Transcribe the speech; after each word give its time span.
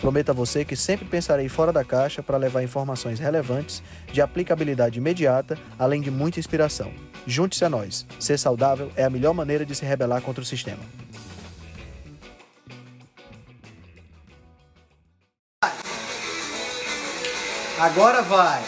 Prometo 0.00 0.30
a 0.30 0.34
você 0.34 0.64
que 0.64 0.76
sempre 0.76 1.06
pensarei 1.06 1.48
fora 1.48 1.72
da 1.72 1.84
caixa 1.84 2.22
para 2.22 2.36
levar 2.36 2.62
informações 2.62 3.18
relevantes, 3.18 3.82
de 4.12 4.20
aplicabilidade 4.20 4.98
imediata, 4.98 5.58
além 5.78 6.00
de 6.00 6.10
muita 6.10 6.38
inspiração. 6.38 6.92
Junte-se 7.26 7.64
a 7.64 7.68
nós. 7.68 8.06
Ser 8.20 8.38
saudável 8.38 8.90
é 8.94 9.04
a 9.04 9.10
melhor 9.10 9.32
maneira 9.32 9.64
de 9.64 9.74
se 9.74 9.84
rebelar 9.84 10.20
contra 10.20 10.42
o 10.42 10.46
sistema. 10.46 10.82
Agora 17.78 18.22
vai. 18.22 18.62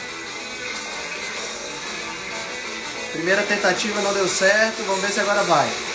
Primeira 3.13 3.43
tentativa 3.43 4.01
não 4.03 4.13
deu 4.13 4.29
certo, 4.29 4.83
vamos 4.87 5.01
ver 5.01 5.11
se 5.11 5.21
agora 5.21 5.43
vai. 5.45 5.88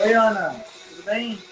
Oi, 0.00 0.12
Ana, 0.12 0.54
tudo 0.88 1.02
bem? 1.02 1.42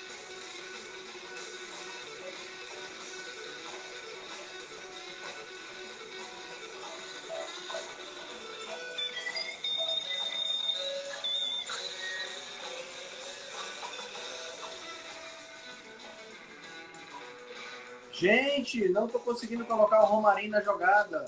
Gente, 18.13 18.89
não 18.91 19.09
tô 19.09 19.19
conseguindo 19.19 19.65
colocar 19.65 20.03
o 20.03 20.07
Romarinho 20.07 20.53
na 20.53 20.63
jogada. 20.63 21.27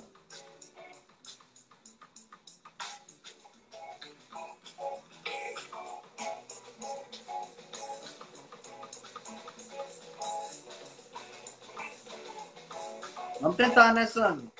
Vamos 13.48 13.56
tentar, 13.56 13.94
né, 13.94 14.06
Sandro? 14.06 14.52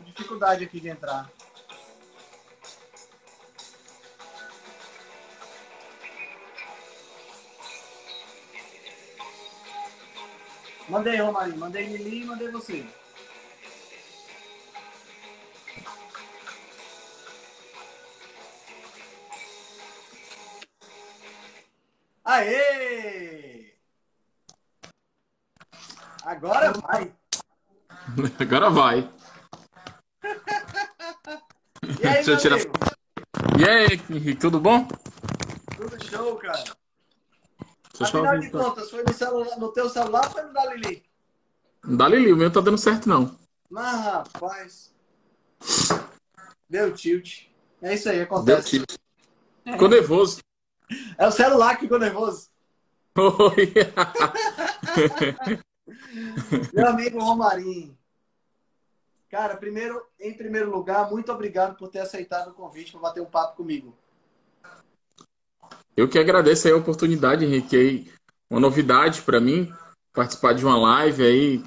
Dificuldade 0.00 0.64
aqui 0.64 0.80
de 0.80 0.88
entrar. 0.88 1.30
Mandei, 10.88 11.18
Romarinho. 11.18 11.58
Mandei 11.58 11.84
Lili 11.88 12.22
e 12.22 12.24
mandei 12.24 12.50
você. 12.50 12.86
Aê! 22.24 23.74
Agora 26.24 26.72
vai. 26.72 27.21
Agora 28.38 28.70
vai. 28.70 29.10
E 31.82 32.06
aí, 32.06 32.14
Deixa 32.24 32.32
eu 32.32 32.38
tirar-? 32.38 32.58
E 33.58 33.68
aí, 33.68 34.00
Henrique, 34.10 34.40
tudo 34.40 34.60
bom? 34.60 34.86
Tudo 35.76 36.04
show, 36.04 36.36
cara. 36.36 36.62
Deixa 37.98 38.18
Afinal 38.18 38.38
de 38.38 38.50
contas, 38.50 38.90
foi 38.90 39.02
no, 39.02 39.12
celular, 39.12 39.58
no 39.58 39.72
teu 39.72 39.88
celular 39.88 40.26
ou 40.26 40.30
foi 40.30 40.42
no 40.42 40.52
da 40.52 40.74
Lili? 40.74 41.02
Não 41.84 41.96
dá 41.96 42.08
Lili, 42.08 42.32
o 42.32 42.36
meu 42.36 42.50
tá 42.50 42.60
dando 42.60 42.78
certo, 42.78 43.08
não. 43.08 43.36
Mas, 43.70 44.00
rapaz. 44.00 44.94
Deu 46.68 46.92
tilt. 46.94 47.46
É 47.80 47.94
isso 47.94 48.08
aí, 48.08 48.16
Deu 48.16 48.24
acontece. 48.24 48.68
tilt. 48.68 48.94
Ficou 49.64 49.88
nervoso. 49.88 50.38
É 51.16 51.26
o 51.26 51.32
celular 51.32 51.76
que 51.76 51.82
ficou 51.82 51.98
nervoso. 51.98 52.48
Oi. 53.16 53.72
Meu 56.72 56.88
amigo 56.88 57.22
Romarinho. 57.22 57.96
Cara, 59.32 59.56
primeiro, 59.56 59.98
em 60.20 60.34
primeiro 60.34 60.70
lugar, 60.70 61.10
muito 61.10 61.32
obrigado 61.32 61.74
por 61.74 61.88
ter 61.88 62.00
aceitado 62.00 62.48
o 62.48 62.52
convite 62.52 62.92
para 62.92 63.00
bater 63.00 63.22
um 63.22 63.30
papo 63.30 63.56
comigo. 63.56 63.96
Eu 65.96 66.06
que 66.06 66.18
agradeço 66.18 66.68
aí 66.68 66.74
a 66.74 66.76
oportunidade, 66.76 67.42
Henrique. 67.42 68.12
Uma 68.50 68.60
novidade 68.60 69.22
para 69.22 69.40
mim, 69.40 69.72
participar 70.12 70.52
de 70.52 70.62
uma 70.66 70.76
live 70.76 71.24
aí 71.24 71.64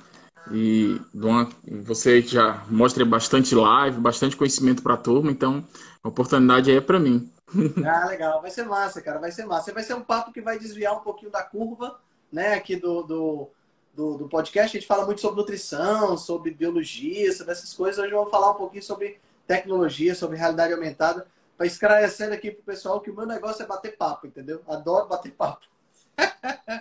e 0.52 1.02
de 1.12 1.26
uma, 1.26 1.50
você 1.82 2.22
já 2.22 2.64
mostra 2.70 3.04
bastante 3.04 3.56
live, 3.56 4.00
bastante 4.00 4.38
conhecimento 4.38 4.84
para 4.84 4.94
a 4.94 4.98
turma, 4.98 5.32
então 5.32 5.68
a 6.04 6.08
oportunidade 6.08 6.70
aí 6.70 6.78
é 6.78 6.82
para 6.82 7.00
mim. 7.00 7.32
Ah, 7.84 8.06
legal. 8.06 8.44
Vai 8.44 8.52
ser 8.52 8.66
massa, 8.66 9.02
cara. 9.02 9.20
Vai 9.20 9.32
ser 9.32 9.46
massa. 9.46 9.74
Vai 9.74 9.82
ser 9.82 9.96
um 9.96 10.02
papo 10.02 10.32
que 10.32 10.42
vai 10.42 10.60
desviar 10.60 10.96
um 10.96 11.02
pouquinho 11.02 11.32
da 11.32 11.42
curva, 11.42 12.00
né, 12.32 12.54
aqui 12.54 12.76
do, 12.76 13.02
do, 13.02 13.50
do, 13.96 14.18
do 14.18 14.28
podcast. 14.28 14.76
A 14.76 14.80
gente 14.80 14.88
fala 14.88 15.06
muito 15.06 15.22
sobre 15.22 15.38
nutrição, 15.40 16.18
sobre 16.18 16.52
biologia, 16.52 17.32
sobre 17.32 17.54
essas 17.54 17.74
coisas. 17.74 18.04
Hoje 18.04 18.14
eu 18.14 18.22
vou 18.22 18.30
falar 18.30 18.52
um 18.52 18.56
pouquinho 18.56 18.84
sobre 18.84 19.20
tecnologia, 19.48 20.14
sobre 20.14 20.38
realidade 20.38 20.74
aumentada, 20.74 21.28
para 21.58 21.66
esclarecendo 21.66 22.34
aqui 22.34 22.52
pro 22.52 22.64
pessoal 22.64 23.00
que 23.00 23.10
o 23.10 23.16
meu 23.16 23.26
negócio 23.26 23.64
é 23.64 23.66
bater 23.66 23.96
papo, 23.96 24.28
entendeu? 24.28 24.62
Adoro 24.68 25.08
bater 25.08 25.32
papo. 25.32 25.66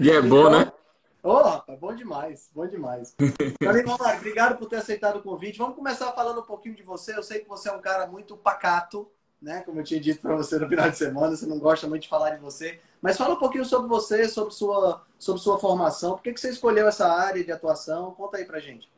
E 0.00 0.10
é 0.10 0.20
bom, 0.20 0.50
né? 0.50 0.72
Ô, 1.22 1.40
rapaz, 1.40 1.78
bom 1.78 1.94
demais, 1.94 2.50
bom 2.54 2.66
demais. 2.66 3.14
Valeu, 3.62 3.84
obrigado 4.16 4.58
por 4.58 4.68
ter 4.68 4.76
aceitado 4.76 5.16
o 5.16 5.22
convite. 5.22 5.58
Vamos 5.58 5.76
começar 5.76 6.12
falando 6.12 6.40
um 6.40 6.44
pouquinho 6.44 6.74
de 6.74 6.82
você. 6.82 7.16
Eu 7.16 7.22
sei 7.22 7.40
que 7.40 7.48
você 7.48 7.68
é 7.68 7.72
um 7.72 7.80
cara 7.80 8.06
muito 8.06 8.36
pacato, 8.36 9.08
né? 9.44 9.60
Como 9.60 9.78
eu 9.78 9.84
tinha 9.84 10.00
dito 10.00 10.20
para 10.20 10.34
você 10.34 10.58
no 10.58 10.68
final 10.68 10.90
de 10.90 10.96
semana, 10.96 11.36
você 11.36 11.46
não 11.46 11.58
gosta 11.58 11.86
muito 11.86 12.02
de 12.02 12.08
falar 12.08 12.30
de 12.30 12.40
você. 12.40 12.80
Mas 13.00 13.16
fala 13.16 13.34
um 13.34 13.38
pouquinho 13.38 13.64
sobre 13.64 13.88
você, 13.88 14.28
sobre 14.28 14.54
sua, 14.54 15.02
sobre 15.18 15.40
sua 15.40 15.58
formação. 15.58 16.12
Por 16.14 16.22
que, 16.22 16.32
que 16.32 16.40
você 16.40 16.50
escolheu 16.50 16.88
essa 16.88 17.06
área 17.06 17.44
de 17.44 17.52
atuação? 17.52 18.12
Conta 18.12 18.38
aí 18.38 18.44
pra 18.44 18.58
gente. 18.58 18.88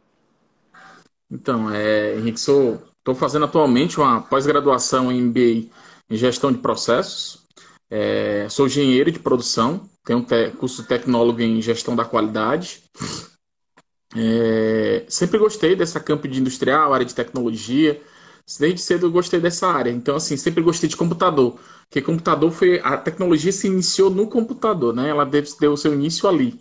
Então, 1.30 1.70
é, 1.70 2.14
Henrique, 2.16 2.38
estou 2.38 3.14
fazendo 3.14 3.44
atualmente 3.44 3.98
uma 3.98 4.22
pós-graduação 4.22 5.10
em 5.10 5.20
MBA 5.20 5.68
em 6.08 6.16
gestão 6.16 6.52
de 6.52 6.58
processos. 6.58 7.44
É, 7.90 8.48
sou 8.48 8.66
engenheiro 8.66 9.10
de 9.10 9.18
produção, 9.18 9.88
tenho 10.04 10.20
um 10.20 10.24
te- 10.24 10.50
curso 10.52 10.86
tecnólogo 10.86 11.40
em 11.40 11.60
gestão 11.60 11.96
da 11.96 12.04
qualidade. 12.04 12.84
É, 14.14 15.04
sempre 15.08 15.38
gostei 15.38 15.74
dessa 15.74 16.00
campo 16.00 16.28
de 16.28 16.40
industrial, 16.40 16.94
área 16.94 17.04
de 17.04 17.14
tecnologia. 17.14 18.00
Desde 18.58 18.80
cedo 18.80 19.06
eu 19.06 19.10
gostei 19.10 19.40
dessa 19.40 19.66
área. 19.66 19.90
Então, 19.90 20.16
assim, 20.16 20.36
sempre 20.36 20.62
gostei 20.62 20.88
de 20.88 20.96
computador. 20.96 21.58
Porque 21.88 22.00
computador 22.00 22.50
foi. 22.52 22.80
A 22.80 22.96
tecnologia 22.96 23.52
se 23.52 23.66
iniciou 23.66 24.10
no 24.10 24.28
computador, 24.28 24.94
né? 24.94 25.08
Ela 25.08 25.24
deu 25.24 25.72
o 25.72 25.76
seu 25.76 25.92
início 25.92 26.28
ali. 26.28 26.60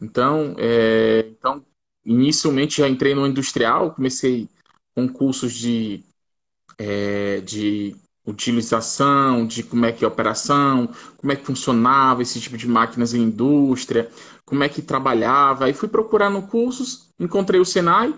Então, 0.00 0.54
é, 0.58 1.26
então, 1.30 1.64
inicialmente 2.04 2.78
já 2.78 2.88
entrei 2.88 3.14
no 3.14 3.26
industrial, 3.26 3.92
comecei 3.94 4.48
com 4.94 5.08
cursos 5.08 5.52
de, 5.52 6.04
é, 6.78 7.40
de 7.40 7.96
utilização, 8.26 9.46
de 9.46 9.62
como 9.62 9.86
é 9.86 9.92
que 9.92 10.04
é 10.04 10.06
a 10.06 10.10
operação, 10.10 10.88
como 11.16 11.32
é 11.32 11.36
que 11.36 11.46
funcionava 11.46 12.22
esse 12.22 12.40
tipo 12.40 12.56
de 12.56 12.68
máquinas 12.68 13.14
em 13.14 13.22
indústria, 13.22 14.10
como 14.44 14.64
é 14.64 14.68
que 14.68 14.82
trabalhava. 14.82 15.64
Aí 15.66 15.72
fui 15.72 15.88
procurando 15.88 16.42
cursos, 16.42 17.08
encontrei 17.18 17.60
o 17.60 17.64
Senai, 17.64 18.14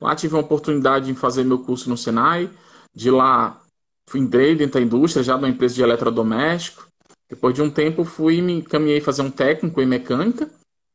lá 0.00 0.14
tive 0.14 0.36
a 0.36 0.40
oportunidade 0.40 1.06
de 1.06 1.14
fazer 1.14 1.44
meu 1.44 1.58
curso 1.58 1.88
no 1.88 1.96
Senai, 1.96 2.50
de 2.94 3.10
lá 3.10 3.60
fui 4.08 4.20
entrei 4.20 4.54
dentro 4.54 4.80
da 4.80 4.84
indústria, 4.84 5.22
já 5.22 5.36
numa 5.36 5.48
empresa 5.48 5.74
de 5.74 5.82
eletrodoméstico. 5.82 6.86
Depois 7.28 7.54
de 7.54 7.60
um 7.60 7.70
tempo 7.70 8.04
fui 8.04 8.40
me 8.40 8.54
encaminhei 8.54 9.00
fazer 9.00 9.22
um 9.22 9.30
técnico 9.30 9.82
em 9.82 9.86
mecânica, 9.86 10.50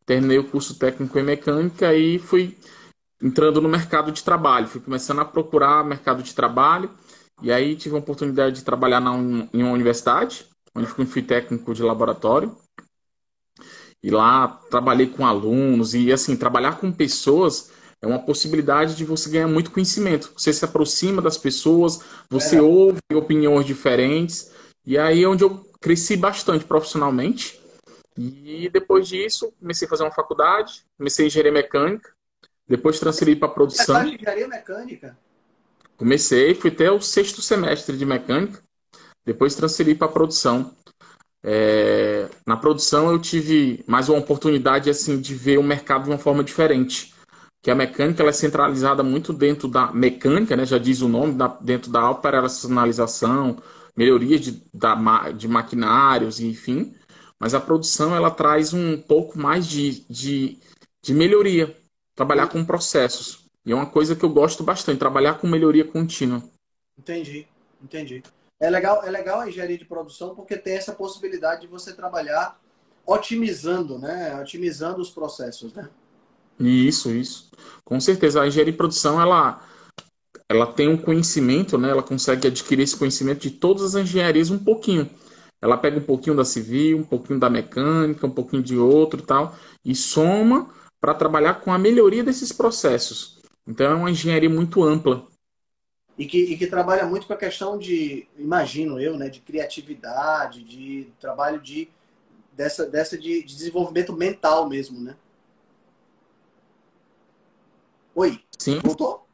terminei 0.05 0.39
o 0.39 0.49
curso 0.49 0.75
técnico 0.75 1.17
em 1.19 1.23
mecânica 1.23 1.93
e 1.93 2.17
fui 2.17 2.57
entrando 3.21 3.61
no 3.61 3.69
mercado 3.69 4.11
de 4.11 4.23
trabalho, 4.23 4.67
fui 4.67 4.81
começando 4.81 5.19
a 5.19 5.25
procurar 5.25 5.85
mercado 5.85 6.23
de 6.23 6.33
trabalho 6.33 6.89
e 7.41 7.51
aí 7.51 7.75
tive 7.75 7.95
a 7.95 7.99
oportunidade 7.99 8.57
de 8.57 8.63
trabalhar 8.63 8.99
na, 8.99 9.13
em 9.15 9.63
uma 9.63 9.71
universidade, 9.71 10.45
onde 10.75 10.87
fui 10.87 11.21
técnico 11.21 11.73
de 11.73 11.83
laboratório. 11.83 12.55
E 14.01 14.09
lá 14.09 14.47
trabalhei 14.69 15.07
com 15.07 15.25
alunos 15.25 15.93
e 15.93 16.11
assim, 16.11 16.35
trabalhar 16.35 16.77
com 16.77 16.91
pessoas 16.91 17.71
é 18.03 18.07
uma 18.07 18.19
possibilidade 18.19 18.95
de 18.95 19.05
você 19.05 19.29
ganhar 19.29 19.47
muito 19.47 19.71
conhecimento. 19.71 20.33
Você 20.35 20.51
se 20.51 20.65
aproxima 20.65 21.21
das 21.21 21.37
pessoas, 21.37 22.01
você 22.29 22.57
é. 22.57 22.61
ouve 22.61 22.99
opiniões 23.13 23.65
diferentes, 23.65 24.51
e 24.85 24.97
aí 24.97 25.23
é 25.23 25.27
onde 25.27 25.45
eu 25.45 25.65
cresci 25.79 26.17
bastante 26.17 26.65
profissionalmente. 26.65 27.61
E 28.17 28.69
depois 28.73 29.07
disso, 29.07 29.53
comecei 29.57 29.87
a 29.87 29.89
fazer 29.89 30.03
uma 30.03 30.11
faculdade, 30.11 30.83
comecei 30.97 31.23
a 31.23 31.27
engenharia 31.27 31.53
mecânica, 31.53 32.11
depois 32.67 32.99
transferi 32.99 33.37
para 33.37 33.47
produção. 33.47 34.01
Você 34.01 34.15
engenharia 34.15 34.47
mecânica? 34.49 35.17
Comecei, 35.95 36.53
fui 36.53 36.71
até 36.71 36.91
o 36.91 36.99
sexto 36.99 37.41
semestre 37.41 37.95
de 37.95 38.05
mecânica, 38.05 38.61
depois 39.25 39.55
transferi 39.55 39.95
para 39.95 40.09
produção. 40.09 40.75
É, 41.41 42.27
na 42.45 42.57
produção 42.57 43.09
eu 43.09 43.19
tive 43.19 43.81
mais 43.87 44.09
uma 44.09 44.19
oportunidade 44.19 44.89
assim 44.89 45.21
de 45.21 45.33
ver 45.33 45.57
o 45.57 45.63
mercado 45.63 46.03
de 46.03 46.09
uma 46.09 46.17
forma 46.17 46.43
diferente 46.43 47.12
que 47.63 47.71
a 47.71 47.75
mecânica 47.75 48.21
ela 48.21 48.29
é 48.29 48.33
centralizada 48.33 49.01
muito 49.01 49.31
dentro 49.31 49.69
da 49.69 49.89
mecânica, 49.93 50.53
né, 50.53 50.65
já 50.65 50.77
diz 50.77 51.01
o 51.01 51.07
nome, 51.07 51.33
da, 51.33 51.47
dentro 51.47 51.89
da 51.89 52.09
operacionalização, 52.11 53.57
melhoria 53.95 54.37
de, 54.37 54.61
da, 54.73 55.31
de 55.31 55.47
maquinários, 55.47 56.41
enfim. 56.41 56.93
Mas 57.39 57.53
a 57.53 57.61
produção 57.61 58.13
ela 58.13 58.29
traz 58.29 58.73
um 58.73 59.01
pouco 59.01 59.39
mais 59.39 59.65
de, 59.65 60.05
de, 60.09 60.59
de 61.01 61.13
melhoria, 61.13 61.73
trabalhar 62.13 62.47
com 62.47 62.65
processos. 62.65 63.45
E 63.65 63.71
é 63.71 63.75
uma 63.75 63.85
coisa 63.85 64.13
que 64.13 64.25
eu 64.25 64.29
gosto 64.29 64.61
bastante, 64.61 64.99
trabalhar 64.99 65.35
com 65.35 65.47
melhoria 65.47 65.85
contínua. 65.85 66.43
Entendi, 66.97 67.47
entendi. 67.81 68.21
É 68.59 68.69
legal, 68.69 69.05
é 69.05 69.09
legal 69.09 69.39
a 69.39 69.47
engenharia 69.47 69.77
de 69.77 69.85
produção 69.85 70.35
porque 70.35 70.57
tem 70.57 70.75
essa 70.75 70.91
possibilidade 70.91 71.61
de 71.61 71.67
você 71.67 71.93
trabalhar 71.93 72.59
otimizando, 73.05 73.97
né? 73.97 74.37
Otimizando 74.41 75.01
os 75.01 75.09
processos, 75.09 75.73
né? 75.73 75.89
Isso, 76.59 77.11
isso. 77.11 77.49
Com 77.83 77.99
certeza. 77.99 78.41
A 78.41 78.47
engenharia 78.47 78.71
de 78.71 78.77
produção, 78.77 79.21
ela, 79.21 79.61
ela 80.49 80.67
tem 80.67 80.87
um 80.87 80.97
conhecimento, 80.97 81.77
né? 81.77 81.89
Ela 81.89 82.03
consegue 82.03 82.47
adquirir 82.47 82.83
esse 82.83 82.95
conhecimento 82.95 83.41
de 83.41 83.51
todas 83.51 83.95
as 83.95 84.03
engenharias 84.03 84.49
um 84.49 84.59
pouquinho. 84.59 85.09
Ela 85.61 85.77
pega 85.77 85.97
um 85.97 86.03
pouquinho 86.03 86.35
da 86.35 86.43
civil, 86.43 86.97
um 86.97 87.03
pouquinho 87.03 87.39
da 87.39 87.49
mecânica, 87.49 88.27
um 88.27 88.31
pouquinho 88.31 88.61
de 88.61 88.77
outro 88.77 89.21
e 89.21 89.23
tal, 89.23 89.55
e 89.83 89.95
soma 89.95 90.69
para 90.99 91.13
trabalhar 91.13 91.55
com 91.61 91.71
a 91.71 91.77
melhoria 91.77 92.23
desses 92.23 92.51
processos. 92.51 93.41
Então 93.65 93.91
é 93.91 93.95
uma 93.95 94.11
engenharia 94.11 94.49
muito 94.49 94.83
ampla. 94.83 95.25
E 96.17 96.25
que, 96.25 96.37
e 96.37 96.57
que 96.57 96.67
trabalha 96.67 97.05
muito 97.05 97.25
com 97.25 97.33
a 97.33 97.37
questão 97.37 97.77
de, 97.77 98.27
imagino 98.37 98.99
eu, 98.99 99.17
né, 99.17 99.29
de 99.29 99.39
criatividade, 99.39 100.63
de 100.63 101.07
trabalho 101.19 101.59
de 101.59 101.89
dessa, 102.51 102.85
dessa 102.85 103.17
de, 103.17 103.43
de 103.43 103.55
desenvolvimento 103.55 104.13
mental 104.13 104.69
mesmo, 104.69 104.99
né? 104.99 105.15
Oi? 108.15 108.39
Sim. 108.57 108.79
Voltou? 108.83 109.25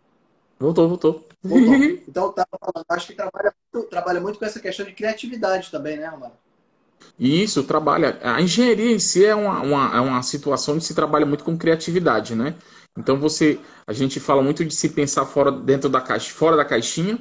Voltou, 0.59 0.87
voltou. 0.87 1.27
voltou. 1.43 1.75
Então, 2.09 2.31
tá 2.31 2.45
falando, 2.59 2.85
acho 2.89 3.07
que 3.07 3.13
trabalha 3.13 3.53
muito, 3.73 3.89
trabalha 3.89 4.19
muito 4.19 4.39
com 4.39 4.45
essa 4.45 4.59
questão 4.59 4.85
de 4.85 4.93
criatividade 4.93 5.69
também, 5.69 5.97
né, 5.97 6.07
Romário? 6.07 6.35
Isso, 7.19 7.63
trabalha. 7.63 8.19
A 8.23 8.41
engenharia 8.41 8.91
em 8.91 8.99
si 8.99 9.25
é 9.25 9.35
uma, 9.35 9.61
uma, 9.61 9.97
é 9.97 9.99
uma 9.99 10.23
situação 10.23 10.75
onde 10.75 10.85
se 10.85 10.95
trabalha 10.95 11.25
muito 11.25 11.43
com 11.43 11.57
criatividade, 11.57 12.35
né? 12.35 12.55
Então 12.97 13.19
você, 13.19 13.59
a 13.85 13.93
gente 13.93 14.19
fala 14.19 14.41
muito 14.41 14.65
de 14.65 14.73
se 14.73 14.89
pensar 14.89 15.25
fora 15.25 15.51
dentro 15.51 15.89
da 15.89 16.01
caixa, 16.01 16.33
fora 16.33 16.57
da 16.57 16.65
caixinha. 16.65 17.19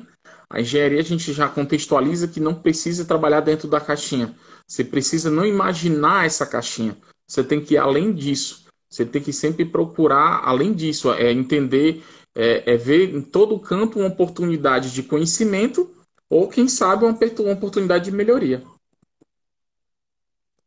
A 0.51 0.61
engenharia 0.61 1.01
a 1.01 1.05
gente 1.05 1.33
já 1.33 1.49
contextualiza 1.49 2.27
que 2.27 2.41
não 2.41 2.55
precisa 2.55 3.05
trabalhar 3.05 3.41
dentro 3.41 3.69
da 3.69 3.81
caixinha. 3.81 4.35
Você 4.67 4.85
precisa 4.85 5.31
não 5.31 5.45
imaginar 5.45 6.27
essa 6.27 6.47
caixinha. 6.47 6.97
Você 7.29 7.45
tem 7.45 7.61
que 7.61 7.75
ir 7.75 7.79
além 7.79 8.13
disso. 8.13 8.68
Você 8.89 9.05
tem 9.05 9.23
que 9.23 9.33
sempre 9.33 9.65
procurar, 9.65 10.43
além 10.45 10.73
disso, 10.73 11.13
é 11.13 11.31
entender, 11.31 12.03
é, 12.35 12.73
é 12.73 12.77
ver 12.77 13.15
em 13.15 13.21
todo 13.21 13.59
canto 13.61 13.99
uma 13.99 14.09
oportunidade 14.09 14.93
de 14.93 15.03
conhecimento 15.03 15.91
ou, 16.29 16.49
quem 16.49 16.69
sabe, 16.69 17.05
uma, 17.05 17.19
uma 17.41 17.53
oportunidade 17.53 18.07
de 18.07 18.13
melhoria. 18.13 18.63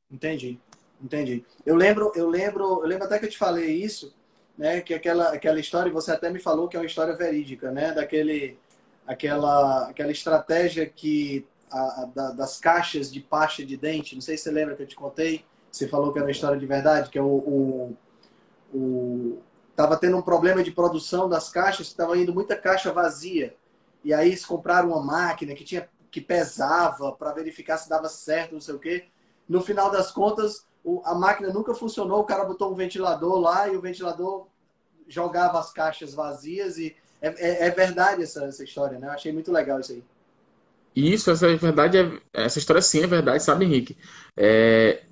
Entendi, 0.10 0.60
entendi. 1.02 1.44
Eu 1.66 1.76
lembro, 1.76 2.12
eu 2.16 2.30
lembro, 2.30 2.82
eu 2.82 2.88
lembro 2.88 3.06
até 3.06 3.18
que 3.18 3.26
eu 3.26 3.30
te 3.30 3.38
falei 3.38 3.72
isso, 3.72 4.14
né? 4.58 4.82
Que 4.82 4.94
aquela, 4.94 5.30
aquela 5.34 5.60
história, 5.60 5.92
você 5.92 6.12
até 6.12 6.30
me 6.30 6.40
falou 6.40 6.68
que 6.68 6.76
é 6.76 6.80
uma 6.80 6.86
história 6.86 7.16
verídica, 7.16 7.72
né? 7.72 7.94
Daquele, 7.94 8.58
aquela, 9.08 9.88
aquela 9.90 10.12
estratégia 10.12 10.86
que 10.86 11.46
a, 11.72 11.80
a, 11.80 12.06
da, 12.06 12.32
das 12.32 12.60
caixas 12.60 13.12
de 13.12 13.22
pasta 13.22 13.66
de 13.66 13.78
dente, 13.78 14.16
não 14.16 14.22
sei 14.22 14.38
se 14.38 14.44
você 14.44 14.52
lembra 14.52 14.76
que 14.76 14.84
eu 14.84 14.88
te 14.88 14.96
contei, 14.96 15.46
você 15.72 15.88
falou 15.88 16.12
que 16.12 16.20
era 16.20 16.26
uma 16.26 16.32
história 16.32 16.60
de 16.60 16.66
verdade, 16.66 17.10
que 17.10 17.18
é 17.18 17.22
o, 17.22 17.26
o 17.26 17.98
o 18.74 19.40
tava 19.76 19.98
tendo 19.98 20.18
um 20.18 20.22
problema 20.22 20.64
de 20.64 20.72
produção 20.72 21.28
das 21.28 21.50
caixas, 21.50 21.88
estava 21.88 22.18
indo 22.18 22.34
muita 22.34 22.56
caixa 22.56 22.92
vazia. 22.92 23.56
E 24.04 24.14
aí 24.14 24.30
eles 24.30 24.46
compraram 24.46 24.90
uma 24.90 25.02
máquina 25.02 25.54
que 25.54 25.64
tinha 25.64 25.90
que 26.12 26.20
pesava 26.20 27.14
para 27.14 27.32
verificar 27.32 27.78
se 27.78 27.90
dava 27.90 28.10
certo, 28.10 28.54
não 28.54 28.60
sei 28.60 28.76
o 28.76 28.80
quê. 28.80 29.06
No 29.48 29.62
final 29.62 29.90
das 29.90 30.12
contas, 30.12 30.66
o, 30.84 31.02
a 31.06 31.16
máquina 31.16 31.54
nunca 31.54 31.74
funcionou, 31.74 32.20
o 32.20 32.26
cara 32.26 32.44
botou 32.44 32.72
um 32.72 32.76
ventilador 32.76 33.40
lá 33.40 33.70
e 33.70 33.78
o 33.78 33.82
ventilador 33.82 34.48
jogava 35.08 35.60
as 35.60 35.72
caixas 35.72 36.14
vazias 36.14 36.78
e 36.78 36.96
é, 37.22 37.30
é, 37.30 37.68
é 37.68 37.70
verdade 37.70 38.24
essa, 38.24 38.44
essa 38.46 38.64
história, 38.64 39.00
né? 39.00 39.08
Eu 39.08 39.12
achei 39.12 39.32
muito 39.32 39.52
legal 39.52 39.80
isso 39.80 39.94
aí. 39.94 40.04
Isso, 40.94 41.32
essa 41.32 41.48
é 41.48 41.56
verdade, 41.56 41.98
é, 41.98 42.20
essa 42.34 42.60
história 42.60 42.82
sim 42.82 43.04
é 43.04 43.08
verdade, 43.08 43.42
sabe, 43.42 43.64
Henrique? 43.64 43.98
É, 44.36 45.04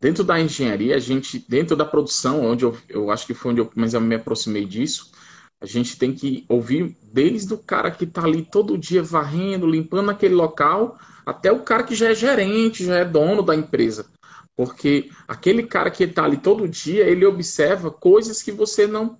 Dentro 0.00 0.24
da 0.24 0.40
engenharia, 0.40 0.96
a 0.96 0.98
gente, 0.98 1.44
dentro 1.46 1.76
da 1.76 1.84
produção, 1.84 2.42
onde 2.42 2.64
eu, 2.64 2.76
eu 2.88 3.10
acho 3.10 3.26
que 3.26 3.34
foi 3.34 3.52
onde 3.52 3.60
eu 3.60 3.70
mais 3.76 3.92
me 3.92 4.14
aproximei 4.14 4.64
disso, 4.64 5.10
a 5.60 5.66
gente 5.66 5.98
tem 5.98 6.14
que 6.14 6.46
ouvir 6.48 6.96
desde 7.12 7.52
o 7.52 7.58
cara 7.58 7.90
que 7.90 8.04
está 8.04 8.24
ali 8.24 8.42
todo 8.42 8.78
dia 8.78 9.02
varrendo, 9.02 9.66
limpando 9.66 10.10
aquele 10.10 10.34
local, 10.34 10.98
até 11.26 11.52
o 11.52 11.60
cara 11.60 11.82
que 11.82 11.94
já 11.94 12.08
é 12.08 12.14
gerente, 12.14 12.84
já 12.84 12.96
é 12.96 13.04
dono 13.04 13.42
da 13.42 13.54
empresa. 13.54 14.06
Porque 14.56 15.10
aquele 15.28 15.64
cara 15.64 15.90
que 15.90 16.04
está 16.04 16.24
ali 16.24 16.38
todo 16.38 16.66
dia, 16.66 17.04
ele 17.04 17.26
observa 17.26 17.90
coisas 17.90 18.42
que 18.42 18.52
você 18.52 18.86
não 18.86 19.18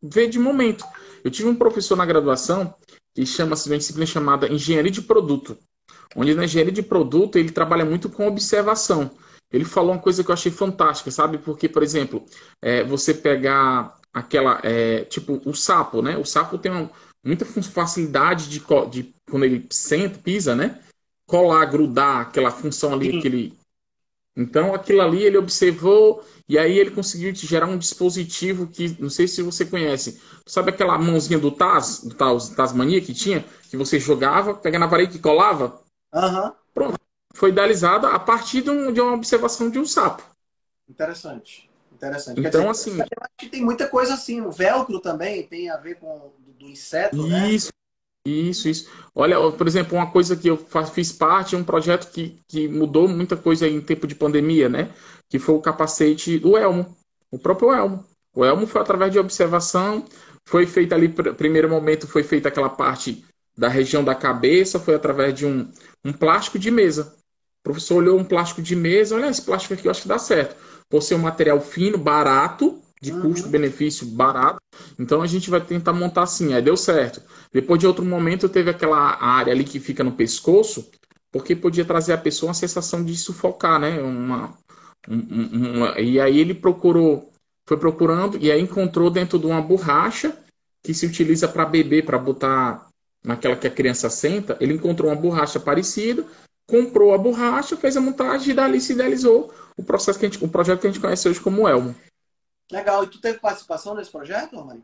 vê 0.00 0.28
de 0.28 0.38
momento. 0.38 0.84
Eu 1.24 1.30
tive 1.30 1.48
um 1.48 1.56
professor 1.56 1.96
na 1.96 2.06
graduação 2.06 2.72
que 3.12 3.26
chama-se 3.26 3.68
uma 3.68 3.78
disciplina 3.78 4.06
chamada 4.06 4.52
Engenharia 4.52 4.92
de 4.92 5.02
Produto, 5.02 5.58
onde 6.14 6.34
na 6.34 6.44
engenharia 6.44 6.72
de 6.72 6.82
produto 6.82 7.36
ele 7.36 7.50
trabalha 7.50 7.84
muito 7.84 8.08
com 8.08 8.28
observação 8.28 9.10
ele 9.54 9.64
falou 9.64 9.92
uma 9.92 10.00
coisa 10.00 10.24
que 10.24 10.30
eu 10.30 10.32
achei 10.32 10.50
fantástica, 10.50 11.12
sabe? 11.12 11.38
Porque, 11.38 11.68
por 11.68 11.84
exemplo, 11.84 12.26
é, 12.60 12.82
você 12.82 13.14
pegar 13.14 13.96
aquela. 14.12 14.60
É, 14.64 15.04
tipo, 15.04 15.40
o 15.44 15.54
sapo, 15.54 16.02
né? 16.02 16.16
O 16.16 16.24
sapo 16.24 16.58
tem 16.58 16.72
uma, 16.72 16.90
muita 17.24 17.44
facilidade 17.44 18.48
de, 18.48 18.60
de, 18.90 19.14
quando 19.30 19.44
ele 19.44 19.64
senta, 19.70 20.18
pisa, 20.18 20.56
né? 20.56 20.80
Colar, 21.24 21.66
grudar, 21.66 22.22
aquela 22.22 22.50
função 22.50 22.94
ali, 22.94 23.16
aquele. 23.16 23.56
Então, 24.36 24.74
aquilo 24.74 25.00
ali 25.00 25.22
ele 25.22 25.38
observou 25.38 26.24
e 26.48 26.58
aí 26.58 26.76
ele 26.76 26.90
conseguiu 26.90 27.32
te 27.32 27.46
gerar 27.46 27.68
um 27.68 27.78
dispositivo 27.78 28.66
que, 28.66 29.00
não 29.00 29.08
sei 29.08 29.28
se 29.28 29.40
você 29.40 29.64
conhece, 29.64 30.20
sabe 30.44 30.70
aquela 30.70 30.98
mãozinha 30.98 31.38
do 31.38 31.52
Taz, 31.52 32.02
do 32.02 32.12
Taz, 32.12 32.48
Tasmania 32.48 33.00
que 33.00 33.14
tinha, 33.14 33.44
que 33.70 33.76
você 33.76 34.00
jogava, 34.00 34.54
pegava 34.54 34.84
na 34.84 34.90
parede 34.90 35.16
e 35.16 35.20
colava? 35.20 35.80
Aham. 36.12 36.46
Uhum. 36.46 36.52
Pronto 36.74 37.04
foi 37.34 37.50
idealizada 37.50 38.08
a 38.08 38.18
partir 38.18 38.62
de, 38.62 38.70
um, 38.70 38.92
de 38.92 39.00
uma 39.00 39.12
observação 39.12 39.68
de 39.68 39.78
um 39.78 39.84
sapo. 39.84 40.22
Interessante. 40.88 41.68
Interessante. 41.92 42.40
Então, 42.40 42.50
dizer, 42.50 42.70
assim. 42.70 42.98
Eu 42.98 43.20
acho 43.20 43.32
que 43.38 43.48
tem 43.48 43.62
muita 43.62 43.86
coisa 43.88 44.14
assim. 44.14 44.40
O 44.40 44.50
velcro 44.50 45.00
também 45.00 45.42
tem 45.46 45.68
a 45.68 45.76
ver 45.76 45.96
com 45.96 46.32
do, 46.58 46.66
inseto? 46.66 47.16
Isso. 47.16 47.68
Né? 47.68 47.74
Isso, 48.26 48.68
isso. 48.68 48.90
Olha, 49.14 49.36
por 49.52 49.66
exemplo, 49.66 49.98
uma 49.98 50.10
coisa 50.10 50.34
que 50.34 50.48
eu 50.48 50.56
fiz 50.92 51.12
parte, 51.12 51.54
um 51.54 51.62
projeto 51.62 52.10
que, 52.10 52.40
que 52.48 52.66
mudou 52.66 53.06
muita 53.06 53.36
coisa 53.36 53.68
em 53.68 53.82
tempo 53.82 54.06
de 54.06 54.14
pandemia, 54.14 54.66
né? 54.66 54.90
Que 55.28 55.38
foi 55.38 55.54
o 55.54 55.60
capacete 55.60 56.38
do 56.38 56.56
Elmo, 56.56 56.96
o 57.30 57.38
próprio 57.38 57.70
Elmo. 57.70 58.02
O 58.34 58.42
Elmo 58.42 58.66
foi 58.66 58.80
através 58.80 59.12
de 59.12 59.18
observação, 59.18 60.06
foi 60.48 60.66
feita 60.66 60.94
ali, 60.94 61.08
primeiro 61.08 61.68
momento, 61.68 62.08
foi 62.08 62.22
feita 62.22 62.48
aquela 62.48 62.70
parte 62.70 63.22
da 63.56 63.68
região 63.68 64.02
da 64.02 64.14
cabeça, 64.14 64.80
foi 64.80 64.94
através 64.94 65.34
de 65.34 65.44
um, 65.44 65.70
um 66.02 66.12
plástico 66.12 66.58
de 66.58 66.70
mesa. 66.70 67.14
Professor 67.64 67.96
olhou 67.96 68.18
um 68.18 68.24
plástico 68.24 68.60
de 68.60 68.76
mesa, 68.76 69.16
olha 69.16 69.28
esse 69.28 69.40
plástico 69.40 69.72
aqui, 69.72 69.86
eu 69.86 69.90
acho 69.90 70.02
que 70.02 70.08
dá 70.08 70.18
certo. 70.18 70.54
Por 70.88 71.02
ser 71.02 71.14
um 71.14 71.20
material 71.20 71.58
fino, 71.62 71.96
barato, 71.96 72.78
de 73.00 73.10
uhum. 73.10 73.22
custo-benefício 73.22 74.06
barato, 74.06 74.58
então 74.98 75.22
a 75.22 75.26
gente 75.26 75.48
vai 75.48 75.60
tentar 75.62 75.94
montar 75.94 76.22
assim. 76.22 76.52
Aí 76.52 76.60
deu 76.60 76.76
certo. 76.76 77.22
Depois 77.50 77.80
de 77.80 77.86
outro 77.86 78.04
momento, 78.04 78.48
teve 78.50 78.70
aquela 78.70 79.16
área 79.22 79.52
ali 79.52 79.64
que 79.64 79.80
fica 79.80 80.04
no 80.04 80.12
pescoço, 80.12 80.90
porque 81.32 81.56
podia 81.56 81.84
trazer 81.86 82.12
a 82.12 82.18
pessoa 82.18 82.48
uma 82.48 82.54
sensação 82.54 83.02
de 83.02 83.16
sufocar, 83.16 83.80
né? 83.80 84.00
Uma, 84.00 84.54
uma, 85.08 85.98
e 85.98 86.20
aí 86.20 86.38
ele 86.38 86.54
procurou, 86.54 87.32
foi 87.66 87.78
procurando 87.78 88.38
e 88.38 88.52
aí 88.52 88.60
encontrou 88.60 89.10
dentro 89.10 89.38
de 89.38 89.46
uma 89.46 89.60
borracha 89.60 90.36
que 90.82 90.92
se 90.92 91.06
utiliza 91.06 91.48
para 91.48 91.64
beber, 91.64 92.04
para 92.04 92.18
botar 92.18 92.88
naquela 93.24 93.56
que 93.56 93.66
a 93.66 93.70
criança 93.70 94.10
senta. 94.10 94.56
Ele 94.60 94.74
encontrou 94.74 95.10
uma 95.10 95.16
borracha 95.16 95.58
parecida, 95.58 96.24
comprou 96.66 97.14
a 97.14 97.18
borracha, 97.18 97.76
fez 97.76 97.96
a 97.96 98.00
montagem 98.00 98.50
e 98.50 98.54
dali 98.54 98.80
se 98.80 98.92
idealizou 98.92 99.52
o 99.76 99.82
processo 99.82 100.18
que 100.18 100.26
a 100.26 100.28
gente, 100.28 100.44
o 100.44 100.48
projeto 100.48 100.80
que 100.80 100.86
a 100.86 100.90
gente 100.90 101.00
conhece 101.00 101.28
hoje 101.28 101.40
como 101.40 101.68
Elmo. 101.68 101.94
Legal. 102.70 103.04
E 103.04 103.08
tu 103.08 103.20
teve 103.20 103.38
participação 103.38 103.94
nesse 103.94 104.10
projeto, 104.10 104.56
Romário? 104.56 104.82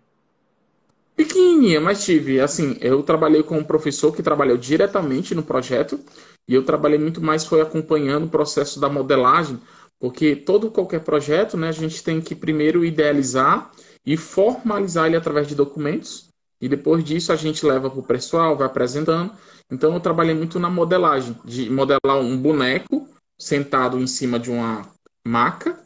Pequenininha, 1.17 1.81
mas 1.81 2.05
tive. 2.05 2.41
Assim, 2.41 2.77
eu 2.81 3.03
trabalhei 3.03 3.43
com 3.43 3.59
um 3.59 3.65
professor 3.65 4.15
que 4.15 4.23
trabalhou 4.23 4.57
diretamente 4.57 5.35
no 5.35 5.43
projeto 5.43 6.01
e 6.49 6.55
eu 6.55 6.65
trabalhei 6.65 6.99
muito 6.99 7.21
mais 7.21 7.45
foi 7.45 7.61
acompanhando 7.61 8.25
o 8.25 8.31
processo 8.31 8.81
da 8.81 8.89
modelagem, 8.89 9.61
porque 9.99 10.35
todo 10.35 10.71
qualquer 10.71 11.01
projeto, 11.01 11.57
né, 11.57 11.69
a 11.69 11.73
gente 11.73 12.03
tem 12.03 12.21
que 12.21 12.35
primeiro 12.35 12.85
idealizar 12.85 13.71
e 14.05 14.17
formalizar 14.17 15.07
ele 15.07 15.17
através 15.17 15.47
de 15.47 15.55
documentos 15.55 16.30
e 16.61 16.69
depois 16.69 17.03
disso 17.05 17.33
a 17.33 17.37
gente 17.37 17.65
leva 17.65 17.91
para 17.91 18.01
o 18.01 18.05
pessoal, 18.05 18.57
vai 18.57 18.67
apresentando. 18.67 19.33
Então 19.71 19.95
eu 19.95 20.01
trabalhei 20.01 20.35
muito 20.35 20.59
na 20.59 20.69
modelagem, 20.69 21.37
de 21.45 21.71
modelar 21.71 22.19
um 22.19 22.37
boneco 22.37 23.09
sentado 23.39 23.99
em 23.99 24.07
cima 24.07 24.39
de 24.39 24.51
uma 24.51 24.91
maca 25.27 25.79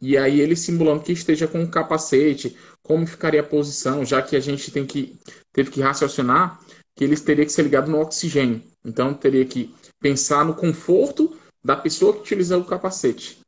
e 0.00 0.16
aí 0.16 0.40
ele 0.40 0.56
simulando 0.56 1.04
que 1.04 1.12
esteja 1.12 1.46
com 1.46 1.60
um 1.60 1.70
capacete, 1.70 2.56
como 2.82 3.06
ficaria 3.06 3.40
a 3.40 3.44
posição, 3.44 4.04
já 4.04 4.20
que 4.20 4.34
a 4.34 4.40
gente 4.40 4.70
tem 4.70 4.84
que 4.84 5.18
teve 5.52 5.70
que 5.70 5.80
raciocinar 5.80 6.60
que 6.96 7.04
ele 7.04 7.16
teria 7.16 7.44
que 7.44 7.52
ser 7.52 7.62
ligado 7.62 7.90
no 7.90 8.00
oxigênio. 8.00 8.62
Então 8.84 9.14
teria 9.14 9.44
que 9.44 9.74
pensar 10.00 10.44
no 10.44 10.54
conforto 10.54 11.38
da 11.64 11.76
pessoa 11.76 12.12
que 12.14 12.20
utiliza 12.20 12.58
o 12.58 12.64
capacete. 12.64 13.40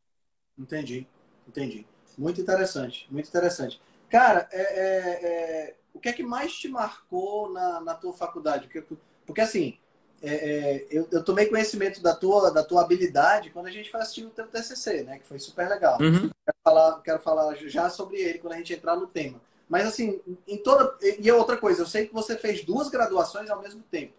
Entendi, 0.56 1.06
entendi. 1.48 1.84
Muito 2.16 2.40
interessante, 2.40 3.08
muito 3.10 3.28
interessante. 3.28 3.80
Cara, 4.08 4.48
é, 4.52 4.60
é, 4.60 5.26
é... 5.26 5.74
o 5.94 6.00
que 6.00 6.08
é 6.08 6.12
que 6.12 6.22
mais 6.22 6.52
te 6.52 6.68
marcou 6.68 7.50
na, 7.52 7.80
na 7.80 7.94
tua 7.94 8.12
faculdade? 8.12 8.66
Porque, 8.66 8.96
porque 9.24 9.40
assim, 9.40 9.78
é, 10.20 10.34
é, 10.34 10.86
eu, 10.90 11.06
eu, 11.12 11.22
tomei 11.22 11.46
conhecimento 11.46 12.02
da 12.02 12.14
tua, 12.14 12.50
da 12.50 12.64
tua 12.64 12.82
habilidade 12.82 13.50
quando 13.50 13.66
a 13.66 13.70
gente 13.70 13.90
foi 13.90 14.00
assistir 14.00 14.24
o 14.24 14.30
teu 14.30 14.46
TCC, 14.46 15.04
né? 15.04 15.18
Que 15.18 15.26
foi 15.26 15.38
super 15.38 15.68
legal. 15.68 16.00
Uhum. 16.00 16.30
Quero, 16.44 16.58
falar, 16.64 17.02
quero 17.02 17.18
falar 17.20 17.54
já 17.56 17.88
sobre 17.88 18.16
ele 18.20 18.38
quando 18.38 18.54
a 18.54 18.56
gente 18.56 18.72
entrar 18.72 18.96
no 18.96 19.06
tema. 19.06 19.40
Mas 19.68 19.86
assim, 19.86 20.20
em 20.46 20.56
toda 20.56 20.96
e 21.02 21.30
outra 21.30 21.56
coisa, 21.56 21.82
eu 21.82 21.86
sei 21.86 22.06
que 22.06 22.14
você 22.14 22.36
fez 22.36 22.64
duas 22.64 22.88
graduações 22.88 23.50
ao 23.50 23.62
mesmo 23.62 23.82
tempo, 23.90 24.12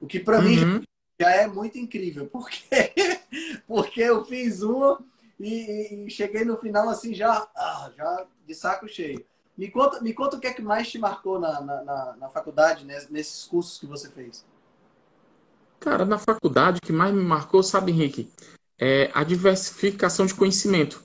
o 0.00 0.06
que 0.06 0.18
para 0.18 0.38
uhum. 0.38 0.44
mim 0.44 0.84
já 1.20 1.30
é 1.30 1.46
muito 1.46 1.78
incrível, 1.78 2.26
porque 2.26 2.92
porque 3.66 4.00
eu 4.00 4.24
fiz 4.24 4.62
uma 4.62 5.00
e, 5.38 6.04
e 6.06 6.10
cheguei 6.10 6.44
no 6.44 6.56
final 6.56 6.88
assim 6.88 7.14
já 7.14 7.48
ah, 7.56 7.90
já 7.96 8.26
de 8.46 8.54
saco 8.54 8.88
cheio. 8.88 9.24
Me 9.58 9.68
conta, 9.68 10.00
me 10.00 10.14
conta 10.14 10.36
o 10.36 10.40
que 10.40 10.46
é 10.46 10.52
que 10.52 10.62
mais 10.62 10.88
te 10.88 10.98
marcou 10.98 11.40
na, 11.40 11.60
na, 11.60 11.82
na, 11.82 12.16
na 12.16 12.28
faculdade, 12.28 12.84
né, 12.84 13.04
nesses 13.10 13.44
cursos 13.44 13.76
que 13.76 13.86
você 13.86 14.08
fez. 14.08 14.46
Cara, 15.80 16.04
na 16.04 16.16
faculdade, 16.16 16.78
o 16.78 16.86
que 16.86 16.92
mais 16.92 17.12
me 17.12 17.22
marcou, 17.22 17.60
sabe, 17.60 17.90
Henrique? 17.90 18.30
É 18.78 19.10
a 19.12 19.24
diversificação 19.24 20.26
de 20.26 20.34
conhecimento. 20.34 21.02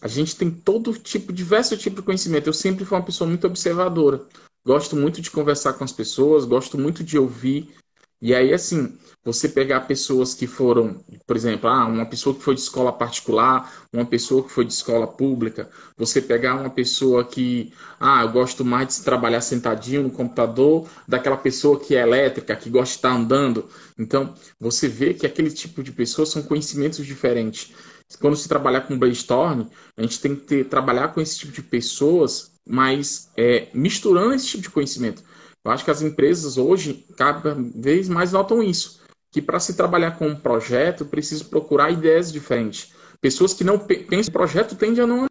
A 0.00 0.08
gente 0.08 0.36
tem 0.36 0.50
todo 0.50 0.94
tipo, 0.94 1.34
diversos 1.34 1.78
tipos 1.78 2.00
de 2.00 2.06
conhecimento. 2.06 2.46
Eu 2.46 2.54
sempre 2.54 2.86
fui 2.86 2.96
uma 2.96 3.04
pessoa 3.04 3.28
muito 3.28 3.46
observadora. 3.46 4.26
Gosto 4.64 4.96
muito 4.96 5.20
de 5.20 5.30
conversar 5.30 5.74
com 5.74 5.84
as 5.84 5.92
pessoas, 5.92 6.46
gosto 6.46 6.78
muito 6.78 7.04
de 7.04 7.18
ouvir. 7.18 7.74
E 8.20 8.34
aí, 8.34 8.52
assim, 8.52 8.96
você 9.22 9.48
pegar 9.48 9.80
pessoas 9.82 10.32
que 10.32 10.46
foram, 10.46 11.04
por 11.26 11.36
exemplo, 11.36 11.68
ah, 11.68 11.84
uma 11.86 12.06
pessoa 12.06 12.34
que 12.34 12.42
foi 12.42 12.54
de 12.54 12.60
escola 12.60 12.92
particular, 12.92 13.86
uma 13.92 14.06
pessoa 14.06 14.42
que 14.44 14.50
foi 14.50 14.64
de 14.64 14.72
escola 14.72 15.06
pública, 15.06 15.68
você 15.96 16.22
pegar 16.22 16.54
uma 16.54 16.70
pessoa 16.70 17.24
que, 17.24 17.72
ah, 17.98 18.22
eu 18.22 18.30
gosto 18.30 18.64
mais 18.64 18.96
de 18.96 19.02
trabalhar 19.02 19.40
sentadinho 19.40 20.04
no 20.04 20.10
computador, 20.10 20.88
daquela 21.08 21.36
pessoa 21.36 21.78
que 21.78 21.96
é 21.96 22.02
elétrica, 22.02 22.54
que 22.56 22.70
gosta 22.70 22.92
de 22.92 22.98
estar 22.98 23.12
andando. 23.12 23.68
Então, 23.98 24.32
você 24.60 24.88
vê 24.88 25.12
que 25.12 25.26
aquele 25.26 25.50
tipo 25.50 25.82
de 25.82 25.92
pessoas 25.92 26.28
são 26.30 26.42
conhecimentos 26.42 27.04
diferentes. 27.04 27.72
Quando 28.20 28.36
se 28.36 28.48
trabalhar 28.48 28.82
com 28.82 28.98
brainstorm, 28.98 29.66
a 29.96 30.02
gente 30.02 30.20
tem 30.20 30.36
que 30.36 30.42
ter, 30.42 30.68
trabalhar 30.68 31.08
com 31.08 31.20
esse 31.20 31.36
tipo 31.38 31.52
de 31.52 31.62
pessoas, 31.62 32.52
mas 32.64 33.28
é, 33.36 33.68
misturando 33.74 34.34
esse 34.34 34.46
tipo 34.46 34.62
de 34.62 34.70
conhecimento. 34.70 35.22
Eu 35.66 35.72
acho 35.72 35.84
que 35.84 35.90
as 35.90 36.00
empresas 36.00 36.56
hoje 36.56 37.04
cada 37.16 37.54
vez 37.54 38.08
mais 38.08 38.30
notam 38.30 38.62
isso 38.62 39.04
que 39.32 39.42
para 39.42 39.58
se 39.58 39.74
trabalhar 39.74 40.12
com 40.12 40.28
um 40.28 40.38
projeto, 40.38 41.04
preciso 41.04 41.50
procurar 41.50 41.90
ideias 41.90 42.32
diferentes. 42.32 42.94
Pessoas 43.20 43.52
que 43.52 43.64
não 43.64 43.76
pensam 43.78 44.30
em 44.30 44.32
projeto 44.32 44.76
tendem 44.76 45.02
a 45.02 45.06
não 45.06 45.26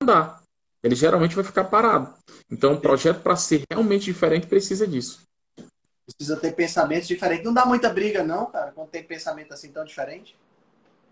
andar. 0.00 0.40
Ele 0.80 0.94
geralmente 0.94 1.34
vai 1.34 1.42
ficar 1.42 1.64
parado. 1.64 2.14
Então, 2.48 2.74
o 2.74 2.80
projeto, 2.80 3.20
para 3.20 3.34
ser 3.34 3.64
realmente 3.68 4.04
diferente, 4.04 4.46
precisa 4.46 4.86
disso. 4.86 5.22
Precisa 6.06 6.36
ter 6.36 6.52
pensamentos 6.52 7.08
diferentes. 7.08 7.44
Não 7.44 7.52
dá 7.52 7.66
muita 7.66 7.90
briga, 7.90 8.22
não, 8.22 8.46
cara, 8.46 8.70
quando 8.70 8.90
tem 8.90 9.02
pensamento 9.02 9.52
assim 9.52 9.72
tão 9.72 9.84
diferente? 9.84 10.36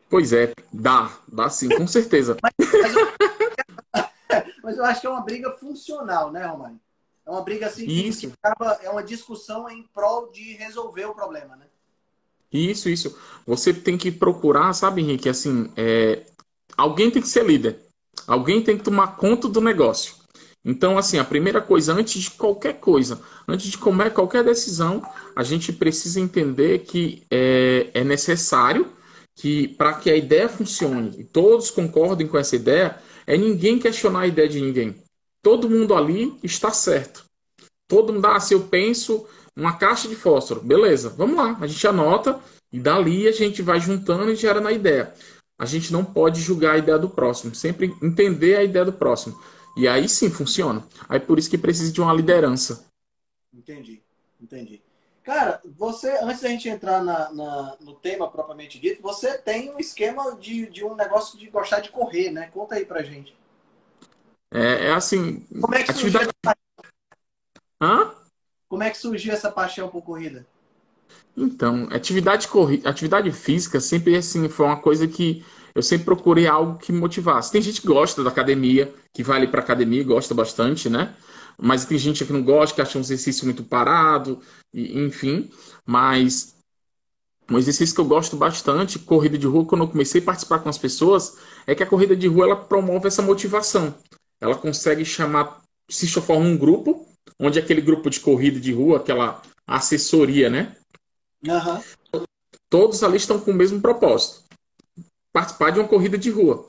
Pois 0.08 0.32
é, 0.32 0.52
dá. 0.72 1.18
Dá 1.26 1.50
sim, 1.50 1.68
com 1.68 1.86
certeza. 1.86 2.36
mas, 2.40 2.52
mas, 2.58 2.94
eu, 2.94 3.12
mas 4.62 4.76
eu 4.78 4.84
acho 4.84 5.00
que 5.00 5.06
é 5.06 5.10
uma 5.10 5.24
briga 5.24 5.50
funcional, 5.50 6.30
né, 6.30 6.46
Romário? 6.46 6.80
É 7.24 7.30
uma 7.30 7.42
briga 7.42 7.66
assim 7.66 7.86
isso. 7.86 8.28
que 8.28 8.32
acaba, 8.42 8.78
é 8.82 8.90
uma 8.90 9.02
discussão 9.02 9.68
em 9.70 9.82
prol 9.94 10.30
de 10.32 10.54
resolver 10.54 11.06
o 11.06 11.14
problema, 11.14 11.56
né? 11.56 11.66
Isso, 12.52 12.88
isso. 12.88 13.16
Você 13.46 13.72
tem 13.72 13.96
que 13.96 14.10
procurar, 14.10 14.72
sabe, 14.72 15.00
Henrique, 15.00 15.28
assim, 15.28 15.72
é... 15.76 16.26
alguém 16.76 17.10
tem 17.10 17.22
que 17.22 17.28
ser 17.28 17.46
líder. 17.46 17.80
Alguém 18.26 18.62
tem 18.62 18.76
que 18.76 18.84
tomar 18.84 19.16
conta 19.16 19.48
do 19.48 19.60
negócio. 19.60 20.16
Então, 20.64 20.98
assim, 20.98 21.18
a 21.18 21.24
primeira 21.24 21.60
coisa, 21.60 21.92
antes 21.92 22.22
de 22.22 22.30
qualquer 22.32 22.74
coisa, 22.74 23.20
antes 23.48 23.70
de 23.70 23.78
comer 23.78 24.12
qualquer 24.12 24.44
decisão, 24.44 25.02
a 25.34 25.42
gente 25.42 25.72
precisa 25.72 26.20
entender 26.20 26.80
que 26.80 27.24
é, 27.30 27.90
é 27.94 28.04
necessário 28.04 28.92
que, 29.34 29.68
para 29.68 29.94
que 29.94 30.10
a 30.10 30.16
ideia 30.16 30.48
funcione 30.48 31.16
e 31.18 31.24
todos 31.24 31.70
concordem 31.70 32.28
com 32.28 32.38
essa 32.38 32.54
ideia, 32.54 32.96
é 33.26 33.36
ninguém 33.36 33.78
questionar 33.78 34.20
a 34.20 34.26
ideia 34.26 34.48
de 34.48 34.60
ninguém 34.60 34.94
todo 35.42 35.68
mundo 35.68 35.94
ali 35.94 36.38
está 36.42 36.70
certo. 36.70 37.24
Todo 37.88 38.12
mundo, 38.12 38.26
ah, 38.26 38.40
se 38.40 38.54
eu 38.54 38.62
penso 38.62 39.26
uma 39.54 39.76
caixa 39.76 40.08
de 40.08 40.16
fósforo, 40.16 40.60
beleza, 40.60 41.10
vamos 41.10 41.36
lá, 41.36 41.58
a 41.60 41.66
gente 41.66 41.86
anota 41.86 42.40
e 42.72 42.78
dali 42.78 43.28
a 43.28 43.32
gente 43.32 43.60
vai 43.60 43.78
juntando 43.78 44.30
e 44.30 44.36
gera 44.36 44.60
na 44.60 44.72
ideia. 44.72 45.12
A 45.58 45.66
gente 45.66 45.92
não 45.92 46.04
pode 46.04 46.40
julgar 46.40 46.74
a 46.74 46.78
ideia 46.78 46.98
do 46.98 47.10
próximo, 47.10 47.54
sempre 47.54 47.94
entender 48.02 48.56
a 48.56 48.64
ideia 48.64 48.84
do 48.84 48.92
próximo. 48.92 49.38
E 49.76 49.86
aí 49.86 50.08
sim 50.08 50.30
funciona. 50.30 50.82
Aí 51.08 51.20
por 51.20 51.38
isso 51.38 51.50
que 51.50 51.58
precisa 51.58 51.92
de 51.92 52.00
uma 52.00 52.12
liderança. 52.12 52.86
Entendi, 53.52 54.02
entendi. 54.40 54.82
Cara, 55.22 55.60
você, 55.76 56.10
antes 56.22 56.40
da 56.40 56.48
gente 56.48 56.68
entrar 56.68 57.04
na, 57.04 57.30
na, 57.32 57.76
no 57.80 57.94
tema 57.94 58.28
propriamente 58.28 58.78
dito, 58.78 59.00
você 59.00 59.38
tem 59.38 59.70
um 59.70 59.78
esquema 59.78 60.36
de, 60.36 60.66
de 60.66 60.84
um 60.84 60.96
negócio 60.96 61.38
de 61.38 61.48
gostar 61.48 61.80
de 61.80 61.90
correr, 61.90 62.32
né? 62.32 62.50
Conta 62.52 62.74
aí 62.74 62.84
pra 62.84 63.02
gente. 63.02 63.32
É, 64.52 64.88
é 64.88 64.92
assim. 64.92 65.40
Como 65.60 65.74
é 65.74 65.82
que 65.82 65.90
atividade... 65.90 66.26
surgiu 66.26 66.56
Hã? 67.80 68.10
Como 68.68 68.82
é 68.82 68.90
que 68.90 68.98
surgiu 68.98 69.32
essa 69.32 69.50
paixão 69.50 69.88
por 69.88 70.02
corrida? 70.02 70.46
Então, 71.36 71.88
atividade, 71.90 72.46
corri... 72.46 72.82
atividade 72.84 73.30
física 73.32 73.80
sempre 73.80 74.14
assim, 74.14 74.48
foi 74.48 74.66
uma 74.66 74.76
coisa 74.76 75.08
que 75.08 75.44
eu 75.74 75.82
sempre 75.82 76.04
procurei 76.04 76.46
algo 76.46 76.78
que 76.78 76.92
me 76.92 76.98
motivasse. 76.98 77.50
Tem 77.50 77.62
gente 77.62 77.80
que 77.80 77.86
gosta 77.86 78.22
da 78.22 78.28
academia, 78.28 78.94
que 79.12 79.22
vai 79.22 79.38
ali 79.38 79.48
para 79.48 79.60
academia 79.60 80.02
e 80.02 80.04
gosta 80.04 80.34
bastante, 80.34 80.90
né? 80.90 81.14
Mas 81.58 81.86
tem 81.86 81.96
gente 81.96 82.24
que 82.24 82.32
não 82.32 82.42
gosta, 82.42 82.74
que 82.74 82.82
acha 82.82 82.98
um 82.98 83.00
exercício 83.00 83.46
muito 83.46 83.64
parado, 83.64 84.40
e, 84.72 84.98
enfim. 85.00 85.50
Mas 85.86 86.54
um 87.50 87.58
exercício 87.58 87.94
que 87.94 88.00
eu 88.00 88.04
gosto 88.04 88.36
bastante, 88.36 88.98
corrida 88.98 89.38
de 89.38 89.46
rua, 89.46 89.64
quando 89.64 89.84
eu 89.84 89.88
comecei 89.88 90.20
a 90.20 90.24
participar 90.24 90.58
com 90.58 90.68
as 90.68 90.78
pessoas, 90.78 91.38
é 91.66 91.74
que 91.74 91.82
a 91.82 91.86
corrida 91.86 92.14
de 92.14 92.28
rua 92.28 92.44
ela 92.44 92.56
promove 92.56 93.08
essa 93.08 93.22
motivação 93.22 93.94
ela 94.42 94.56
consegue 94.56 95.04
chamar, 95.04 95.62
se 95.88 96.08
forma 96.08 96.44
um 96.44 96.56
grupo, 96.56 97.06
onde 97.38 97.60
aquele 97.60 97.80
grupo 97.80 98.10
de 98.10 98.18
corrida 98.18 98.58
de 98.58 98.72
rua, 98.72 98.96
aquela 98.96 99.40
assessoria, 99.64 100.50
né? 100.50 100.74
Uhum. 101.46 102.26
Todos 102.68 103.04
ali 103.04 103.18
estão 103.18 103.38
com 103.38 103.52
o 103.52 103.54
mesmo 103.54 103.80
propósito: 103.80 104.42
participar 105.32 105.70
de 105.70 105.78
uma 105.78 105.86
corrida 105.86 106.18
de 106.18 106.28
rua. 106.28 106.68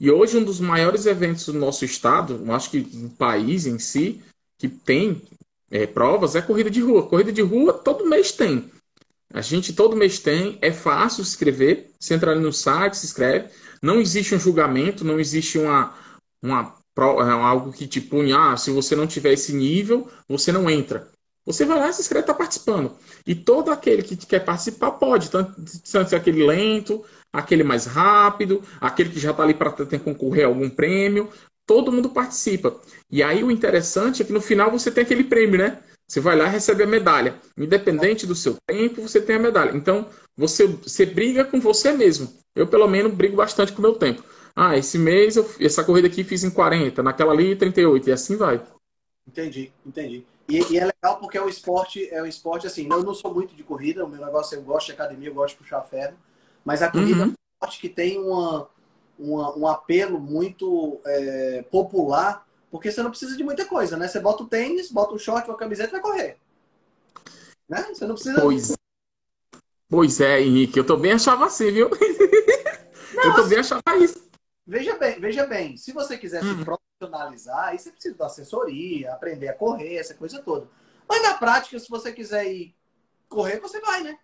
E 0.00 0.10
hoje, 0.10 0.36
um 0.36 0.42
dos 0.42 0.58
maiores 0.58 1.06
eventos 1.06 1.46
do 1.46 1.52
nosso 1.52 1.84
estado, 1.84 2.42
acho 2.52 2.70
que 2.70 2.80
do 2.80 3.10
país 3.10 3.66
em 3.66 3.78
si, 3.78 4.20
que 4.58 4.66
tem 4.66 5.22
é, 5.70 5.86
provas, 5.86 6.34
é 6.34 6.42
corrida 6.42 6.68
de 6.68 6.80
rua. 6.80 7.06
Corrida 7.06 7.30
de 7.30 7.40
rua 7.40 7.72
todo 7.72 8.08
mês 8.08 8.32
tem. 8.32 8.68
A 9.32 9.40
gente 9.40 9.72
todo 9.72 9.96
mês 9.96 10.18
tem, 10.18 10.58
é 10.60 10.72
fácil 10.72 11.24
se 11.24 11.30
inscrever. 11.30 11.88
Você 12.00 12.14
entra 12.14 12.32
ali 12.32 12.40
no 12.40 12.52
site, 12.52 12.96
se 12.96 13.06
inscreve. 13.06 13.48
Não 13.80 14.00
existe 14.00 14.34
um 14.34 14.40
julgamento, 14.40 15.04
não 15.04 15.20
existe 15.20 15.56
uma, 15.56 15.94
uma 16.42 16.81
é 16.81 16.81
algo 16.96 17.72
que 17.72 17.86
te 17.86 18.00
punha, 18.00 18.52
ah, 18.52 18.56
se 18.56 18.70
você 18.70 18.94
não 18.94 19.06
tiver 19.06 19.32
esse 19.32 19.52
nível, 19.52 20.08
você 20.28 20.52
não 20.52 20.68
entra. 20.68 21.08
Você 21.44 21.64
vai 21.64 21.78
lá 21.78 21.88
e 21.88 21.92
se 21.92 22.02
inscreve 22.02 22.22
está 22.22 22.34
participando. 22.34 22.92
E 23.26 23.34
todo 23.34 23.70
aquele 23.70 24.02
que 24.02 24.16
quer 24.16 24.44
participar 24.44 24.92
pode, 24.92 25.30
tanto, 25.30 25.54
tanto 25.90 26.14
aquele 26.14 26.46
lento, 26.46 27.04
aquele 27.32 27.64
mais 27.64 27.86
rápido, 27.86 28.62
aquele 28.80 29.10
que 29.10 29.18
já 29.18 29.32
está 29.32 29.42
ali 29.42 29.54
para 29.54 29.72
concorrer 29.98 30.44
a 30.44 30.48
algum 30.48 30.70
prêmio, 30.70 31.28
todo 31.66 31.90
mundo 31.90 32.10
participa. 32.10 32.80
E 33.10 33.22
aí 33.22 33.42
o 33.42 33.50
interessante 33.50 34.22
é 34.22 34.24
que 34.24 34.32
no 34.32 34.40
final 34.40 34.70
você 34.70 34.90
tem 34.90 35.02
aquele 35.02 35.24
prêmio, 35.24 35.58
né? 35.58 35.78
Você 36.06 36.20
vai 36.20 36.36
lá 36.36 36.46
e 36.46 36.50
recebe 36.50 36.82
a 36.82 36.86
medalha. 36.86 37.36
Independente 37.56 38.26
do 38.26 38.34
seu 38.34 38.56
tempo, 38.66 39.00
você 39.00 39.20
tem 39.20 39.36
a 39.36 39.38
medalha. 39.38 39.74
Então, 39.74 40.06
você, 40.36 40.66
você 40.66 41.06
briga 41.06 41.44
com 41.44 41.58
você 41.58 41.92
mesmo. 41.92 42.32
Eu, 42.54 42.66
pelo 42.66 42.86
menos, 42.86 43.14
brigo 43.14 43.36
bastante 43.36 43.72
com 43.72 43.78
o 43.78 43.82
meu 43.82 43.94
tempo. 43.94 44.22
Ah, 44.54 44.76
esse 44.76 44.98
mês, 44.98 45.36
eu, 45.36 45.48
essa 45.60 45.82
corrida 45.82 46.08
aqui 46.08 46.22
fiz 46.22 46.44
em 46.44 46.50
40, 46.50 47.02
naquela 47.02 47.32
ali 47.32 47.56
38, 47.56 48.08
e 48.08 48.12
assim 48.12 48.36
vai. 48.36 48.62
Entendi, 49.26 49.72
entendi. 49.86 50.26
E, 50.48 50.72
e, 50.72 50.78
é 50.78 50.84
legal 50.84 51.18
porque 51.18 51.38
é 51.38 51.42
um 51.42 51.48
esporte, 51.48 52.06
é 52.12 52.22
um 52.22 52.26
esporte 52.26 52.66
assim, 52.66 52.86
eu 52.90 53.02
não 53.02 53.14
sou 53.14 53.32
muito 53.32 53.54
de 53.54 53.62
corrida, 53.62 54.04
o 54.04 54.08
meu 54.08 54.24
negócio 54.24 54.56
eu 54.56 54.62
gosto 54.62 54.86
de 54.86 54.92
academia, 54.92 55.28
eu 55.28 55.34
gosto 55.34 55.54
de 55.54 55.62
puxar 55.62 55.82
ferro, 55.82 56.16
mas 56.64 56.82
a 56.82 56.90
corrida 56.90 57.22
uhum. 57.22 57.22
é 57.22 57.26
um 57.26 57.34
esporte 57.54 57.80
que 57.80 57.88
tem 57.88 58.18
uma, 58.18 58.68
uma 59.18 59.56
um 59.56 59.66
apelo 59.66 60.18
muito 60.18 61.00
é, 61.06 61.64
popular, 61.70 62.46
porque 62.70 62.90
você 62.90 63.02
não 63.02 63.10
precisa 63.10 63.36
de 63.36 63.44
muita 63.44 63.64
coisa, 63.64 63.96
né? 63.96 64.08
Você 64.08 64.18
bota 64.18 64.42
o 64.42 64.48
tênis, 64.48 64.90
bota 64.90 65.14
um 65.14 65.18
short, 65.18 65.48
uma 65.48 65.56
camiseta 65.56 65.90
e 65.90 65.92
vai 65.92 66.00
correr. 66.00 66.36
Né? 67.68 67.86
Você 67.92 68.06
não 68.06 68.14
precisa. 68.14 68.40
Pois, 68.40 68.72
pois 69.88 70.20
é, 70.20 70.42
Henrique, 70.42 70.78
eu 70.78 70.84
também 70.84 71.12
achava 71.12 71.46
assim, 71.46 71.70
viu? 71.70 71.88
Não, 73.14 73.24
eu 73.24 73.34
também 73.34 73.58
achava 73.58 73.82
isso. 73.98 74.31
Veja 74.72 74.96
bem, 74.96 75.20
veja 75.20 75.46
bem, 75.46 75.76
se 75.76 75.92
você 75.92 76.16
quiser 76.16 76.42
hum. 76.42 76.56
se 76.56 76.64
profissionalizar, 76.64 77.68
aí 77.68 77.78
você 77.78 77.90
precisa 77.90 78.16
da 78.16 78.24
assessoria, 78.24 79.12
aprender 79.12 79.48
a 79.48 79.52
correr, 79.52 79.96
essa 79.96 80.14
coisa 80.14 80.40
toda. 80.40 80.66
Mas 81.06 81.22
na 81.22 81.34
prática, 81.34 81.78
se 81.78 81.90
você 81.90 82.10
quiser 82.10 82.50
ir 82.50 82.74
correr, 83.28 83.60
você 83.60 83.78
vai, 83.80 84.02
né? 84.02 84.16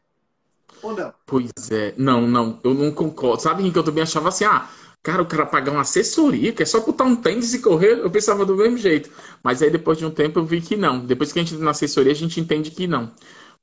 Ou 0.82 0.96
não? 0.96 1.12
Pois 1.26 1.50
é, 1.70 1.92
não, 1.98 2.22
não, 2.26 2.58
eu 2.64 2.72
não 2.72 2.90
concordo. 2.90 3.42
Sabe 3.42 3.70
que 3.70 3.78
eu 3.78 3.84
também 3.84 4.02
achava 4.02 4.30
assim, 4.30 4.46
ah, 4.46 4.66
cara, 5.02 5.20
o 5.20 5.26
cara 5.26 5.44
pagar 5.44 5.70
uma 5.70 5.82
assessoria, 5.82 6.50
que 6.50 6.62
é 6.62 6.66
só 6.66 6.80
botar 6.80 7.04
um 7.04 7.14
tênis 7.14 7.52
e 7.52 7.60
correr, 7.60 7.98
eu 7.98 8.10
pensava 8.10 8.46
do 8.46 8.56
mesmo 8.56 8.78
jeito. 8.78 9.10
Mas 9.42 9.60
aí 9.60 9.68
depois 9.68 9.98
de 9.98 10.06
um 10.06 10.10
tempo 10.10 10.38
eu 10.38 10.46
vi 10.46 10.62
que 10.62 10.78
não. 10.78 11.04
Depois 11.04 11.30
que 11.30 11.38
a 11.38 11.42
gente 11.42 11.52
entra 11.52 11.66
na 11.66 11.72
assessoria, 11.72 12.12
a 12.12 12.16
gente 12.16 12.40
entende 12.40 12.70
que 12.70 12.86
não. 12.86 13.12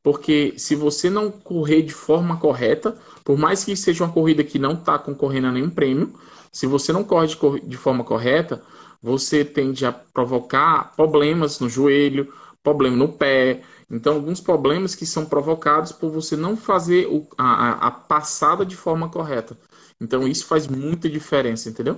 Porque 0.03 0.53
se 0.55 0.75
você 0.75 1.09
não 1.09 1.31
correr 1.31 1.81
de 1.81 1.95
forma 1.95 2.37
correta, 2.37 2.95
por 3.23 3.39
mais 3.39 3.65
que 3.65 3.75
seja 3.75 4.03
uma 4.03 4.13
corrida 4.13 4.43
que 4.43 4.59
não 4.59 4.73
está 4.73 4.99
concorrendo 4.99 5.47
a 5.47 5.51
nenhum 5.51 5.71
prêmio, 5.71 6.13
se 6.55 6.65
você 6.65 6.93
não 6.93 7.03
corre 7.03 7.27
de, 7.27 7.37
de 7.67 7.75
forma 7.75 8.01
correta, 8.01 8.63
você 9.03 9.43
tende 9.43 9.85
a 9.85 9.91
provocar 9.91 10.95
problemas 10.95 11.59
no 11.59 11.67
joelho, 11.67 12.33
problema 12.63 12.95
no 12.95 13.11
pé. 13.11 13.61
Então, 13.91 14.13
alguns 14.13 14.39
problemas 14.39 14.95
que 14.95 15.05
são 15.05 15.25
provocados 15.25 15.91
por 15.91 16.09
você 16.09 16.37
não 16.37 16.55
fazer 16.55 17.07
o, 17.07 17.27
a, 17.37 17.87
a 17.87 17.91
passada 17.91 18.65
de 18.65 18.73
forma 18.73 19.09
correta. 19.09 19.57
Então, 19.99 20.25
isso 20.25 20.45
faz 20.45 20.65
muita 20.65 21.09
diferença, 21.09 21.67
entendeu? 21.67 21.97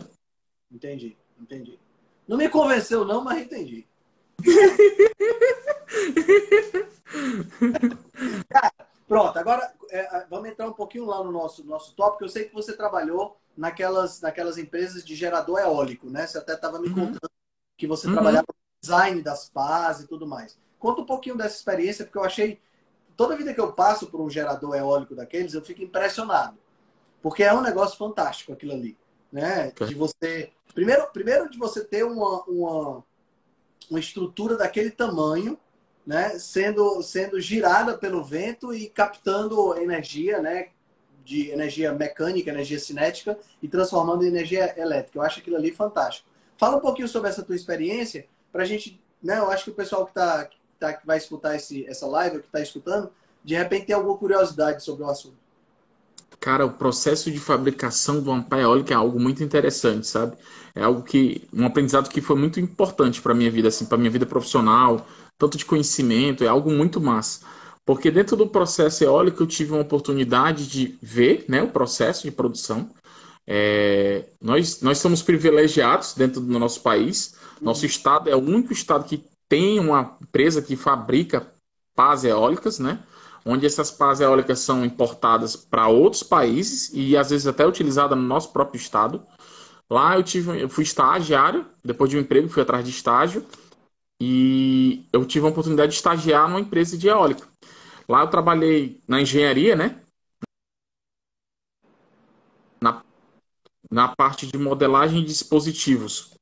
Entendi, 0.72 1.16
entendi. 1.40 1.78
Não 2.28 2.36
me 2.36 2.50
convenceu, 2.50 3.06
não, 3.06 3.24
mas 3.24 3.44
entendi. 3.44 3.86
Cara, 8.50 8.87
pronto, 9.08 9.38
agora 9.38 9.74
é, 9.90 10.26
vamos 10.30 10.50
entrar 10.50 10.68
um 10.68 10.74
pouquinho 10.74 11.06
lá 11.06 11.24
no 11.24 11.32
nosso, 11.32 11.64
nosso 11.66 11.96
tópico. 11.96 12.26
Eu 12.26 12.30
sei 12.30 12.46
que 12.46 12.54
você 12.54 12.76
trabalhou 12.76 13.38
naquelas, 13.58 14.22
naquelas 14.22 14.58
empresas 14.58 15.04
de 15.04 15.16
gerador 15.16 15.60
eólico, 15.60 16.10
né? 16.10 16.28
Você 16.28 16.38
até 16.38 16.54
estava 16.54 16.80
me 16.80 16.88
uhum. 16.90 16.96
contando 16.96 17.32
que 17.78 17.88
você 17.88 18.08
uhum. 18.08 18.14
trabalhava 18.14 18.46
no 18.48 18.82
design 18.82 19.22
das 19.22 19.50
pás 19.50 20.02
e 20.02 20.08
tudo 20.08 20.28
mais. 20.28 20.58
Conta 20.80 21.02
um 21.02 21.06
pouquinho 21.06 21.38
dessa 21.38 21.56
experiência, 21.56 22.06
porque 22.06 22.18
eu 22.18 22.24
achei. 22.24 22.62
Toda 23.16 23.36
vida 23.36 23.52
que 23.52 23.60
eu 23.60 23.74
passo 23.74 24.08
por 24.08 24.22
um 24.22 24.30
gerador 24.30 24.76
eólico 24.76 25.16
daqueles, 25.16 25.56
eu 25.56 25.62
fico 25.64 25.82
impressionado. 25.82 26.58
Porque 27.20 27.44
é 27.44 27.52
um 27.52 27.62
negócio 27.62 27.98
fantástico 27.98 28.54
aquilo 28.54 28.74
ali. 28.74 28.96
Né? 29.32 29.72
De 29.72 29.96
você. 29.96 30.52
Primeiro, 30.74 31.08
primeiro 31.08 31.50
de 31.50 31.58
você 31.58 31.84
ter 31.84 32.04
uma, 32.04 32.44
uma, 32.44 33.04
uma 33.90 34.00
estrutura 34.00 34.56
daquele 34.56 34.92
tamanho, 34.92 35.58
né? 36.08 36.40
Sendo, 36.40 37.04
sendo 37.04 37.40
girada 37.40 37.96
pelo 37.96 38.24
vento 38.24 38.74
e 38.74 38.90
captando 38.90 39.78
energia, 39.78 40.42
né? 40.42 40.70
de 41.28 41.52
energia 41.52 41.92
mecânica, 41.92 42.50
energia 42.50 42.80
cinética 42.80 43.38
e 43.62 43.68
transformando 43.68 44.24
em 44.24 44.30
energia 44.30 44.74
elétrica. 44.80 45.20
Eu 45.20 45.24
acho 45.24 45.40
aquilo 45.40 45.58
ali 45.58 45.74
fantástico. 45.74 46.26
Fala 46.58 46.78
um 46.78 46.80
pouquinho 46.80 47.08
sobre 47.08 47.30
essa 47.30 47.44
tua 47.44 47.54
experiência 47.54 48.26
para 48.50 48.64
a 48.64 48.66
gente, 48.66 48.98
né? 49.22 49.38
Eu 49.38 49.52
acho 49.52 49.66
que 49.66 49.70
o 49.70 49.74
pessoal 49.74 50.06
que 50.06 50.14
tá, 50.14 50.50
tá 50.80 50.94
que 50.94 51.06
vai 51.06 51.18
escutar 51.18 51.54
esse, 51.54 51.86
essa 51.86 52.08
live, 52.08 52.40
que 52.40 52.46
está 52.46 52.62
escutando, 52.62 53.12
de 53.44 53.56
repente 53.56 53.88
tem 53.88 53.96
alguma 53.96 54.18
curiosidade 54.18 54.82
sobre 54.82 55.04
o 55.04 55.10
assunto. 55.10 55.36
Cara, 56.40 56.66
o 56.66 56.72
processo 56.72 57.30
de 57.30 57.40
fabricação 57.40 58.22
do 58.22 58.32
uma 58.32 58.46
eólica 58.62 58.94
é 58.94 58.98
algo 58.98 59.20
muito 59.20 59.44
interessante, 59.44 60.08
sabe? 60.08 60.38
É 60.74 60.84
algo 60.84 61.04
que 61.04 61.46
um 61.52 61.66
aprendizado 61.66 62.10
que 62.10 62.22
foi 62.22 62.38
muito 62.38 62.58
importante 62.58 63.22
para 63.22 63.34
minha 63.34 63.52
vida, 63.52 63.68
assim, 63.68 63.86
para 63.86 63.98
minha 63.98 64.12
vida 64.12 64.26
profissional, 64.26 65.06
tanto 65.38 65.58
de 65.58 65.66
conhecimento, 65.66 66.44
é 66.44 66.48
algo 66.48 66.72
muito 66.72 67.00
massa. 67.00 67.42
Porque 67.86 68.12
dentro 68.12 68.36
do 68.36 68.48
processo 68.48 69.04
eólico 69.04 69.44
eu 69.44 69.48
tive 69.48 69.72
uma 69.72 69.82
oportunidade 69.82 70.68
de 70.68 70.98
ver 71.02 71.46
né, 71.48 71.62
o 71.62 71.70
processo 71.70 72.24
de 72.24 72.32
produção. 72.32 72.90
É, 73.46 74.26
nós, 74.42 74.82
nós 74.82 74.98
somos 74.98 75.22
privilegiados 75.22 76.14
dentro 76.14 76.42
do 76.42 76.60
nosso 76.60 76.82
país. 76.82 77.36
Nosso 77.62 77.84
uhum. 77.84 77.88
estado 77.88 78.30
é 78.30 78.36
o 78.36 78.40
único 78.40 78.74
estado 78.74 79.06
que 79.06 79.24
tem 79.48 79.80
uma 79.80 80.18
empresa 80.22 80.62
que 80.62 80.76
fabrica 80.76 81.48
pás 81.96 82.26
eólicas, 82.26 82.78
né? 82.78 83.00
Onde 83.46 83.66
essas 83.66 83.90
pás 83.90 84.20
eólicas 84.20 84.60
são 84.60 84.84
importadas 84.84 85.56
para 85.56 85.88
outros 85.88 86.24
países 86.24 86.92
e 86.94 87.16
às 87.16 87.30
vezes 87.30 87.48
até 87.48 87.66
utilizadas 87.66 88.18
no 88.18 88.24
nosso 88.24 88.52
próprio 88.52 88.78
estado. 88.78 89.24
Lá 89.90 90.18
eu 90.18 90.24
tive, 90.24 90.62
eu 90.62 90.68
fui 90.68 90.84
estagiário, 90.84 91.66
depois 91.82 92.10
de 92.10 92.18
um 92.18 92.20
emprego 92.20 92.50
fui 92.50 92.62
atrás 92.62 92.84
de 92.84 92.92
estágio 92.92 93.46
e 94.20 95.06
eu 95.14 95.26
tive 95.26 95.46
a 95.46 95.50
oportunidade 95.50 95.92
de 95.92 95.98
estagiar 95.98 96.48
numa 96.48 96.60
empresa 96.60 96.98
de 96.98 97.08
eólica. 97.08 97.48
Lá 98.08 98.22
eu 98.22 98.30
trabalhei 98.30 99.02
na 99.08 99.22
engenharia, 99.22 99.76
né? 99.76 100.02
Na, 102.82 103.04
na 103.92 104.08
parte 104.16 104.48
de 104.48 104.58
modelagem 104.58 105.22
de 105.22 105.28
dispositivos. 105.28 106.38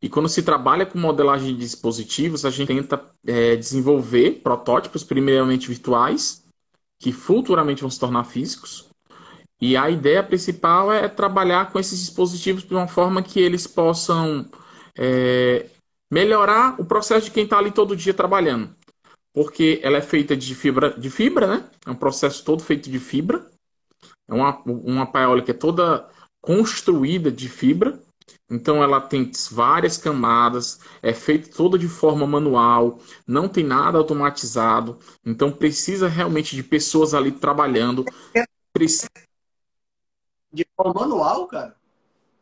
E 0.00 0.08
quando 0.08 0.28
se 0.28 0.42
trabalha 0.42 0.84
com 0.84 0.98
modelagem 0.98 1.54
de 1.54 1.60
dispositivos, 1.60 2.44
a 2.44 2.50
gente 2.50 2.68
tenta 2.68 3.10
é, 3.26 3.56
desenvolver 3.56 4.42
protótipos, 4.42 5.02
primeiramente 5.02 5.68
virtuais, 5.68 6.44
que 6.98 7.12
futuramente 7.12 7.80
vão 7.80 7.90
se 7.90 7.98
tornar 7.98 8.24
físicos. 8.24 8.88
E 9.60 9.74
a 9.76 9.88
ideia 9.88 10.22
principal 10.22 10.92
é 10.92 11.08
trabalhar 11.08 11.72
com 11.72 11.78
esses 11.78 11.98
dispositivos 11.98 12.62
de 12.62 12.74
uma 12.74 12.86
forma 12.86 13.22
que 13.22 13.40
eles 13.40 13.66
possam 13.66 14.46
é, 14.94 15.70
melhorar 16.10 16.80
o 16.80 16.84
processo 16.84 17.26
de 17.26 17.32
quem 17.32 17.44
está 17.44 17.58
ali 17.58 17.70
todo 17.70 17.96
dia 17.96 18.14
trabalhando 18.14 18.74
porque 19.36 19.80
ela 19.82 19.98
é 19.98 20.00
feita 20.00 20.34
de 20.34 20.54
fibra, 20.54 20.98
de 20.98 21.10
fibra, 21.10 21.46
né? 21.46 21.70
É 21.84 21.90
um 21.90 21.94
processo 21.94 22.42
todo 22.42 22.62
feito 22.62 22.88
de 22.88 22.98
fibra. 22.98 23.44
É 24.26 24.32
uma, 24.32 24.62
uma 24.64 25.04
paiola 25.04 25.42
que 25.42 25.50
é 25.50 25.54
toda 25.54 26.08
construída 26.40 27.30
de 27.30 27.46
fibra. 27.46 28.00
Então 28.50 28.82
ela 28.82 28.98
tem 28.98 29.30
várias 29.52 29.98
camadas, 29.98 30.80
é 31.02 31.12
feita 31.12 31.50
toda 31.54 31.78
de 31.78 31.86
forma 31.86 32.26
manual, 32.26 32.98
não 33.26 33.46
tem 33.46 33.62
nada 33.62 33.98
automatizado. 33.98 34.98
Então 35.22 35.52
precisa 35.52 36.08
realmente 36.08 36.56
de 36.56 36.62
pessoas 36.62 37.12
ali 37.12 37.30
trabalhando. 37.30 38.06
Precisa... 38.72 39.10
De 40.50 40.66
forma 40.74 40.94
manual, 41.02 41.46
cara? 41.46 41.76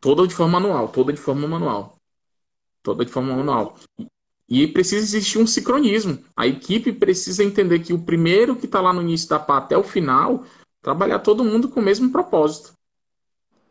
Toda 0.00 0.28
de 0.28 0.34
forma 0.34 0.60
manual, 0.60 0.86
toda 0.86 1.12
de 1.12 1.20
forma 1.20 1.48
manual. 1.48 1.96
Toda 2.84 3.04
de 3.04 3.10
forma 3.10 3.34
manual. 3.34 3.76
E 4.48 4.68
precisa 4.68 5.02
existir 5.02 5.38
um 5.38 5.46
sincronismo. 5.46 6.22
A 6.36 6.46
equipe 6.46 6.92
precisa 6.92 7.42
entender 7.42 7.80
que 7.80 7.92
o 7.92 7.98
primeiro 7.98 8.54
que 8.54 8.66
está 8.66 8.80
lá 8.80 8.92
no 8.92 9.02
início 9.02 9.28
da 9.28 9.40
pá 9.40 9.56
até 9.56 9.76
o 9.76 9.82
final, 9.82 10.44
trabalhar 10.80 11.18
todo 11.18 11.42
mundo 11.42 11.68
com 11.68 11.80
o 11.80 11.82
mesmo 11.82 12.12
propósito. 12.12 12.72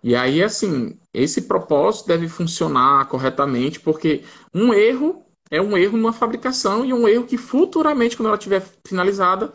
E 0.04 0.16
aí, 0.16 0.44
assim, 0.44 1.00
esse 1.14 1.44
propósito 1.44 2.08
deve 2.08 2.28
funcionar 2.28 3.08
corretamente, 3.08 3.80
porque 3.80 4.24
um 4.54 4.74
erro 4.74 5.24
é 5.50 5.62
um 5.62 5.78
erro 5.78 5.96
numa 5.96 6.12
fabricação 6.12 6.84
e 6.84 6.92
um 6.92 7.08
erro 7.08 7.26
que 7.26 7.38
futuramente, 7.38 8.18
quando 8.18 8.28
ela 8.28 8.38
estiver 8.38 8.66
finalizada, 8.86 9.54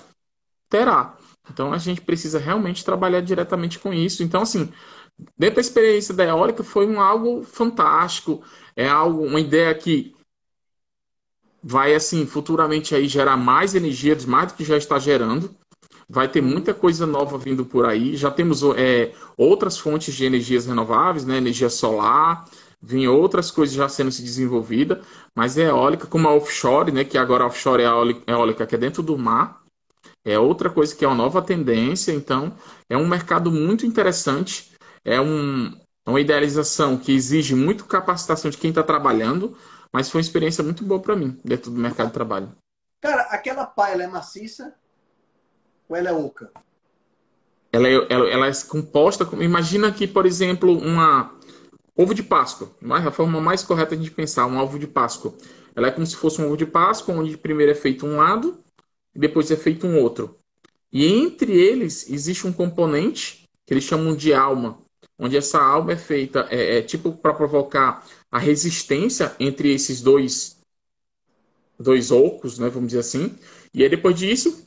terá. 0.70 1.18
Então 1.50 1.72
a 1.72 1.78
gente 1.78 2.00
precisa 2.00 2.38
realmente 2.38 2.84
trabalhar 2.84 3.20
diretamente 3.20 3.78
com 3.78 3.92
isso. 3.92 4.22
Então, 4.22 4.42
assim, 4.42 4.72
dentro 5.36 5.56
da 5.56 5.60
experiência 5.60 6.14
da 6.14 6.24
eólica 6.24 6.62
foi 6.62 6.86
um 6.86 7.00
algo 7.00 7.42
fantástico, 7.42 8.42
é 8.78 8.88
algo, 8.88 9.26
uma 9.26 9.40
ideia 9.40 9.74
que 9.74 10.14
vai 11.60 11.96
assim 11.96 12.24
futuramente 12.24 12.94
aí 12.94 13.08
gerar 13.08 13.36
mais 13.36 13.74
energia, 13.74 14.16
mais 14.28 14.52
do 14.52 14.56
que 14.56 14.64
já 14.64 14.76
está 14.76 15.00
gerando. 15.00 15.50
Vai 16.08 16.28
ter 16.28 16.40
muita 16.40 16.72
coisa 16.72 17.04
nova 17.04 17.36
vindo 17.36 17.66
por 17.66 17.84
aí. 17.84 18.16
Já 18.16 18.30
temos 18.30 18.62
é, 18.76 19.12
outras 19.36 19.76
fontes 19.76 20.14
de 20.14 20.24
energias 20.24 20.66
renováveis, 20.66 21.24
né? 21.24 21.38
Energia 21.38 21.68
solar, 21.68 22.48
vem 22.80 23.08
outras 23.08 23.50
coisas 23.50 23.74
já 23.74 23.88
sendo 23.88 24.12
se 24.12 24.22
desenvolvida, 24.22 25.02
mas 25.34 25.58
é 25.58 25.64
eólica 25.64 26.06
como 26.06 26.28
a 26.28 26.34
offshore, 26.34 26.92
né? 26.92 27.02
Que 27.02 27.18
agora 27.18 27.42
a 27.42 27.46
offshore 27.48 27.82
é 27.82 27.86
a 27.86 28.32
eólica 28.32 28.64
que 28.64 28.76
é 28.76 28.78
dentro 28.78 29.02
do 29.02 29.18
mar. 29.18 29.60
É 30.24 30.38
outra 30.38 30.70
coisa 30.70 30.94
que 30.94 31.04
é 31.04 31.08
uma 31.08 31.16
nova 31.16 31.42
tendência. 31.42 32.12
Então, 32.12 32.54
é 32.88 32.96
um 32.96 33.08
mercado 33.08 33.50
muito 33.50 33.84
interessante. 33.84 34.70
É 35.04 35.20
um, 35.20 35.74
uma 36.10 36.20
idealização 36.20 36.96
que 36.96 37.14
exige 37.14 37.54
muito 37.54 37.84
capacitação 37.84 38.50
de 38.50 38.56
quem 38.56 38.70
está 38.70 38.82
trabalhando, 38.82 39.56
mas 39.92 40.10
foi 40.10 40.20
uma 40.20 40.26
experiência 40.26 40.62
muito 40.64 40.84
boa 40.84 41.00
para 41.00 41.16
mim, 41.16 41.38
dentro 41.44 41.70
do 41.70 41.78
mercado 41.78 42.08
de 42.08 42.14
trabalho. 42.14 42.52
Cara, 43.00 43.22
aquela 43.22 43.64
pá, 43.64 43.90
ela 43.90 44.02
é 44.02 44.06
maciça 44.06 44.74
ou 45.88 45.96
ela 45.96 46.08
é 46.08 46.12
oca? 46.12 46.50
Ela 47.72 47.88
é, 47.88 48.06
ela, 48.08 48.28
ela 48.28 48.46
é 48.48 48.52
composta. 48.68 49.28
Imagina 49.40 49.92
que, 49.92 50.06
por 50.06 50.26
exemplo, 50.26 50.76
uma, 50.76 51.38
ovo 51.98 52.14
de 52.14 52.22
Páscoa. 52.22 52.70
A 52.88 53.10
forma 53.10 53.40
mais 53.40 53.64
correta 53.64 53.96
de 53.96 54.08
pensar 54.08 54.46
um 54.46 54.58
ovo 54.58 54.78
de 54.78 54.86
Páscoa. 54.86 55.34
Ela 55.74 55.88
é 55.88 55.90
como 55.90 56.06
se 56.06 56.16
fosse 56.16 56.40
um 56.40 56.46
ovo 56.46 56.56
de 56.56 56.64
Páscoa, 56.64 57.14
onde 57.14 57.36
primeiro 57.36 57.72
é 57.72 57.74
feito 57.74 58.06
um 58.06 58.16
lado 58.16 58.62
e 59.14 59.18
depois 59.18 59.50
é 59.50 59.56
feito 59.56 59.86
um 59.86 59.98
outro. 60.00 60.38
E 60.92 61.04
entre 61.04 61.52
eles 61.52 62.08
existe 62.08 62.46
um 62.46 62.52
componente 62.52 63.48
que 63.66 63.74
eles 63.74 63.84
chamam 63.84 64.14
de 64.14 64.32
alma, 64.32 64.78
onde 65.18 65.36
essa 65.36 65.60
alma 65.60 65.92
é 65.92 65.96
feita, 65.96 66.46
é, 66.50 66.78
é 66.78 66.82
tipo 66.82 67.12
para 67.12 67.34
provocar 67.34 68.06
a 68.30 68.38
resistência 68.38 69.34
entre 69.40 69.72
esses 69.72 70.00
dois 70.00 70.58
dois 71.78 72.10
ocos, 72.10 72.58
né, 72.58 72.68
vamos 72.68 72.88
dizer 72.88 73.00
assim. 73.00 73.36
E 73.72 73.82
aí 73.82 73.88
depois 73.88 74.16
disso, 74.16 74.64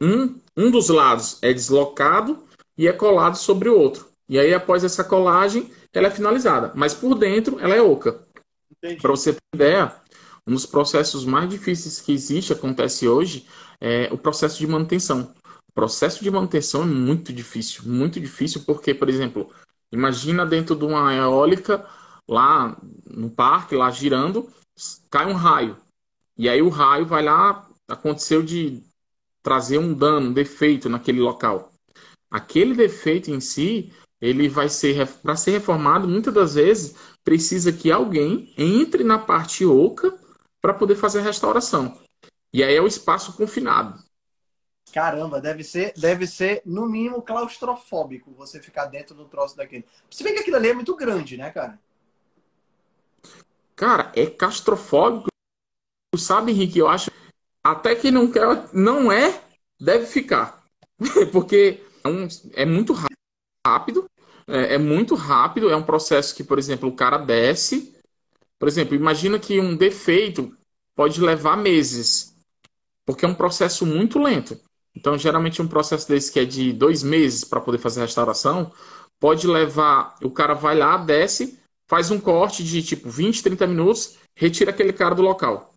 um, 0.00 0.34
um 0.56 0.70
dos 0.70 0.88
lados 0.88 1.38
é 1.42 1.52
deslocado 1.52 2.42
e 2.76 2.88
é 2.88 2.92
colado 2.92 3.36
sobre 3.36 3.68
o 3.68 3.78
outro. 3.78 4.08
E 4.28 4.38
aí 4.38 4.54
após 4.54 4.84
essa 4.84 5.04
colagem, 5.04 5.70
ela 5.92 6.08
é 6.08 6.10
finalizada, 6.10 6.72
mas 6.74 6.94
por 6.94 7.14
dentro 7.14 7.58
ela 7.60 7.74
é 7.74 7.82
oca. 7.82 8.26
Para 9.00 9.10
você 9.10 9.32
ter 9.32 9.40
ideia, 9.54 9.94
um 10.46 10.52
dos 10.52 10.66
processos 10.66 11.24
mais 11.24 11.48
difíceis 11.48 12.00
que 12.00 12.12
existe, 12.12 12.52
acontece 12.52 13.08
hoje, 13.08 13.46
é 13.80 14.08
o 14.12 14.18
processo 14.18 14.58
de 14.58 14.66
manutenção. 14.66 15.34
Processo 15.74 16.22
de 16.22 16.30
manutenção 16.30 16.82
é 16.82 16.86
muito 16.86 17.32
difícil, 17.32 17.82
muito 17.84 18.20
difícil, 18.20 18.62
porque, 18.64 18.94
por 18.94 19.08
exemplo, 19.08 19.50
imagina 19.92 20.46
dentro 20.46 20.76
de 20.76 20.84
uma 20.84 21.12
eólica, 21.12 21.84
lá 22.28 22.76
no 23.04 23.28
parque, 23.28 23.74
lá 23.74 23.90
girando, 23.90 24.48
cai 25.10 25.26
um 25.26 25.34
raio. 25.34 25.76
E 26.36 26.48
aí 26.48 26.62
o 26.62 26.68
raio 26.68 27.06
vai 27.06 27.24
lá, 27.24 27.68
aconteceu 27.88 28.42
de 28.42 28.82
trazer 29.42 29.78
um 29.78 29.92
dano, 29.92 30.28
um 30.28 30.32
defeito 30.32 30.88
naquele 30.88 31.20
local. 31.20 31.72
Aquele 32.30 32.74
defeito 32.74 33.30
em 33.30 33.40
si, 33.40 33.92
ele 34.20 34.48
vai 34.48 34.68
ser 34.68 35.06
para 35.22 35.36
ser 35.36 35.50
reformado, 35.52 36.08
muitas 36.08 36.32
das 36.32 36.54
vezes 36.54 36.96
precisa 37.22 37.72
que 37.72 37.90
alguém 37.90 38.52
entre 38.56 39.04
na 39.04 39.18
parte 39.18 39.64
oca 39.64 40.16
para 40.60 40.74
poder 40.74 40.96
fazer 40.96 41.18
a 41.18 41.22
restauração. 41.22 41.98
E 42.52 42.62
aí 42.62 42.74
é 42.74 42.80
o 42.80 42.86
espaço 42.86 43.36
confinado. 43.36 44.02
Caramba, 44.94 45.40
deve 45.40 45.64
ser, 45.64 45.92
deve 45.96 46.24
ser 46.24 46.62
no 46.64 46.86
mínimo 46.86 47.20
claustrofóbico 47.20 48.32
você 48.34 48.62
ficar 48.62 48.84
dentro 48.84 49.12
do 49.12 49.24
troço 49.24 49.56
daquele. 49.56 49.84
Se 50.08 50.22
bem 50.22 50.34
que 50.34 50.38
aquilo 50.38 50.56
ali 50.56 50.68
é 50.68 50.72
muito 50.72 50.94
grande, 50.94 51.36
né, 51.36 51.50
cara? 51.50 51.80
Cara, 53.74 54.12
é 54.14 54.24
claustrofóbico 54.26 55.26
sabe, 56.16 56.52
Henrique, 56.52 56.78
eu 56.78 56.86
acho 56.86 57.10
até 57.64 57.96
que 57.96 58.12
não 58.12 58.30
quer, 58.30 58.72
não 58.72 59.10
é, 59.10 59.42
deve 59.80 60.06
ficar. 60.06 60.62
Porque 61.32 61.82
é, 62.04 62.08
um, 62.08 62.28
é 62.52 62.64
muito 62.64 62.94
rápido, 63.66 64.08
é, 64.46 64.74
é, 64.74 64.78
muito 64.78 65.16
rápido, 65.16 65.70
é 65.70 65.74
um 65.74 65.82
processo 65.82 66.36
que, 66.36 66.44
por 66.44 66.56
exemplo, 66.56 66.88
o 66.88 66.94
cara 66.94 67.18
desce. 67.18 67.92
Por 68.60 68.68
exemplo, 68.68 68.94
imagina 68.94 69.40
que 69.40 69.58
um 69.58 69.76
defeito 69.76 70.56
pode 70.94 71.20
levar 71.20 71.56
meses, 71.56 72.32
porque 73.04 73.24
é 73.24 73.28
um 73.28 73.34
processo 73.34 73.84
muito 73.84 74.20
lento. 74.20 74.56
Então, 74.94 75.18
geralmente, 75.18 75.60
um 75.60 75.68
processo 75.68 76.08
desse 76.08 76.32
que 76.32 76.40
é 76.40 76.44
de 76.44 76.72
dois 76.72 77.02
meses 77.02 77.44
para 77.44 77.60
poder 77.60 77.78
fazer 77.78 78.00
restauração, 78.00 78.72
pode 79.18 79.46
levar. 79.46 80.16
O 80.22 80.30
cara 80.30 80.54
vai 80.54 80.76
lá, 80.76 80.96
desce, 80.96 81.58
faz 81.88 82.10
um 82.10 82.20
corte 82.20 82.62
de 82.62 82.82
tipo 82.82 83.10
20, 83.10 83.42
30 83.42 83.66
minutos, 83.66 84.16
retira 84.36 84.70
aquele 84.70 84.92
cara 84.92 85.14
do 85.14 85.22
local 85.22 85.74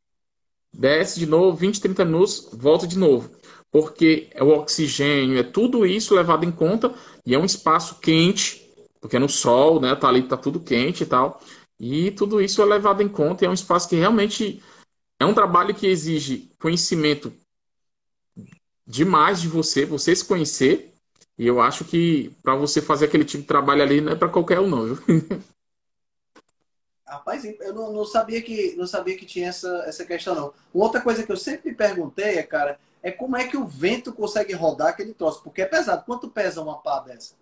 desce 0.77 1.19
de 1.19 1.25
novo, 1.25 1.57
20, 1.57 1.81
30 1.81 2.05
minutos, 2.05 2.49
volta 2.53 2.87
de 2.87 2.97
novo. 2.97 3.31
Porque 3.71 4.29
é 4.31 4.43
o 4.43 4.49
oxigênio, 4.49 5.37
é 5.37 5.43
tudo 5.43 5.85
isso 5.85 6.15
levado 6.15 6.45
em 6.45 6.51
conta 6.51 6.93
e 7.25 7.35
é 7.35 7.39
um 7.39 7.45
espaço 7.45 7.99
quente, 7.99 8.65
porque 9.01 9.17
é 9.17 9.19
no 9.19 9.27
sol, 9.27 9.81
né? 9.81 9.95
Tá 9.95 10.07
ali, 10.07 10.23
tá 10.23 10.37
tudo 10.37 10.59
quente 10.59 11.03
e 11.03 11.05
tal. 11.05 11.41
E 11.79 12.11
tudo 12.11 12.41
isso 12.41 12.61
é 12.61 12.65
levado 12.65 13.03
em 13.03 13.09
conta 13.09 13.43
e 13.43 13.47
é 13.47 13.49
um 13.49 13.53
espaço 13.53 13.89
que 13.89 13.95
realmente 13.95 14.61
é 15.19 15.25
um 15.25 15.33
trabalho 15.33 15.75
que 15.75 15.87
exige 15.87 16.49
conhecimento 16.59 17.33
demais 18.87 19.41
de 19.41 19.47
você, 19.47 19.85
você 19.85 20.15
se 20.15 20.23
conhecer. 20.23 20.93
E 21.37 21.45
eu 21.45 21.61
acho 21.61 21.85
que 21.85 22.31
para 22.41 22.55
você 22.55 22.81
fazer 22.81 23.05
aquele 23.05 23.25
tipo 23.25 23.41
de 23.41 23.47
trabalho 23.47 23.83
ali 23.83 24.01
não 24.01 24.13
é 24.13 24.15
para 24.15 24.29
qualquer 24.29 24.59
um, 24.59 24.67
não, 24.67 24.95
viu? 24.95 24.97
Rapaz, 27.05 27.45
eu 27.45 27.73
não, 27.73 27.93
não, 27.93 28.05
sabia 28.05 28.41
que 28.41 28.75
não 28.75 28.85
sabia 28.85 29.15
que 29.15 29.25
tinha 29.25 29.47
essa, 29.47 29.69
essa 29.85 30.03
questão, 30.03 30.35
não. 30.35 30.53
Outra 30.73 30.99
coisa 30.99 31.23
que 31.23 31.31
eu 31.31 31.37
sempre 31.37 31.69
me 31.69 31.75
perguntei, 31.75 32.37
é, 32.37 32.43
cara, 32.43 32.77
é 33.01 33.11
como 33.11 33.37
é 33.37 33.47
que 33.47 33.55
o 33.55 33.65
vento 33.65 34.11
consegue 34.11 34.53
rodar 34.53 34.89
aquele 34.89 35.13
troço? 35.13 35.41
Porque 35.41 35.61
é 35.61 35.65
pesado. 35.65 36.03
Quanto 36.05 36.27
pesa 36.27 36.61
uma 36.61 36.77
pá 36.79 36.99
dessa? 36.99 37.35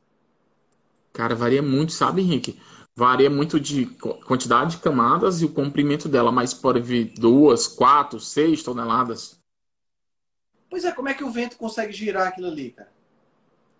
Cara, 1.11 1.33
varia 1.33 1.63
muito, 1.63 1.93
sabe, 1.93 2.21
Henrique? 2.21 2.61
Varia 2.95 3.29
muito 3.29 3.59
de 3.59 3.87
quantidade 4.27 4.75
de 4.75 4.77
camadas 4.77 5.41
e 5.41 5.45
o 5.45 5.51
comprimento 5.51 6.07
dela, 6.07 6.31
mas 6.31 6.53
pode 6.53 6.79
vir 6.79 7.13
duas, 7.17 7.67
quatro, 7.67 8.19
seis 8.19 8.61
toneladas. 8.61 9.39
Pois 10.75 10.83
é, 10.83 10.91
como 10.91 11.07
é 11.07 11.13
que 11.13 11.23
o 11.23 11.31
vento 11.31 11.55
consegue 11.55 11.93
girar 11.93 12.27
aquilo 12.27 12.47
ali, 12.47 12.71
cara? 12.71 12.89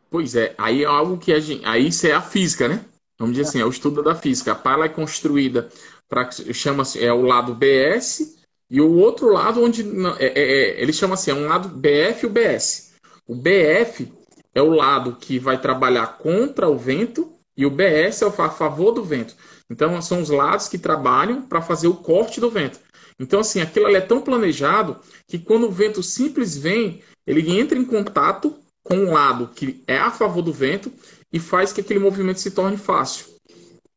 Pois 0.10 0.34
é, 0.34 0.56
aí 0.58 0.84
é 0.84 0.86
algo 0.86 1.18
que 1.18 1.34
a 1.34 1.42
gente. 1.42 1.66
Aí 1.66 1.88
isso 1.88 2.08
é 2.08 2.14
a 2.14 2.22
física, 2.22 2.70
né? 2.70 2.86
Vamos 3.20 3.36
dizer 3.36 3.50
assim, 3.50 3.60
é 3.60 3.66
o 3.66 3.70
estudo 3.70 4.02
da 4.02 4.16
física. 4.16 4.54
A 4.54 4.56
pala 4.56 4.86
é 4.86 4.88
construída 4.88 5.68
para 6.08 6.32
chama-se 6.32 7.04
é 7.04 7.12
o 7.12 7.24
lado 7.24 7.54
BS 7.54 8.38
e 8.70 8.80
o 8.80 8.94
outro 8.94 9.28
lado 9.28 9.62
onde 9.62 9.82
é, 10.20 10.26
é, 10.26 10.42
é, 10.42 10.82
ele 10.82 10.94
chama 10.94 11.16
assim, 11.16 11.32
é 11.32 11.34
um 11.34 11.50
lado 11.50 11.68
BF 11.68 12.24
e 12.24 12.28
o 12.28 12.30
BS. 12.30 12.94
O 13.28 13.36
BF 13.36 14.10
é 14.54 14.62
o 14.62 14.70
lado 14.70 15.18
que 15.20 15.38
vai 15.38 15.60
trabalhar 15.60 16.18
contra 16.18 16.70
o 16.70 16.78
vento 16.78 17.30
e 17.58 17.66
o 17.66 17.70
BS 17.70 18.22
é 18.22 18.26
a 18.26 18.50
favor 18.50 18.94
do 18.94 19.04
vento. 19.04 19.36
Então 19.70 20.02
são 20.02 20.22
os 20.22 20.30
lados 20.30 20.70
que 20.70 20.78
trabalham 20.78 21.42
para 21.42 21.62
fazer 21.62 21.90
o 21.90 21.96
corte 21.96 22.40
do 22.40 22.50
vento. 22.50 22.80
Então 23.20 23.40
assim, 23.40 23.62
aquilo 23.62 23.88
ali 23.88 23.96
é 23.96 24.02
tão 24.02 24.22
planejado 24.22 25.00
que 25.28 25.40
quando 25.40 25.68
o 25.68 25.72
vento 25.72 26.04
simples 26.04 26.58
vem, 26.58 27.02
ele 27.26 27.58
entra 27.58 27.78
em 27.78 27.86
contato 27.86 28.56
com 28.84 28.96
um 28.98 29.14
lado 29.14 29.48
que 29.48 29.84
é 29.88 29.98
a 29.98 30.12
favor 30.12 30.42
do 30.42 30.54
vento 30.54 30.92
e 31.32 31.40
faz 31.40 31.74
que 31.74 31.82
aquele 31.82 32.00
movimento 32.00 32.40
se 32.40 32.52
torne 32.52 32.78
fácil, 32.78 33.26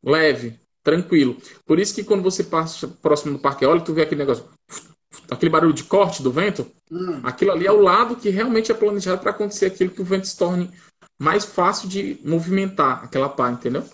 leve, 0.02 0.58
tranquilo. 0.82 1.36
Por 1.66 1.78
isso 1.78 1.94
que 1.94 2.02
quando 2.02 2.22
você 2.22 2.42
passa 2.42 2.88
próximo 2.88 3.34
do 3.34 3.38
parque 3.38 3.64
eólico, 3.64 3.86
tu 3.86 3.94
vê 3.94 4.02
aquele 4.02 4.20
negócio, 4.20 4.44
aquele 5.30 5.50
barulho 5.50 5.74
de 5.74 5.84
corte 5.84 6.22
do 6.22 6.32
vento, 6.32 6.66
hum. 6.90 7.20
aquilo 7.22 7.52
ali 7.52 7.66
é 7.66 7.72
o 7.72 7.82
lado 7.82 8.16
que 8.16 8.30
realmente 8.30 8.72
é 8.72 8.74
planejado 8.74 9.20
para 9.20 9.30
acontecer 9.30 9.66
aquilo 9.66 9.90
que 9.90 10.00
o 10.00 10.04
vento 10.04 10.26
se 10.26 10.36
torne 10.36 10.70
mais 11.18 11.44
fácil 11.44 11.88
de 11.88 12.18
movimentar 12.24 13.04
aquela 13.04 13.28
pá, 13.28 13.50
entendeu? 13.50 13.84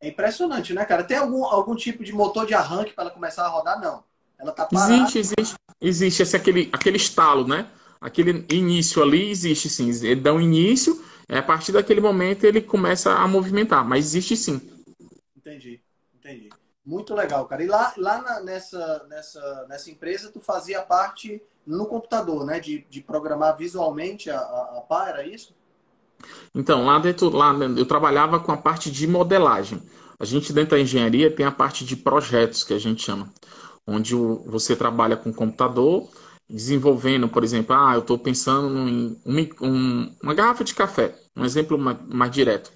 É 0.00 0.08
impressionante, 0.08 0.74
né, 0.74 0.84
cara? 0.84 1.04
Tem 1.04 1.16
algum, 1.16 1.44
algum 1.44 1.76
tipo 1.76 2.02
de 2.02 2.12
motor 2.12 2.44
de 2.44 2.54
arranque 2.54 2.92
para 2.92 3.04
ela 3.04 3.12
começar 3.12 3.44
a 3.44 3.48
rodar? 3.48 3.80
Não. 3.80 4.02
Ela 4.42 4.52
tá 4.52 4.66
parada. 4.66 4.94
Existe, 4.94 5.18
existe. 5.18 5.54
Existe 5.80 6.22
esse, 6.22 6.36
aquele, 6.36 6.68
aquele 6.72 6.96
estalo, 6.96 7.46
né? 7.46 7.66
Aquele 8.00 8.44
início 8.50 9.02
ali 9.02 9.30
existe 9.30 9.68
sim. 9.68 9.88
Ele 9.88 10.20
dá 10.20 10.32
um 10.32 10.40
início 10.40 11.02
é, 11.28 11.38
a 11.38 11.42
partir 11.42 11.72
daquele 11.72 12.00
momento 12.00 12.44
ele 12.44 12.60
começa 12.60 13.14
a 13.14 13.26
movimentar, 13.26 13.86
mas 13.86 14.04
existe 14.04 14.36
sim. 14.36 14.60
Entendi, 15.36 15.80
entendi. 16.14 16.50
Muito 16.84 17.14
legal, 17.14 17.46
cara. 17.46 17.62
E 17.62 17.66
lá, 17.66 17.92
lá 17.96 18.20
na, 18.20 18.40
nessa, 18.40 19.06
nessa, 19.08 19.66
nessa 19.68 19.90
empresa, 19.90 20.30
tu 20.30 20.40
fazia 20.40 20.82
parte 20.82 21.40
no 21.66 21.86
computador, 21.86 22.44
né? 22.44 22.60
De, 22.60 22.84
de 22.90 23.00
programar 23.00 23.56
visualmente 23.56 24.30
a, 24.30 24.38
a, 24.38 24.78
a 24.78 24.80
pá, 24.82 25.08
era 25.08 25.26
isso? 25.26 25.54
Então, 26.54 26.84
lá 26.84 26.98
dentro, 26.98 27.30
lá 27.30 27.52
eu 27.76 27.86
trabalhava 27.86 28.38
com 28.38 28.52
a 28.52 28.56
parte 28.56 28.90
de 28.90 29.06
modelagem. 29.06 29.82
A 30.18 30.24
gente 30.24 30.52
dentro 30.52 30.76
da 30.76 30.80
engenharia 30.80 31.34
tem 31.34 31.46
a 31.46 31.50
parte 31.50 31.84
de 31.84 31.96
projetos 31.96 32.62
que 32.62 32.74
a 32.74 32.78
gente 32.78 33.02
chama, 33.02 33.32
onde 33.86 34.14
você 34.14 34.76
trabalha 34.76 35.16
com 35.16 35.32
computador 35.32 36.08
desenvolvendo, 36.48 37.28
por 37.28 37.42
exemplo, 37.42 37.74
ah, 37.74 37.94
eu 37.94 38.00
estou 38.00 38.18
pensando 38.18 38.88
em 38.88 39.18
um, 39.60 40.14
uma 40.22 40.34
garrafa 40.34 40.62
de 40.62 40.74
café, 40.74 41.14
um 41.34 41.44
exemplo 41.44 41.78
mais, 41.78 41.96
mais, 42.06 42.30
direto. 42.30 42.70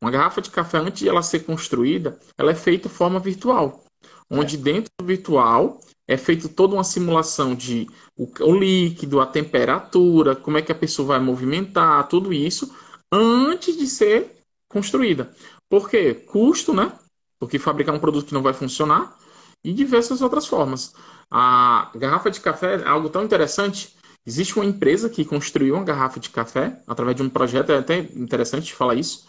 Uma 0.00 0.10
garrafa 0.10 0.42
de 0.42 0.50
café, 0.50 0.78
antes 0.78 1.00
de 1.00 1.08
ela 1.08 1.22
ser 1.22 1.40
construída, 1.40 2.18
ela 2.36 2.50
é 2.50 2.54
feita 2.54 2.88
de 2.88 2.94
forma 2.94 3.20
virtual, 3.20 3.84
onde 4.28 4.56
é. 4.56 4.58
dentro 4.58 4.90
do 4.98 5.06
virtual 5.06 5.80
é 6.08 6.16
feita 6.16 6.48
toda 6.48 6.74
uma 6.74 6.82
simulação 6.82 7.54
de 7.54 7.86
o, 8.16 8.28
o 8.40 8.56
líquido, 8.56 9.20
a 9.20 9.26
temperatura, 9.26 10.34
como 10.34 10.58
é 10.58 10.62
que 10.62 10.72
a 10.72 10.74
pessoa 10.74 11.08
vai 11.08 11.20
movimentar, 11.20 12.08
tudo 12.08 12.32
isso, 12.32 12.74
antes 13.12 13.76
de 13.76 13.86
ser 13.86 14.42
construída. 14.68 15.32
Por 15.70 15.88
quê? 15.88 16.12
Custo, 16.12 16.74
né? 16.74 16.92
Porque 17.38 17.58
fabricar 17.58 17.94
um 17.94 18.00
produto 18.00 18.26
que 18.26 18.34
não 18.34 18.42
vai 18.42 18.52
funcionar 18.52 19.16
e 19.64 19.72
diversas 19.72 20.20
outras 20.22 20.46
formas. 20.46 20.94
A 21.30 21.90
garrafa 21.94 22.30
de 22.30 22.40
café 22.40 22.76
é 22.76 22.86
algo 22.86 23.08
tão 23.08 23.24
interessante. 23.24 23.96
Existe 24.26 24.56
uma 24.56 24.64
empresa 24.64 25.08
que 25.08 25.24
construiu 25.24 25.74
uma 25.74 25.84
garrafa 25.84 26.20
de 26.20 26.30
café 26.30 26.78
através 26.86 27.16
de 27.16 27.22
um 27.22 27.28
projeto, 27.28 27.72
é 27.72 27.78
até 27.78 27.98
interessante 27.98 28.74
falar 28.74 28.94
isso, 28.94 29.26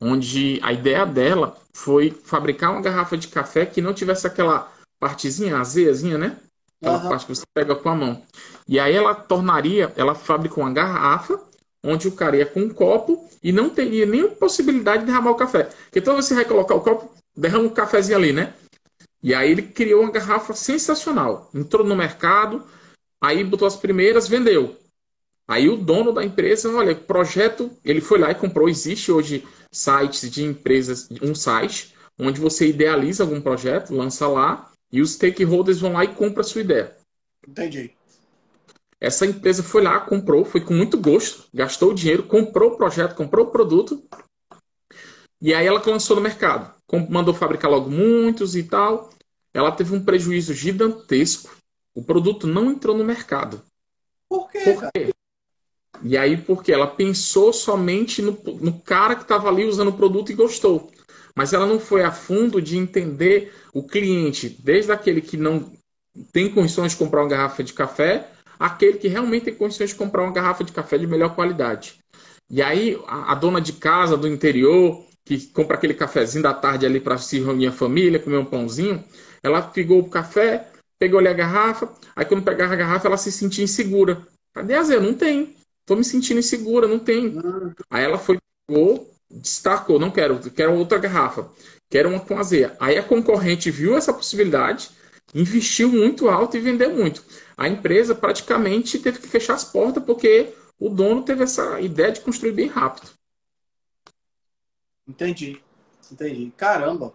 onde 0.00 0.58
a 0.62 0.72
ideia 0.72 1.04
dela 1.04 1.56
foi 1.74 2.10
fabricar 2.24 2.70
uma 2.70 2.80
garrafa 2.80 3.16
de 3.16 3.28
café 3.28 3.66
que 3.66 3.82
não 3.82 3.92
tivesse 3.92 4.26
aquela 4.26 4.70
partezinha 4.98 5.58
azeazinha, 5.58 6.16
né? 6.16 6.36
Aquela 6.80 7.02
uhum. 7.02 7.08
parte 7.08 7.26
que 7.26 7.34
você 7.34 7.44
pega 7.54 7.74
com 7.74 7.88
a 7.88 7.94
mão. 7.94 8.22
E 8.66 8.78
aí 8.78 8.94
ela 8.94 9.14
tornaria, 9.14 9.92
ela 9.96 10.14
fabricou 10.14 10.64
uma 10.64 10.72
garrafa 10.72 11.38
onde 11.84 12.08
o 12.08 12.12
cara 12.12 12.36
ia 12.36 12.46
com 12.46 12.60
um 12.60 12.70
copo 12.70 13.28
e 13.42 13.52
não 13.52 13.70
teria 13.70 14.06
nem 14.06 14.28
possibilidade 14.28 15.00
de 15.00 15.06
derramar 15.06 15.30
o 15.30 15.36
café. 15.36 15.64
Porque 15.84 16.00
que 16.00 16.10
você 16.10 16.34
vai 16.34 16.44
colocar 16.44 16.74
o 16.74 16.80
copo, 16.80 17.10
derrama 17.36 17.64
um 17.64 17.70
cafezinho 17.70 18.18
ali, 18.18 18.32
né? 18.32 18.54
E 19.22 19.34
aí 19.34 19.50
ele 19.50 19.62
criou 19.62 20.02
uma 20.02 20.10
garrafa 20.10 20.54
sensacional. 20.54 21.50
Entrou 21.54 21.86
no 21.86 21.96
mercado, 21.96 22.64
aí 23.20 23.44
botou 23.44 23.68
as 23.68 23.76
primeiras, 23.76 24.28
vendeu. 24.28 24.76
Aí 25.46 25.68
o 25.68 25.76
dono 25.76 26.12
da 26.12 26.24
empresa, 26.24 26.70
olha, 26.70 26.94
projeto, 26.94 27.70
ele 27.84 28.00
foi 28.00 28.18
lá 28.18 28.30
e 28.30 28.36
comprou. 28.36 28.68
Existe 28.68 29.10
hoje 29.10 29.46
sites 29.70 30.30
de 30.30 30.44
empresas, 30.44 31.08
um 31.20 31.34
site 31.34 31.94
onde 32.18 32.40
você 32.40 32.68
idealiza 32.68 33.24
algum 33.24 33.40
projeto, 33.40 33.94
lança 33.94 34.28
lá 34.28 34.70
e 34.92 35.00
os 35.00 35.12
stakeholders 35.12 35.80
vão 35.80 35.92
lá 35.94 36.04
e 36.04 36.14
compram 36.14 36.40
a 36.40 36.44
sua 36.44 36.60
ideia. 36.60 36.96
Entendi. 37.46 37.92
Essa 39.00 39.24
empresa 39.24 39.62
foi 39.62 39.82
lá, 39.82 39.98
comprou, 40.00 40.44
foi 40.44 40.60
com 40.60 40.74
muito 40.74 40.98
gosto, 40.98 41.44
gastou 41.54 41.90
o 41.90 41.94
dinheiro, 41.94 42.24
comprou 42.24 42.72
o 42.72 42.76
projeto, 42.76 43.14
comprou 43.14 43.46
o 43.46 43.50
produto. 43.50 44.02
E 45.40 45.54
aí 45.54 45.66
ela 45.66 45.82
lançou 45.84 46.16
no 46.16 46.22
mercado. 46.22 46.74
Mandou 47.08 47.34
fabricar 47.34 47.70
logo 47.70 47.90
muitos 47.90 48.56
e 48.56 48.62
tal. 48.62 49.10
Ela 49.52 49.72
teve 49.72 49.94
um 49.94 50.04
prejuízo 50.04 50.54
gigantesco. 50.54 51.50
O 51.94 52.02
produto 52.02 52.46
não 52.46 52.70
entrou 52.70 52.96
no 52.96 53.04
mercado. 53.04 53.60
Por 54.28 54.50
quê? 54.50 54.60
Por 54.60 54.90
quê? 54.92 55.10
E 56.02 56.16
aí, 56.16 56.36
porque 56.36 56.72
ela 56.72 56.86
pensou 56.86 57.52
somente 57.52 58.22
no, 58.22 58.32
no 58.60 58.80
cara 58.80 59.14
que 59.14 59.22
estava 59.22 59.48
ali 59.48 59.64
usando 59.66 59.88
o 59.88 59.96
produto 59.96 60.30
e 60.30 60.34
gostou. 60.34 60.90
Mas 61.34 61.52
ela 61.52 61.66
não 61.66 61.78
foi 61.78 62.02
a 62.02 62.10
fundo 62.10 62.60
de 62.60 62.76
entender 62.76 63.52
o 63.72 63.82
cliente, 63.82 64.48
desde 64.48 64.90
aquele 64.90 65.20
que 65.20 65.36
não 65.36 65.70
tem 66.32 66.50
condições 66.50 66.92
de 66.92 66.98
comprar 66.98 67.22
uma 67.22 67.28
garrafa 67.28 67.62
de 67.62 67.72
café 67.72 68.28
aquele 68.60 68.98
que 68.98 69.08
realmente 69.08 69.46
tem 69.46 69.54
condições 69.54 69.88
de 69.88 69.96
comprar 69.96 70.22
uma 70.22 70.32
garrafa 70.32 70.62
de 70.62 70.70
café 70.70 70.98
de 70.98 71.06
melhor 71.06 71.34
qualidade. 71.34 71.98
E 72.50 72.60
aí 72.60 73.00
a, 73.06 73.32
a 73.32 73.34
dona 73.34 73.58
de 73.58 73.72
casa 73.72 74.18
do 74.18 74.28
interior, 74.28 75.02
que 75.38 75.46
compra 75.48 75.76
aquele 75.76 75.94
cafezinho 75.94 76.42
da 76.42 76.52
tarde 76.52 76.86
ali 76.86 77.00
para 77.00 77.18
se 77.18 77.40
reunir 77.40 77.68
a 77.68 77.72
família, 77.72 78.18
comer 78.18 78.38
um 78.38 78.44
pãozinho, 78.44 79.04
ela 79.42 79.62
pegou 79.62 80.00
o 80.00 80.08
café, 80.08 80.68
pegou 80.98 81.18
ali 81.18 81.28
a 81.28 81.32
garrafa, 81.32 81.88
aí 82.14 82.24
quando 82.24 82.42
pegava 82.42 82.74
a 82.74 82.76
garrafa 82.76 83.08
ela 83.08 83.16
se 83.16 83.30
sentia 83.30 83.64
insegura. 83.64 84.26
Cadê 84.54 84.74
a 84.74 84.82
Zé? 84.82 84.98
Não 84.98 85.14
tem. 85.14 85.54
Tô 85.86 85.96
me 85.96 86.04
sentindo 86.04 86.40
insegura, 86.40 86.86
não 86.86 86.98
tem. 86.98 87.36
Aí 87.90 88.04
ela 88.04 88.18
foi, 88.18 88.38
pegou, 88.66 89.10
destacou, 89.30 89.98
não 89.98 90.10
quero, 90.10 90.38
quero 90.50 90.74
outra 90.74 90.98
garrafa. 90.98 91.48
Quero 91.88 92.08
uma 92.08 92.20
com 92.20 92.38
azeia. 92.38 92.76
Aí 92.78 92.98
a 92.98 93.02
concorrente 93.02 93.70
viu 93.70 93.96
essa 93.96 94.12
possibilidade, 94.12 94.90
investiu 95.34 95.88
muito 95.88 96.28
alto 96.28 96.56
e 96.56 96.60
vendeu 96.60 96.90
muito 96.94 97.24
a 97.60 97.68
empresa 97.68 98.14
praticamente 98.14 98.98
teve 98.98 99.18
que 99.18 99.28
fechar 99.28 99.52
as 99.52 99.64
portas 99.64 100.02
porque 100.02 100.54
o 100.78 100.88
dono 100.88 101.22
teve 101.22 101.44
essa 101.44 101.78
ideia 101.78 102.10
de 102.10 102.22
construir 102.22 102.52
bem 102.52 102.68
rápido. 102.68 103.10
Entendi, 105.10 105.60
entendi. 106.10 106.52
Caramba. 106.56 107.12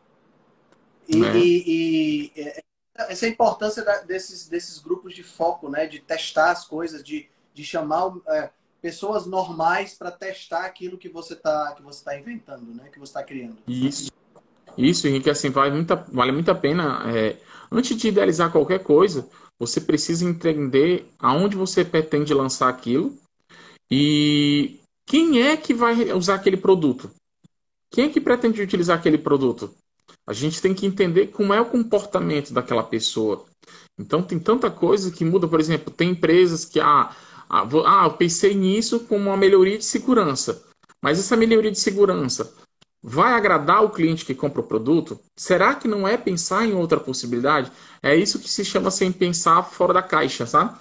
E, 1.07 1.23
é. 1.23 1.37
e, 1.37 1.63
e 1.67 2.41
é, 2.41 2.63
essa 3.09 3.25
é 3.25 3.29
a 3.29 3.31
importância 3.31 3.83
desses, 4.05 4.49
desses 4.49 4.79
grupos 4.79 5.13
de 5.13 5.23
foco, 5.23 5.69
né? 5.69 5.85
De 5.85 5.99
testar 5.99 6.51
as 6.51 6.65
coisas, 6.65 7.03
de, 7.03 7.29
de 7.53 7.63
chamar 7.63 8.13
é, 8.27 8.49
pessoas 8.81 9.25
normais 9.25 9.93
para 9.93 10.11
testar 10.11 10.65
aquilo 10.65 10.97
que 10.97 11.07
você 11.07 11.33
está 11.33 11.73
que 11.75 11.81
você 11.81 12.03
tá 12.03 12.19
inventando, 12.19 12.73
né? 12.73 12.89
Que 12.91 12.99
você 12.99 13.11
está 13.11 13.23
criando. 13.23 13.57
Isso. 13.67 14.11
Isso, 14.77 15.07
Henrique, 15.07 15.29
assim, 15.29 15.49
vale 15.49 15.73
muito, 15.73 15.95
vale 16.11 16.33
muito 16.33 16.51
a 16.51 16.55
pena. 16.55 17.03
É, 17.15 17.37
antes 17.71 17.95
de 17.95 18.09
idealizar 18.09 18.51
qualquer 18.51 18.83
coisa, 18.83 19.25
você 19.57 19.79
precisa 19.79 20.25
entender 20.25 21.09
aonde 21.17 21.55
você 21.55 21.85
pretende 21.85 22.33
lançar 22.33 22.67
aquilo 22.67 23.17
e 23.89 24.81
quem 25.05 25.41
é 25.41 25.55
que 25.55 25.73
vai 25.73 26.11
usar 26.11 26.35
aquele 26.35 26.57
produto. 26.57 27.09
Quem 27.91 28.05
é 28.05 28.09
que 28.09 28.21
pretende 28.21 28.61
utilizar 28.61 28.97
aquele 28.97 29.17
produto? 29.17 29.73
A 30.27 30.33
gente 30.33 30.61
tem 30.61 30.73
que 30.73 30.85
entender 30.85 31.27
como 31.27 31.53
é 31.53 31.61
o 31.61 31.65
comportamento 31.65 32.53
daquela 32.53 32.83
pessoa. 32.83 33.45
Então 33.97 34.21
tem 34.21 34.39
tanta 34.39 34.69
coisa 34.69 35.11
que 35.11 35.23
muda, 35.23 35.47
por 35.47 35.59
exemplo, 35.59 35.93
tem 35.93 36.11
empresas 36.11 36.65
que 36.65 36.79
ah, 36.79 37.15
ah, 37.49 37.67
ah 37.85 38.05
eu 38.05 38.13
pensei 38.13 38.53
nisso 38.53 39.01
como 39.01 39.29
uma 39.29 39.37
melhoria 39.37 39.77
de 39.77 39.85
segurança. 39.85 40.63
Mas 41.01 41.19
essa 41.19 41.37
melhoria 41.37 41.71
de 41.71 41.79
segurança 41.79 42.51
vai 43.07 43.33
agradar 43.33 43.83
o 43.83 43.91
cliente 43.91 44.25
que 44.25 44.33
compra 44.33 44.61
o 44.61 44.67
produto? 44.67 45.19
Será 45.37 45.75
que 45.75 45.87
não 45.87 46.07
é 46.07 46.17
pensar 46.17 46.65
em 46.65 46.73
outra 46.73 46.99
possibilidade? 46.99 47.71
É 48.01 48.15
isso 48.15 48.39
que 48.39 48.49
se 48.49 48.65
chama 48.65 48.89
sem 48.89 49.11
pensar 49.11 49.61
fora 49.61 49.93
da 49.93 50.01
caixa, 50.01 50.47
sabe? 50.47 50.75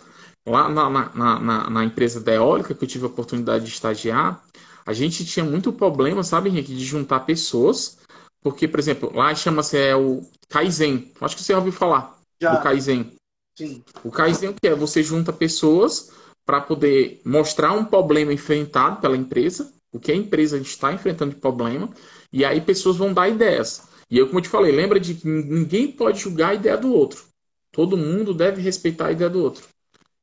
Lá 0.46 0.68
na, 0.68 0.88
na, 0.88 1.40
na, 1.40 1.70
na 1.70 1.84
empresa 1.84 2.20
da 2.20 2.32
eólica, 2.32 2.74
que 2.74 2.82
eu 2.82 2.88
tive 2.88 3.04
a 3.04 3.08
oportunidade 3.08 3.66
de 3.66 3.70
estagiar, 3.70 4.42
a 4.86 4.92
gente 4.92 5.24
tinha 5.24 5.44
muito 5.44 5.72
problema, 5.72 6.22
sabe, 6.22 6.48
Henrique, 6.48 6.74
de 6.74 6.84
juntar 6.84 7.20
pessoas, 7.20 7.98
porque, 8.42 8.68
por 8.68 8.78
exemplo, 8.78 9.10
lá 9.14 9.34
chama-se 9.34 9.78
é, 9.78 9.96
o 9.96 10.22
Kaizen. 10.48 11.10
Acho 11.20 11.36
que 11.36 11.42
você 11.42 11.52
já 11.52 11.58
ouviu 11.58 11.72
falar 11.72 12.18
Já. 12.40 12.54
do 12.54 12.62
Kaizen. 12.62 13.12
Sim. 13.56 13.82
O 14.04 14.10
Kaizen 14.10 14.50
o 14.50 14.54
que 14.54 14.68
é? 14.68 14.74
Você 14.74 15.02
junta 15.02 15.32
pessoas 15.32 16.12
para 16.44 16.60
poder 16.60 17.20
mostrar 17.24 17.72
um 17.72 17.84
problema 17.84 18.32
enfrentado 18.32 19.00
pela 19.00 19.16
empresa, 19.16 19.72
o 19.92 19.98
que 19.98 20.12
a 20.12 20.16
empresa 20.16 20.58
está 20.58 20.92
enfrentando 20.92 21.34
de 21.34 21.40
problema, 21.40 21.88
e 22.32 22.44
aí 22.44 22.60
pessoas 22.60 22.96
vão 22.96 23.12
dar 23.12 23.28
ideias. 23.28 23.82
E 24.10 24.18
eu, 24.18 24.26
como 24.26 24.38
eu 24.38 24.42
te 24.42 24.48
falei, 24.48 24.72
lembra 24.72 25.00
de 25.00 25.14
que 25.14 25.26
ninguém 25.26 25.90
pode 25.90 26.20
julgar 26.20 26.50
a 26.50 26.54
ideia 26.54 26.76
do 26.76 26.92
outro. 26.92 27.24
Todo 27.72 27.96
mundo 27.96 28.34
deve 28.34 28.60
respeitar 28.60 29.06
a 29.06 29.12
ideia 29.12 29.30
do 29.30 29.42
outro. 29.42 29.64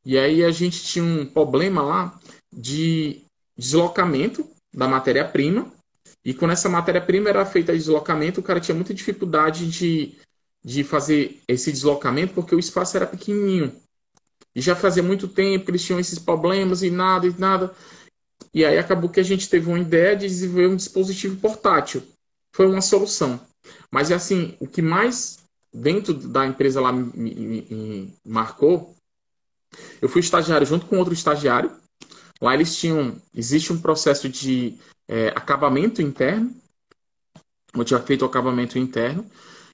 E 0.06 0.18
aí 0.18 0.44
a 0.44 0.52
gente 0.52 0.84
tinha 0.84 1.04
um 1.04 1.26
problema 1.26 1.82
lá 1.82 2.20
de 2.54 3.24
deslocamento 3.58 4.48
da 4.74 4.88
matéria-prima. 4.88 5.72
E 6.24 6.34
quando 6.34 6.52
essa 6.52 6.70
matéria-prima 6.70 7.30
era 7.30 7.46
feita 7.46 7.72
de 7.72 7.80
deslocamento, 7.80 8.40
o 8.40 8.44
cara 8.44 8.60
tinha 8.60 8.76
muita 8.76 8.94
dificuldade 8.94 9.70
de, 9.70 10.16
de 10.64 10.84
fazer 10.84 11.40
esse 11.48 11.72
deslocamento 11.72 12.34
porque 12.34 12.56
o 12.56 12.60
espaço 12.60 12.96
era 12.96 13.08
pequenininho. 13.08 13.76
E 14.56 14.62
já 14.62 14.76
fazia 14.76 15.02
muito 15.02 15.28
tempo 15.28 15.66
que 15.66 15.72
eles 15.72 15.84
tinham 15.84 16.00
esses 16.00 16.20
problemas 16.20 16.84
e 16.84 16.90
nada 16.90 17.26
e 17.26 17.34
nada. 17.38 17.74
E 18.54 18.66
aí 18.66 18.78
acabou 18.78 19.10
que 19.10 19.20
a 19.20 19.24
gente 19.24 19.50
teve 19.50 19.68
uma 19.68 19.80
ideia 19.80 20.16
de 20.16 20.28
desenvolver 20.28 20.68
um 20.68 20.76
dispositivo 20.76 21.38
portátil. 21.38 22.04
Foi 22.52 22.68
uma 22.68 22.82
solução. 22.82 23.40
Mas 23.90 24.12
assim, 24.12 24.56
o 24.60 24.68
que 24.68 24.82
mais 24.82 25.40
dentro 25.74 26.14
da 26.14 26.46
empresa 26.46 26.82
lá 26.82 26.92
me, 26.92 27.12
me, 27.16 27.62
me 27.70 28.14
marcou, 28.26 28.94
eu 30.02 30.10
fui 30.10 30.20
estagiário 30.20 30.68
junto 30.68 30.86
com 30.86 30.98
outro 30.98 31.14
estagiário. 31.14 31.72
Lá 32.42 32.54
eles 32.54 32.76
tinham, 32.76 33.16
existe 33.36 33.72
um 33.72 33.80
processo 33.80 34.28
de 34.28 34.78
é, 35.08 35.28
acabamento 35.30 36.02
interno, 36.02 36.54
eu 37.76 37.86
tinha 37.86 38.00
feito 38.00 38.24
o 38.24 38.26
acabamento 38.26 38.78
interno, 38.80 39.26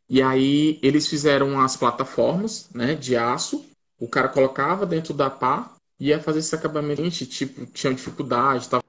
e 0.10 0.22
aí 0.22 0.80
eles 0.84 1.08
fizeram 1.08 1.60
as 1.60 1.76
plataformas 1.76 2.70
né, 2.74 2.94
de 2.96 3.16
aço, 3.16 3.66
o 4.00 4.08
cara 4.08 4.30
colocava 4.30 4.86
dentro 4.86 5.14
da 5.14 5.30
pá 5.30 5.74
ia 6.00 6.22
fazer 6.22 6.40
esse 6.40 6.54
acabamento, 6.54 7.26
tipo, 7.26 7.66
tinha 7.68 7.94
dificuldade, 7.94 8.70
tava 8.70 8.84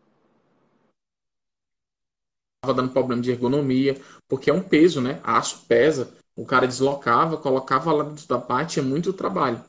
dando 2.74 2.92
problema 2.92 3.22
de 3.22 3.30
ergonomia, 3.30 4.00
porque 4.28 4.50
é 4.50 4.52
um 4.52 4.62
peso, 4.62 5.00
né? 5.00 5.20
Aço 5.24 5.64
pesa, 5.66 6.12
o 6.36 6.44
cara 6.44 6.66
deslocava, 6.66 7.36
colocava 7.38 7.92
lá 7.92 8.04
dentro 8.04 8.26
da 8.28 8.38
parte, 8.38 8.74
tinha 8.74 8.84
muito 8.84 9.12
trabalho. 9.12 9.64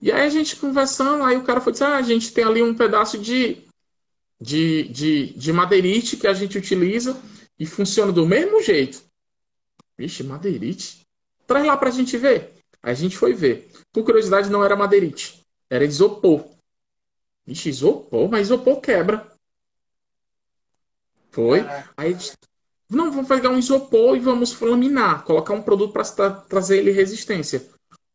E 0.00 0.10
aí 0.10 0.22
a 0.22 0.28
gente 0.30 0.56
conversando, 0.56 1.22
aí 1.24 1.36
o 1.36 1.44
cara 1.44 1.60
foi 1.60 1.72
dizer, 1.72 1.84
ah, 1.84 1.96
a 1.96 2.02
gente 2.02 2.32
tem 2.32 2.44
ali 2.44 2.62
um 2.62 2.74
pedaço 2.74 3.18
de, 3.18 3.58
de, 4.40 4.84
de, 4.84 5.26
de 5.34 5.52
madeirite 5.52 6.16
que 6.16 6.26
a 6.26 6.32
gente 6.32 6.56
utiliza 6.56 7.20
e 7.58 7.66
funciona 7.66 8.10
do 8.10 8.26
mesmo 8.26 8.62
jeito. 8.62 9.02
Vixe, 9.98 10.24
madeirite? 10.24 11.00
Traz 11.46 11.66
lá 11.66 11.76
pra 11.76 11.90
gente 11.90 12.16
ver. 12.16 12.54
Aí 12.82 12.92
a 12.92 12.94
gente 12.94 13.16
foi 13.16 13.34
ver. 13.34 13.70
Por 13.92 14.04
curiosidade, 14.04 14.48
não 14.48 14.64
era 14.64 14.74
madeirite, 14.74 15.40
era 15.68 15.84
isopor. 15.84 16.46
Vixe, 17.44 17.68
isopor? 17.68 18.30
Mas 18.30 18.46
isopor 18.46 18.80
quebra. 18.80 19.30
Foi. 21.30 21.60
Aí 21.96 22.16
não, 22.90 23.12
vamos 23.12 23.28
pegar 23.28 23.50
um 23.50 23.58
isopor 23.58 24.16
e 24.16 24.20
vamos 24.20 24.58
laminar, 24.60 25.22
colocar 25.22 25.54
um 25.54 25.62
produto 25.62 25.92
para 25.92 26.04
tra 26.04 26.30
trazer 26.30 26.78
ele 26.78 26.90
resistência. 26.90 27.64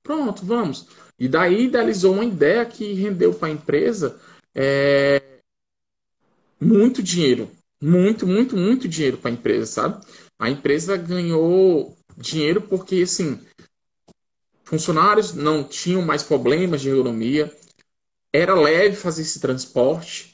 Pronto, 0.04 0.46
vamos. 0.46 0.88
E 1.20 1.28
daí 1.28 1.66
idealizou 1.66 2.14
uma 2.14 2.26
ideia 2.26 2.66
que 2.66 2.94
rendeu 2.94 3.34
para 3.34 3.48
a 3.48 3.52
empresa 3.52 4.20
é, 4.54 5.22
muito 6.60 7.02
dinheiro. 7.02 7.50
Muito, 7.82 8.26
muito, 8.26 8.56
muito 8.58 8.88
dinheiro 8.88 9.18
para 9.18 9.30
a 9.30 9.34
empresa, 9.34 9.66
sabe? 9.66 10.06
A 10.40 10.50
empresa 10.50 10.98
ganhou 10.98 11.96
dinheiro 12.18 12.62
porque, 12.62 13.02
assim, 13.02 13.40
funcionários 14.64 15.34
não 15.34 15.64
tinham 15.64 16.02
mais 16.02 16.24
problemas 16.24 16.82
de 16.82 16.90
ergonomia, 16.90 17.54
era 18.34 18.54
leve 18.54 18.96
fazer 18.96 19.22
esse 19.22 19.40
transporte. 19.40 20.34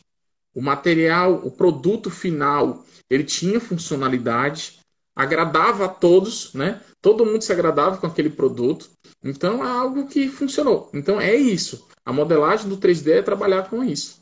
O 0.54 0.62
material, 0.62 1.46
o 1.46 1.52
produto 1.52 2.10
final, 2.10 2.86
ele 3.10 3.24
tinha 3.24 3.60
funcionalidade, 3.60 4.80
agradava 5.16 5.86
a 5.86 5.90
todos, 5.90 6.54
né? 6.54 6.82
Todo 7.02 7.26
mundo 7.26 7.42
se 7.42 7.52
agradava 7.52 7.98
com 7.98 8.08
aquele 8.08 8.30
produto. 8.30 8.90
Então 9.24 9.64
é 9.64 9.70
algo 9.70 10.08
que 10.08 10.28
funcionou. 10.28 10.90
Então 10.94 11.22
é 11.22 11.36
isso. 11.36 11.88
A 12.06 12.12
modelagem 12.12 12.68
do 12.68 12.78
3D 12.78 13.20
é 13.20 13.22
trabalhar 13.22 13.70
com 13.70 13.84
isso. 13.84 14.22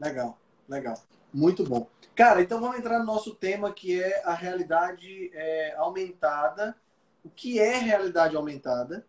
Legal. 0.00 0.38
Legal. 0.68 1.00
Muito 1.32 1.64
bom. 1.64 1.88
Cara, 2.14 2.42
então 2.42 2.60
vamos 2.60 2.78
entrar 2.78 2.98
no 2.98 3.04
nosso 3.04 3.34
tema 3.34 3.72
que 3.72 4.02
é 4.02 4.22
a 4.24 4.34
realidade 4.34 5.30
é, 5.32 5.74
aumentada. 5.76 6.76
O 7.24 7.30
que 7.30 7.60
é 7.60 7.78
realidade 7.78 8.34
aumentada? 8.34 9.06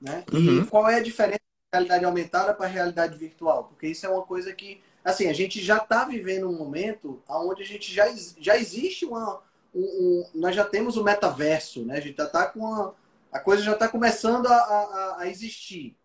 Né? 0.00 0.24
Uhum. 0.32 0.62
E 0.62 0.66
qual 0.66 0.88
é 0.88 0.96
a 0.96 1.02
diferença 1.02 1.40
da 1.72 1.78
realidade 1.78 2.04
aumentada 2.04 2.54
para 2.54 2.66
a 2.66 2.68
realidade 2.68 3.16
virtual? 3.16 3.64
Porque 3.64 3.86
isso 3.86 4.04
é 4.04 4.08
uma 4.08 4.22
coisa 4.22 4.52
que, 4.52 4.80
assim, 5.04 5.28
a 5.28 5.32
gente 5.32 5.62
já 5.62 5.78
está 5.78 6.04
vivendo 6.04 6.48
um 6.48 6.56
momento 6.56 7.22
onde 7.28 7.62
a 7.62 7.66
gente 7.66 7.92
já, 7.92 8.06
já 8.38 8.56
existe 8.58 9.04
uma. 9.04 9.40
Um, 9.74 9.80
um, 9.80 10.30
nós 10.34 10.54
já 10.54 10.64
temos 10.64 10.96
o 10.96 11.04
metaverso, 11.04 11.84
né? 11.84 11.96
A 11.96 12.00
gente 12.00 12.16
já 12.16 12.24
está 12.24 12.46
com 12.46 12.66
a, 12.66 12.92
a 13.32 13.38
coisa 13.38 13.62
já 13.62 13.72
está 13.72 13.88
começando 13.88 14.46
a, 14.46 14.54
a, 14.54 15.16
a, 15.20 15.28
existir. 15.28 15.96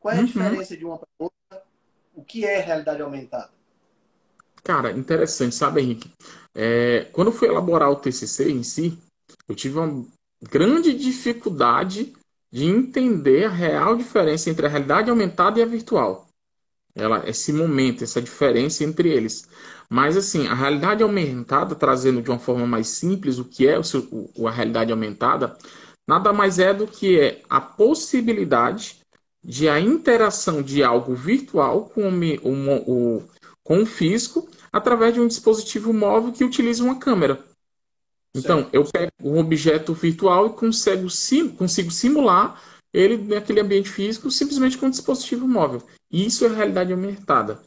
Qual 0.00 0.12
é 0.12 0.16
a 0.16 0.20
uhum. 0.20 0.26
diferença 0.26 0.76
de 0.76 0.84
uma 0.84 0.98
para 0.98 1.08
outra? 1.18 1.64
O 2.14 2.24
que 2.24 2.44
é 2.44 2.60
realidade 2.60 3.00
aumentada? 3.02 3.50
Cara, 4.62 4.92
interessante, 4.92 5.54
sabe, 5.54 5.80
Henrique? 5.80 6.10
É, 6.54 7.08
quando 7.12 7.28
eu 7.28 7.32
fui 7.32 7.48
elaborar 7.48 7.90
o 7.90 7.96
TCC 7.96 8.50
em 8.50 8.62
si, 8.62 8.98
eu 9.48 9.54
tive 9.54 9.78
uma 9.78 10.04
grande 10.42 10.92
dificuldade 10.92 12.12
de 12.50 12.64
entender 12.66 13.46
a 13.46 13.50
real 13.50 13.96
diferença 13.96 14.50
entre 14.50 14.66
a 14.66 14.68
realidade 14.68 15.10
aumentada 15.10 15.58
e 15.58 15.62
a 15.62 15.66
virtual. 15.66 16.28
Ela, 16.94 17.26
esse 17.28 17.52
momento, 17.52 18.04
essa 18.04 18.20
diferença 18.20 18.84
entre 18.84 19.08
eles. 19.08 19.48
Mas, 19.88 20.16
assim, 20.16 20.46
a 20.46 20.54
realidade 20.54 21.02
aumentada, 21.02 21.74
trazendo 21.74 22.20
de 22.20 22.30
uma 22.30 22.38
forma 22.38 22.66
mais 22.66 22.88
simples 22.88 23.38
o 23.38 23.44
que 23.44 23.66
é 23.66 23.78
o 23.78 23.84
seu, 23.84 24.06
o, 24.36 24.46
a 24.46 24.50
realidade 24.50 24.92
aumentada, 24.92 25.56
nada 26.06 26.32
mais 26.32 26.58
é 26.58 26.72
do 26.72 26.86
que 26.86 27.42
a 27.48 27.60
possibilidade 27.60 29.00
de 29.44 29.68
a 29.68 29.80
interação 29.80 30.62
de 30.62 30.82
algo 30.82 31.14
virtual 31.14 31.86
com 31.86 32.08
o, 32.08 33.16
o, 33.18 33.24
com 33.62 33.82
o 33.82 33.86
físico 33.86 34.48
através 34.72 35.14
de 35.14 35.20
um 35.20 35.26
dispositivo 35.26 35.92
móvel 35.92 36.32
que 36.32 36.44
utiliza 36.44 36.84
uma 36.84 36.98
câmera. 36.98 37.44
Então, 38.34 38.60
certo. 38.60 38.74
eu 38.74 38.84
pego 38.84 39.12
um 39.22 39.38
objeto 39.38 39.92
virtual 39.92 40.46
e 40.46 40.50
consigo, 40.50 41.10
sim, 41.10 41.48
consigo 41.48 41.90
simular 41.90 42.60
ele 42.92 43.16
naquele 43.16 43.60
ambiente 43.60 43.88
físico 43.88 44.30
simplesmente 44.30 44.78
com 44.78 44.86
um 44.86 44.90
dispositivo 44.90 45.46
móvel. 45.46 45.82
E 46.10 46.26
isso 46.26 46.44
é 46.44 46.48
realidade 46.48 46.92
aumentada. 46.92 47.60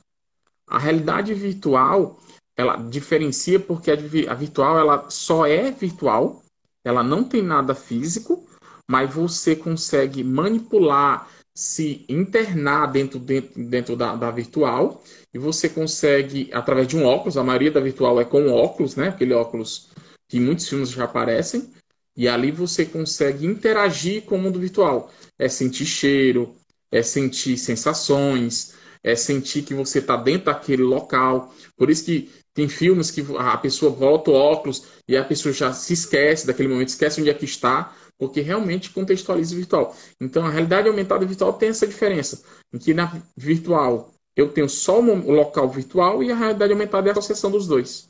A 0.67 0.79
realidade 0.79 1.33
virtual, 1.33 2.19
ela 2.55 2.75
diferencia 2.77 3.59
porque 3.59 3.91
a, 3.91 4.33
virtual 4.33 4.79
ela 4.79 5.09
só 5.09 5.45
é 5.45 5.71
virtual, 5.71 6.43
ela 6.85 7.03
não 7.03 7.23
tem 7.23 7.41
nada 7.41 7.75
físico, 7.75 8.47
mas 8.89 9.13
você 9.13 9.55
consegue 9.55 10.23
manipular, 10.23 11.27
se 11.53 12.05
internar 12.07 12.87
dentro, 12.87 13.17
dentro, 13.17 13.63
dentro 13.65 13.95
da, 13.95 14.15
da 14.15 14.29
virtual 14.29 15.01
e 15.33 15.37
você 15.37 15.67
consegue, 15.67 16.49
através 16.53 16.87
de 16.87 16.95
um 16.95 17.05
óculos, 17.05 17.37
a 17.37 17.43
maioria 17.43 17.71
da 17.71 17.79
virtual 17.79 18.21
é 18.21 18.25
com 18.25 18.49
óculos, 18.49 18.95
né? 18.95 19.09
Aquele 19.09 19.33
óculos 19.33 19.89
que 20.29 20.39
muitos 20.39 20.67
filmes 20.67 20.91
já 20.91 21.05
aparecem, 21.05 21.71
e 22.15 22.27
ali 22.27 22.51
você 22.51 22.85
consegue 22.85 23.45
interagir 23.45 24.23
com 24.23 24.37
o 24.37 24.41
mundo 24.41 24.59
virtual. 24.59 25.11
É 25.37 25.49
sentir 25.49 25.85
cheiro, 25.85 26.55
é 26.91 27.01
sentir 27.03 27.57
sensações, 27.57 28.73
é 29.03 29.15
sentir 29.15 29.63
que 29.63 29.73
você 29.73 29.99
está 29.99 30.15
dentro 30.15 30.45
daquele 30.45 30.83
local. 30.83 31.53
Por 31.75 31.89
isso 31.89 32.05
que 32.05 32.31
tem 32.55 32.69
filmes 32.69 33.11
que 33.11 33.23
a 33.37 33.57
pessoa 33.57 33.91
volta 33.91 34.31
o 34.31 34.33
óculos 34.33 34.87
e 35.07 35.15
a 35.17 35.23
pessoa 35.25 35.53
já 35.53 35.73
se 35.73 35.93
esquece 35.93 36.47
daquele 36.47 36.69
momento, 36.69 36.87
esquece 36.87 37.19
onde 37.19 37.29
é 37.29 37.33
que 37.33 37.43
está, 37.43 37.93
porque 38.17 38.39
realmente 38.39 38.91
contextualiza 38.91 39.53
o 39.53 39.57
virtual. 39.57 39.95
Então, 40.21 40.45
a 40.45 40.49
realidade 40.49 40.87
aumentada 40.87 41.25
virtual 41.25 41.51
tem 41.51 41.69
essa 41.69 41.85
diferença, 41.85 42.41
em 42.73 42.79
que 42.79 42.93
na 42.93 43.21
virtual 43.35 44.09
eu 44.37 44.51
tenho 44.53 44.69
só 44.69 45.01
o 45.01 45.31
local 45.31 45.69
virtual 45.69 46.23
e 46.23 46.31
a 46.31 46.35
realidade 46.35 46.71
aumentada 46.71 47.07
é 47.07 47.09
a 47.09 47.11
associação 47.11 47.51
dos 47.51 47.67
dois. 47.67 48.07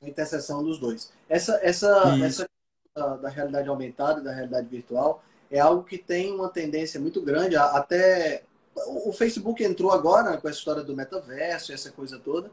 A 0.00 0.08
interseção 0.08 0.62
dos 0.62 0.78
dois. 0.78 1.10
Essa, 1.28 1.58
essa, 1.60 2.16
essa 2.22 2.48
da, 2.96 3.16
da 3.16 3.28
realidade 3.28 3.68
aumentada 3.68 4.20
e 4.20 4.24
da 4.24 4.32
realidade 4.32 4.68
virtual 4.68 5.24
é 5.50 5.58
algo 5.58 5.82
que 5.82 5.98
tem 5.98 6.32
uma 6.32 6.48
tendência 6.48 7.00
muito 7.00 7.20
grande, 7.20 7.56
até 7.56 8.44
o 8.76 9.12
Facebook 9.12 9.64
entrou 9.64 9.90
agora 9.90 10.36
com 10.36 10.48
essa 10.48 10.58
história 10.58 10.84
do 10.84 10.94
metaverso, 10.94 11.72
essa 11.72 11.90
coisa 11.90 12.16
toda, 12.16 12.48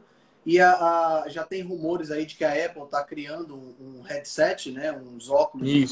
e 0.46 0.60
a, 0.60 0.70
a, 0.74 1.28
já 1.28 1.42
tem 1.42 1.60
rumores 1.60 2.12
aí 2.12 2.24
de 2.24 2.36
que 2.36 2.44
a 2.44 2.66
Apple 2.66 2.84
está 2.84 3.02
criando 3.02 3.56
um, 3.56 3.98
um, 3.98 4.02
headset, 4.02 4.70
né, 4.70 4.92
uns 4.92 5.28
óculos 5.28 5.68
de, 5.68 5.84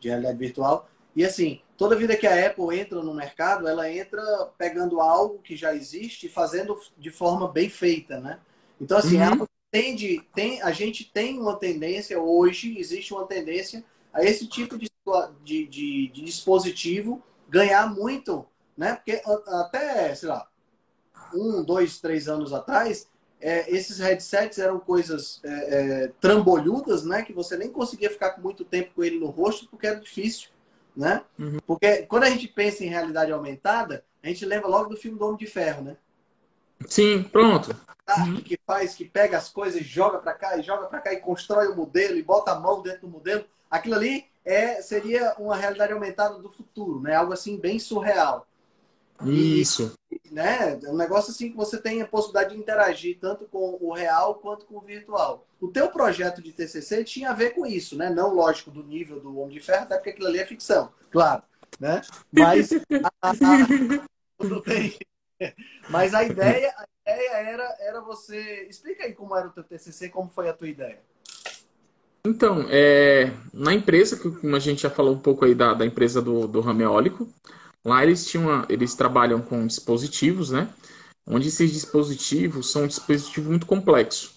de, 0.00 0.08
realidade 0.08 0.38
virtual. 0.38 0.88
E 1.14 1.22
assim, 1.22 1.60
toda 1.76 1.94
vida 1.94 2.16
que 2.16 2.26
a 2.26 2.46
Apple 2.46 2.78
entra 2.78 3.02
no 3.02 3.12
mercado, 3.12 3.68
ela 3.68 3.92
entra 3.92 4.22
pegando 4.56 5.02
algo 5.02 5.40
que 5.40 5.54
já 5.54 5.74
existe 5.74 6.26
e 6.26 6.30
fazendo 6.30 6.80
de 6.96 7.10
forma 7.10 7.46
bem 7.46 7.68
feita, 7.68 8.18
né? 8.18 8.40
Então, 8.80 8.96
assim, 8.96 9.20
uhum. 9.20 9.46
tende, 9.70 10.22
tem, 10.34 10.62
a 10.62 10.70
gente 10.70 11.04
tem 11.04 11.38
uma 11.38 11.56
tendência, 11.56 12.18
hoje 12.18 12.78
existe 12.78 13.12
uma 13.12 13.26
tendência 13.26 13.84
a 14.14 14.24
esse 14.24 14.46
tipo 14.46 14.78
de, 14.78 14.90
de, 15.44 15.66
de, 15.66 16.08
de 16.08 16.22
dispositivo 16.22 17.22
ganhar 17.50 17.92
muito, 17.92 18.46
né? 18.74 18.94
Porque 18.94 19.20
até, 19.46 20.14
sei 20.14 20.30
lá, 20.30 20.48
um, 21.34 21.62
dois, 21.62 22.00
três 22.00 22.28
anos 22.28 22.54
atrás, 22.54 23.08
é, 23.40 23.70
esses 23.74 23.98
headsets 23.98 24.58
eram 24.58 24.80
coisas 24.80 25.40
é, 25.44 25.48
é, 25.48 26.12
trambolhudas, 26.20 27.04
né? 27.04 27.22
Que 27.22 27.32
você 27.32 27.56
nem 27.56 27.70
conseguia 27.70 28.10
ficar 28.10 28.30
com 28.30 28.40
muito 28.40 28.64
tempo 28.64 28.92
com 28.94 29.04
ele 29.04 29.18
no 29.18 29.26
rosto 29.26 29.68
porque 29.68 29.86
era 29.86 30.00
difícil, 30.00 30.50
né? 30.96 31.22
Uhum. 31.38 31.58
Porque 31.66 32.02
quando 32.02 32.24
a 32.24 32.30
gente 32.30 32.48
pensa 32.48 32.84
em 32.84 32.88
realidade 32.88 33.32
aumentada, 33.32 34.04
a 34.22 34.28
gente 34.28 34.44
lembra 34.44 34.68
logo 34.68 34.90
do 34.90 34.96
filme 34.96 35.18
do 35.18 35.24
Homem 35.24 35.38
de 35.38 35.46
Ferro, 35.46 35.82
né? 35.82 35.96
Sim, 36.86 37.22
pronto. 37.22 37.74
Uhum. 38.18 38.40
Que 38.40 38.58
faz, 38.66 38.94
que 38.94 39.04
pega 39.04 39.36
as 39.36 39.48
coisas, 39.48 39.84
joga 39.84 40.18
para 40.18 40.32
cá 40.32 40.56
e 40.56 40.62
joga 40.62 40.86
para 40.86 41.00
cá 41.00 41.12
e 41.12 41.20
constrói 41.20 41.68
o 41.68 41.76
modelo 41.76 42.16
e 42.16 42.22
bota 42.22 42.52
a 42.52 42.58
mão 42.58 42.82
dentro 42.82 43.02
do 43.02 43.08
modelo. 43.08 43.44
Aquilo 43.70 43.94
ali 43.94 44.26
é, 44.44 44.80
seria 44.80 45.34
uma 45.38 45.56
realidade 45.56 45.92
aumentada 45.92 46.38
do 46.38 46.48
futuro, 46.48 47.00
né? 47.00 47.14
Algo 47.14 47.32
assim 47.32 47.58
bem 47.58 47.78
surreal. 47.78 48.46
Isso. 49.24 49.92
E, 50.10 50.20
né? 50.32 50.78
É 50.82 50.90
um 50.90 50.96
negócio 50.96 51.30
assim 51.30 51.50
que 51.50 51.56
você 51.56 51.80
tem 51.80 52.02
a 52.02 52.06
possibilidade 52.06 52.54
de 52.54 52.60
interagir 52.60 53.18
tanto 53.20 53.44
com 53.46 53.78
o 53.80 53.92
real 53.92 54.36
quanto 54.36 54.66
com 54.66 54.76
o 54.76 54.80
virtual. 54.80 55.46
O 55.60 55.68
teu 55.68 55.88
projeto 55.88 56.40
de 56.40 56.52
TCC 56.52 57.02
tinha 57.04 57.30
a 57.30 57.34
ver 57.34 57.50
com 57.50 57.66
isso, 57.66 57.96
né? 57.96 58.10
Não, 58.10 58.34
lógico, 58.34 58.70
do 58.70 58.82
nível 58.82 59.20
do 59.20 59.38
Homem 59.38 59.54
de 59.54 59.60
Ferro, 59.60 59.82
até 59.82 59.96
porque 59.96 60.10
aquilo 60.10 60.28
ali 60.28 60.38
é 60.38 60.46
ficção, 60.46 60.92
claro, 61.10 61.42
né? 61.80 62.00
Mas 62.32 62.72
a, 62.72 62.76
a, 63.22 63.30
a, 63.30 63.34
mas 65.88 66.14
a 66.14 66.24
ideia, 66.24 66.74
a 66.76 66.86
ideia 67.10 67.32
era, 67.32 67.76
era 67.80 68.00
você. 68.00 68.66
Explica 68.68 69.04
aí 69.04 69.12
como 69.12 69.36
era 69.36 69.48
o 69.48 69.50
teu 69.50 69.64
TCC, 69.64 70.08
como 70.08 70.28
foi 70.28 70.48
a 70.48 70.52
tua 70.52 70.68
ideia. 70.68 71.00
Então, 72.26 72.66
é, 72.68 73.32
na 73.54 73.72
empresa, 73.72 74.16
como 74.16 74.54
a 74.54 74.58
gente 74.58 74.82
já 74.82 74.90
falou 74.90 75.14
um 75.14 75.20
pouco 75.20 75.44
aí 75.44 75.54
da, 75.54 75.72
da 75.72 75.86
empresa 75.86 76.20
do, 76.20 76.46
do 76.46 76.60
ramo 76.60 76.82
eólico, 76.82 77.28
lá 77.84 78.02
eles, 78.04 78.26
tinham 78.26 78.46
uma, 78.46 78.66
eles 78.68 78.94
trabalham 78.94 79.40
com 79.40 79.66
dispositivos, 79.66 80.50
né? 80.50 80.72
Onde 81.26 81.48
esses 81.48 81.72
dispositivos 81.72 82.70
são 82.70 82.84
um 82.84 82.86
dispositivo 82.86 83.50
muito 83.50 83.66
complexo. 83.66 84.34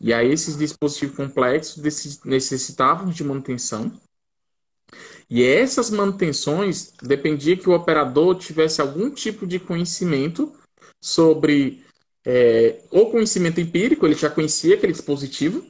E 0.00 0.12
aí 0.12 0.30
esses 0.30 0.56
dispositivos 0.56 1.16
complexos 1.16 1.82
necessitavam 2.24 3.10
de 3.10 3.24
manutenção. 3.24 3.92
E 5.28 5.42
essas 5.42 5.90
manutenções 5.90 6.92
dependia 7.02 7.56
que 7.56 7.68
o 7.68 7.74
operador 7.74 8.36
tivesse 8.36 8.80
algum 8.80 9.10
tipo 9.10 9.46
de 9.46 9.58
conhecimento 9.58 10.52
sobre 11.00 11.84
é, 12.24 12.82
ou 12.90 13.10
conhecimento 13.10 13.60
empírico, 13.60 14.06
ele 14.06 14.14
já 14.14 14.30
conhecia 14.30 14.74
aquele 14.74 14.92
dispositivo, 14.92 15.64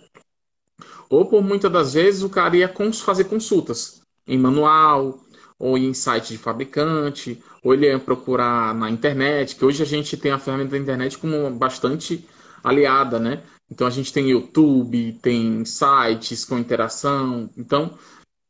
ou 1.09 1.27
por 1.27 1.43
muitas 1.43 1.71
das 1.71 1.95
vezes 1.95 2.23
o 2.23 2.31
cara 2.31 2.57
ia 2.57 2.73
fazer 3.05 3.25
consultas 3.25 4.03
em 4.27 4.39
manual, 4.39 5.24
ou 5.65 5.79
em 5.79 5.95
site 5.95 6.35
de 6.35 6.39
fabricante, 6.39 7.43
ou 7.63 7.73
ele 7.73 7.87
ia 7.87 7.99
procurar 7.99 8.75
na 8.75 8.91
internet, 8.91 9.57
que 9.57 9.65
hoje 9.65 9.83
a 9.83 9.87
gente 9.87 10.15
tem 10.15 10.31
a 10.31 10.39
ferramenta 10.39 10.73
da 10.73 10.79
internet 10.79 11.17
como 11.17 11.49
bastante 11.53 12.29
aliada, 12.63 13.19
né? 13.19 13.43
Então 13.71 13.87
a 13.87 13.91
gente 13.91 14.13
tem 14.13 14.29
YouTube, 14.29 15.19
tem 15.23 15.65
sites 15.65 16.45
com 16.45 16.59
interação. 16.59 17.49
Então, 17.57 17.99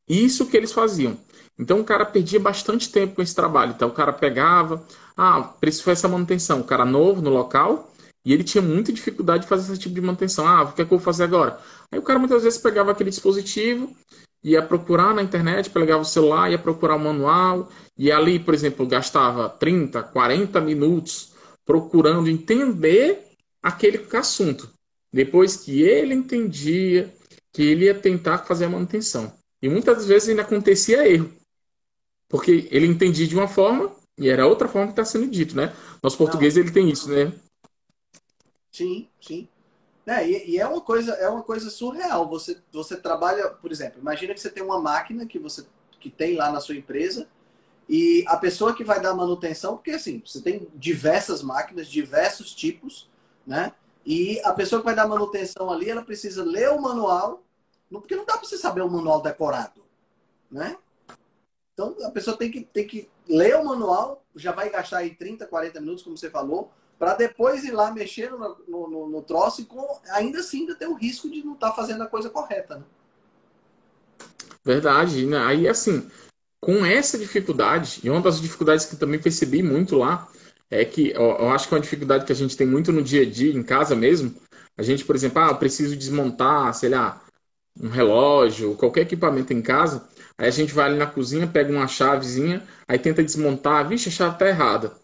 isso 0.09 0.47
que 0.47 0.57
eles 0.57 0.73
faziam. 0.73 1.17
Então 1.57 1.79
o 1.79 1.85
cara 1.85 2.05
perdia 2.05 2.41
bastante 2.41 2.91
tempo 2.91 3.15
com 3.15 3.23
esse 3.23 3.33
trabalho. 3.35 3.75
Então 3.77 3.91
o 3.91 3.95
cara 3.95 4.13
pegava, 4.13 4.85
ah, 5.17 5.41
preciso 5.61 5.89
essa 5.93 6.09
manutenção. 6.09 6.63
O 6.63 6.65
cara 6.65 6.85
novo 6.85 7.23
no 7.23 7.31
local 7.31 7.95
e 8.25 8.33
ele 8.33 8.43
tinha 8.43 8.61
muita 8.61 8.93
dificuldade 8.93 9.45
de 9.45 9.49
fazer 9.49 9.73
esse 9.73 9.81
tipo 9.81 9.95
de 9.95 10.01
manutenção. 10.01 10.49
Ah, 10.49 10.65
o 10.65 10.73
que 10.73 10.83
é 10.83 10.85
que 10.85 10.93
eu 10.93 10.99
vou 10.99 11.05
fazer 11.05 11.23
agora? 11.23 11.61
Aí 11.93 11.99
o 11.99 12.03
cara 12.03 12.19
muitas 12.19 12.43
vezes 12.43 12.59
pegava 12.59 12.91
aquele 12.91 13.11
dispositivo, 13.11 13.95
ia 14.45 14.61
procurar 14.61 15.15
na 15.15 15.23
internet, 15.23 15.71
pegava 15.71 16.03
o 16.03 16.05
celular, 16.05 16.51
ia 16.51 16.59
procurar 16.59 16.97
o 16.97 17.01
manual, 17.01 17.73
e 17.97 18.13
ali, 18.13 18.39
por 18.39 18.53
exemplo, 18.53 18.87
gastava 18.87 19.49
30, 19.49 20.03
40 20.03 20.61
minutos 20.61 21.33
procurando 21.65 22.29
entender 22.29 23.25
aquele 23.63 24.07
assunto. 24.13 24.69
Depois 25.11 25.57
que 25.57 25.83
ele 25.83 26.13
entendia, 26.13 27.13
que 27.53 27.63
ele 27.63 27.87
ia 27.87 27.95
tentar 27.95 28.39
fazer 28.39 28.67
a 28.67 28.69
manutenção. 28.69 29.33
E 29.63 29.69
muitas 29.69 30.05
vezes 30.07 30.29
ainda 30.29 30.43
acontecia 30.43 31.09
erro. 31.09 31.33
Porque 32.29 32.69
ele 32.71 32.87
entendia 32.87 33.27
de 33.27 33.35
uma 33.35 33.49
forma 33.49 33.91
e 34.19 34.29
era 34.29 34.47
outra 34.47 34.69
forma 34.69 34.89
que 34.89 34.93
está 34.93 35.05
sendo 35.05 35.27
dito, 35.31 35.57
né? 35.57 35.75
Nosso 36.03 36.19
português 36.19 36.55
Não. 36.55 36.63
ele 36.63 36.71
tem 36.71 36.91
isso, 36.91 37.09
né? 37.09 37.33
Sim, 38.71 39.09
sim. 39.21 39.49
É, 40.07 40.29
e, 40.29 40.51
e, 40.51 40.59
é 40.59 40.67
uma 40.67 40.81
coisa, 40.81 41.13
é 41.15 41.29
uma 41.29 41.43
coisa 41.43 41.71
surreal. 41.71 42.29
Você, 42.29 42.59
você 42.71 42.97
trabalha, 42.97 43.49
por 43.49 43.73
exemplo, 43.73 44.01
imagina 44.01 44.35
que 44.35 44.41
você 44.41 44.51
tem 44.51 44.63
uma 44.63 44.81
máquina 44.81 45.27
que 45.27 45.39
você 45.39 45.65
que 45.99 46.11
tem 46.11 46.37
lá 46.37 46.53
na 46.53 46.61
sua 46.61 46.77
empresa 46.77 47.27
e 47.89 48.25
a 48.29 48.37
pessoa 48.37 48.75
que 48.75 48.85
vai 48.85 49.01
dar 49.01 49.15
manutenção, 49.15 49.77
porque 49.77 49.93
assim, 49.93 50.23
você 50.25 50.41
tem 50.41 50.69
diversas 50.75 51.43
máquinas, 51.43 51.89
diversos 51.89 52.55
tipos, 52.55 53.09
né? 53.47 53.73
E 54.05 54.39
a 54.45 54.53
pessoa 54.53 54.81
que 54.81 54.85
vai 54.85 54.95
dar 54.95 55.09
manutenção 55.09 55.71
ali, 55.71 55.89
ela 55.89 56.03
precisa 56.03 56.45
ler 56.45 56.71
o 56.71 56.81
manual, 56.81 57.43
porque 57.91 58.17
não 58.17 58.27
dá 58.27 58.37
para 58.37 58.47
você 58.47 58.59
saber 58.59 58.83
o 58.83 58.91
manual 58.91 59.23
decorado, 59.23 59.83
né? 60.51 60.77
Então 61.73 61.97
a 62.05 62.11
pessoa 62.11 62.37
tem 62.37 62.51
que, 62.51 62.63
tem 62.63 62.87
que 62.87 63.09
ler 63.27 63.57
o 63.57 63.65
manual, 63.65 64.23
já 64.37 64.53
vai 64.53 64.69
gastar 64.69 64.99
aí 64.99 65.15
30, 65.15 65.47
40 65.47 65.81
minutos, 65.81 66.03
como 66.03 66.17
você 66.17 66.31
falou, 66.31 66.71
para 67.05 67.17
depois 67.17 67.63
ir 67.65 67.73
lá 67.73 67.93
mexer 67.93 68.31
no, 68.31 68.57
no, 68.67 69.09
no, 69.11 69.23
troço 69.23 69.61
e 69.61 69.67
com, 69.67 69.87
ainda 70.09 70.41
assim 70.41 70.61
ainda 70.61 70.75
ter 70.75 70.87
o 70.87 70.95
risco 70.95 71.29
de 71.29 71.45
não 71.45 71.53
estar 71.53 71.69
tá 71.69 71.77
fazendo 71.77 72.03
a 72.03 72.07
coisa 72.07 72.31
correta, 72.31 72.77
né? 72.79 72.85
Verdade, 74.65 75.27
né? 75.27 75.37
Aí 75.37 75.69
assim, 75.69 76.11
com 76.59 76.83
essa 76.87 77.19
dificuldade, 77.19 78.01
e 78.03 78.09
uma 78.09 78.23
das 78.23 78.41
dificuldades 78.41 78.87
que 78.87 78.97
também 78.97 79.21
percebi 79.21 79.63
muito 79.63 79.99
lá, 79.99 80.27
é 80.71 80.83
que 80.83 81.11
eu, 81.11 81.21
eu 81.21 81.51
acho 81.51 81.69
que 81.69 81.75
é 81.75 81.77
uma 81.77 81.83
dificuldade 81.83 82.25
que 82.25 82.33
a 82.33 82.35
gente 82.35 82.57
tem 82.57 82.67
muito 82.67 82.91
no 82.91 83.03
dia 83.03 83.21
a 83.21 83.31
dia, 83.31 83.53
em 83.53 83.63
casa 83.63 83.95
mesmo. 83.95 84.35
A 84.75 84.83
gente, 84.83 85.05
por 85.05 85.15
exemplo, 85.15 85.43
ah, 85.43 85.49
eu 85.49 85.57
preciso 85.57 85.95
desmontar, 85.95 86.73
sei 86.73 86.89
lá, 86.89 87.23
um 87.79 87.91
relógio, 87.91 88.77
qualquer 88.77 89.03
equipamento 89.03 89.53
em 89.53 89.61
casa. 89.61 90.09
Aí 90.39 90.49
a 90.49 90.51
gente 90.51 90.73
vai 90.73 90.87
ali 90.87 90.97
na 90.97 91.07
cozinha, 91.07 91.47
pega 91.47 91.71
uma 91.71 91.87
chavezinha, 91.87 92.67
aí 92.89 92.99
tenta 92.99 93.23
desmontar, 93.23 93.87
vixe, 93.87 94.09
a 94.09 94.13
chave 94.13 94.39
tá 94.39 94.49
errada. 94.49 95.04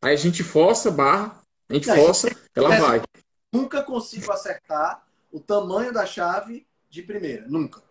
Aí 0.00 0.14
a 0.14 0.16
gente 0.16 0.42
força 0.42 0.88
a 0.88 0.92
barra, 0.92 1.40
a 1.68 1.74
gente 1.74 1.86
força, 1.86 2.30
ela 2.54 2.78
vai. 2.78 3.02
Nunca 3.52 3.82
consigo 3.82 4.30
acertar 4.30 5.02
o 5.32 5.40
tamanho 5.40 5.92
da 5.92 6.06
chave 6.06 6.66
de 6.88 7.02
primeira, 7.02 7.46
nunca. 7.48 7.82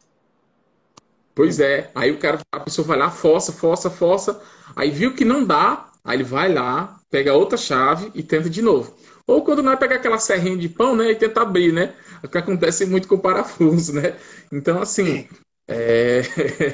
Pois 1.36 1.60
é, 1.60 1.92
aí 1.94 2.12
o 2.12 2.18
cara, 2.18 2.40
a 2.52 2.60
pessoa 2.62 2.88
vai 2.88 2.98
lá, 2.98 3.12
força, 3.12 3.52
força, 3.52 3.90
força, 3.90 4.42
aí 4.76 4.90
viu 4.90 5.14
que 5.14 5.24
não 5.24 5.44
dá, 5.46 5.92
aí 6.04 6.18
ele 6.18 6.24
vai 6.24 6.52
lá, 6.52 7.00
pega 7.12 7.34
outra 7.34 7.58
chave 7.58 8.12
e 8.16 8.24
tenta 8.24 8.50
de 8.50 8.62
novo. 8.62 8.96
Ou 9.28 9.44
quando 9.44 9.62
não 9.62 9.74
é 9.74 9.76
pegar 9.76 9.98
aquela 9.98 10.18
serrinha 10.18 10.58
de 10.58 10.70
pão, 10.70 10.96
né, 10.96 11.12
e 11.12 11.16
tenta 11.16 11.42
abrir, 11.42 11.74
né? 11.74 11.94
O 12.24 12.28
que 12.28 12.38
acontece 12.38 12.86
muito 12.86 13.08
com 13.08 13.16
o 13.16 13.20
parafuso, 13.20 13.94
né? 13.94 14.18
Então, 14.52 14.82
assim, 14.82 15.28
é... 15.68 16.22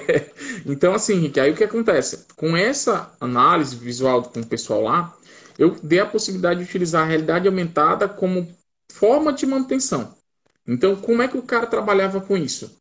então, 0.66 0.94
assim, 0.94 1.16
Henrique, 1.16 1.40
aí 1.40 1.52
o 1.52 1.56
que 1.56 1.64
acontece? 1.64 2.26
Com 2.36 2.56
essa 2.56 3.12
análise 3.20 3.76
visual 3.76 4.24
com 4.24 4.40
o 4.40 4.46
pessoal 4.46 4.82
lá, 4.82 5.18
eu 5.58 5.76
dei 5.82 6.00
a 6.00 6.06
possibilidade 6.06 6.60
de 6.60 6.66
utilizar 6.66 7.04
a 7.04 7.08
realidade 7.08 7.48
aumentada 7.48 8.08
como 8.08 8.48
forma 8.92 9.34
de 9.34 9.46
manutenção. 9.46 10.16
Então, 10.68 10.96
como 10.96 11.22
é 11.22 11.28
que 11.28 11.38
o 11.38 11.42
cara 11.42 11.68
trabalhava 11.68 12.22
com 12.22 12.38
isso? 12.38 12.80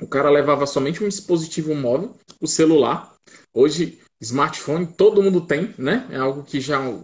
O 0.00 0.06
cara 0.06 0.30
levava 0.30 0.66
somente 0.66 1.02
um 1.02 1.08
dispositivo 1.08 1.74
móvel, 1.74 2.14
o 2.40 2.46
celular. 2.46 3.14
Hoje, 3.52 3.98
smartphone 4.20 4.86
todo 4.86 5.22
mundo 5.22 5.40
tem, 5.40 5.74
né? 5.78 6.06
É 6.10 6.16
algo 6.16 6.44
que 6.44 6.60
já 6.60 6.82
é 6.82 7.00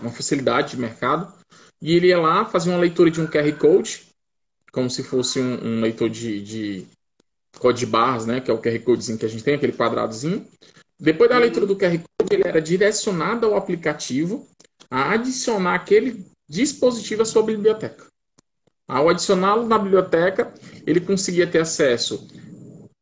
uma 0.00 0.10
facilidade 0.10 0.70
de 0.70 0.80
mercado. 0.80 1.32
E 1.82 1.94
ele 1.94 2.08
ia 2.08 2.18
lá, 2.18 2.44
fazia 2.44 2.72
uma 2.72 2.80
leitura 2.80 3.10
de 3.10 3.20
um 3.20 3.26
QR 3.26 3.52
Code, 3.58 4.06
como 4.72 4.88
se 4.88 5.02
fosse 5.02 5.40
um, 5.40 5.64
um 5.64 5.80
leitor 5.80 6.08
de, 6.08 6.40
de 6.40 6.86
código 7.58 7.80
de 7.80 7.86
barras, 7.86 8.26
né? 8.26 8.40
Que 8.40 8.50
é 8.50 8.54
o 8.54 8.60
QR 8.60 8.78
Codezinho 8.80 9.18
que 9.18 9.26
a 9.26 9.28
gente 9.28 9.44
tem, 9.44 9.54
aquele 9.54 9.72
quadradozinho. 9.72 10.46
Depois 10.98 11.28
da 11.28 11.38
leitura 11.38 11.66
do 11.66 11.76
QR 11.76 12.00
Ele 12.30 12.42
era 12.46 12.60
direcionado 12.60 13.46
ao 13.46 13.56
aplicativo 13.56 14.46
a 14.90 15.12
adicionar 15.12 15.74
aquele 15.74 16.24
dispositivo 16.48 17.22
à 17.22 17.24
sua 17.24 17.42
biblioteca. 17.42 18.06
Ao 18.86 19.08
adicioná-lo 19.08 19.66
na 19.66 19.78
biblioteca, 19.78 20.52
ele 20.86 21.00
conseguia 21.00 21.46
ter 21.46 21.60
acesso 21.60 22.26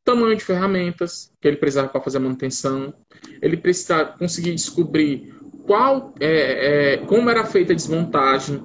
tamanho 0.05 0.37
de 0.37 0.45
ferramentas 0.45 1.31
que 1.41 1.47
ele 1.49 1.57
precisava 1.57 1.89
para 1.89 2.01
fazer 2.01 2.19
a 2.19 2.21
manutenção, 2.21 2.93
ele 3.41 3.57
precisava 3.57 4.17
conseguir 4.19 4.53
descobrir 4.53 5.35
qual, 5.65 6.13
é, 6.19 6.95
é, 6.95 6.97
como 7.07 7.31
era 7.31 7.45
feita 7.45 7.73
a 7.73 7.77
desmontagem, 7.77 8.63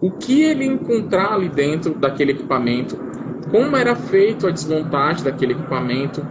o 0.00 0.12
que 0.12 0.42
ele 0.42 0.64
encontrar 0.64 1.32
ali 1.32 1.48
dentro 1.48 1.94
daquele 1.94 2.32
equipamento, 2.32 2.96
como 3.50 3.76
era 3.76 3.96
feito 3.96 4.46
a 4.46 4.50
desmontagem 4.50 5.24
daquele 5.24 5.52
equipamento, 5.52 6.24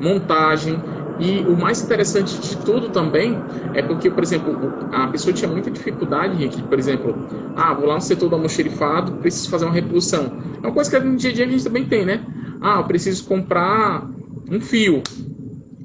montagem, 0.00 0.80
e 1.22 1.38
o 1.46 1.56
mais 1.56 1.80
interessante 1.80 2.36
de 2.40 2.56
tudo 2.56 2.88
também 2.88 3.38
é 3.74 3.80
porque, 3.80 4.10
por 4.10 4.24
exemplo, 4.24 4.58
a 4.90 5.06
pessoa 5.06 5.32
tinha 5.32 5.48
muita 5.48 5.70
dificuldade, 5.70 6.44
aqui, 6.44 6.60
por 6.64 6.76
exemplo, 6.76 7.14
ah, 7.54 7.72
vou 7.72 7.86
lá 7.86 7.94
no 7.94 8.00
setor 8.00 8.28
do 8.28 8.34
almoxerifado, 8.34 9.12
preciso 9.18 9.48
fazer 9.48 9.66
uma 9.66 9.72
reposição. 9.72 10.42
É 10.56 10.66
uma 10.66 10.72
coisa 10.72 10.90
que 10.90 10.98
no 10.98 11.16
dia 11.16 11.30
a 11.30 11.32
dia 11.32 11.46
a 11.46 11.48
gente 11.48 11.62
também 11.62 11.86
tem, 11.86 12.04
né? 12.04 12.26
Ah, 12.60 12.78
eu 12.78 12.84
preciso 12.84 13.24
comprar 13.24 14.04
um 14.50 14.60
fio. 14.60 15.00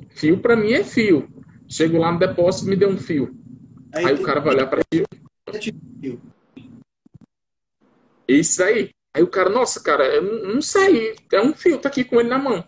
Fio 0.10 0.40
para 0.40 0.56
mim 0.56 0.72
é 0.72 0.84
fio. 0.84 1.30
Chego 1.70 2.00
lá 2.00 2.12
no 2.12 2.18
depósito, 2.18 2.68
me 2.68 2.76
deu 2.76 2.90
um 2.90 2.98
fio. 2.98 3.36
Aí, 3.94 4.06
aí 4.08 4.14
o 4.16 4.24
cara 4.24 4.40
vai 4.40 4.56
olhar 4.56 4.66
para 4.66 4.82
fio. 4.92 5.06
Isso 8.28 8.64
aí. 8.64 8.90
Aí 9.14 9.22
o 9.22 9.28
cara, 9.28 9.52
nossa, 9.52 9.82
cara, 9.84 10.04
eu 10.04 10.48
não 10.48 10.62
sei, 10.62 11.16
é 11.32 11.42
um 11.42 11.54
fio, 11.54 11.78
tá 11.78 11.90
aqui 11.90 12.04
com 12.04 12.20
ele 12.20 12.30
na 12.30 12.38
mão. 12.40 12.64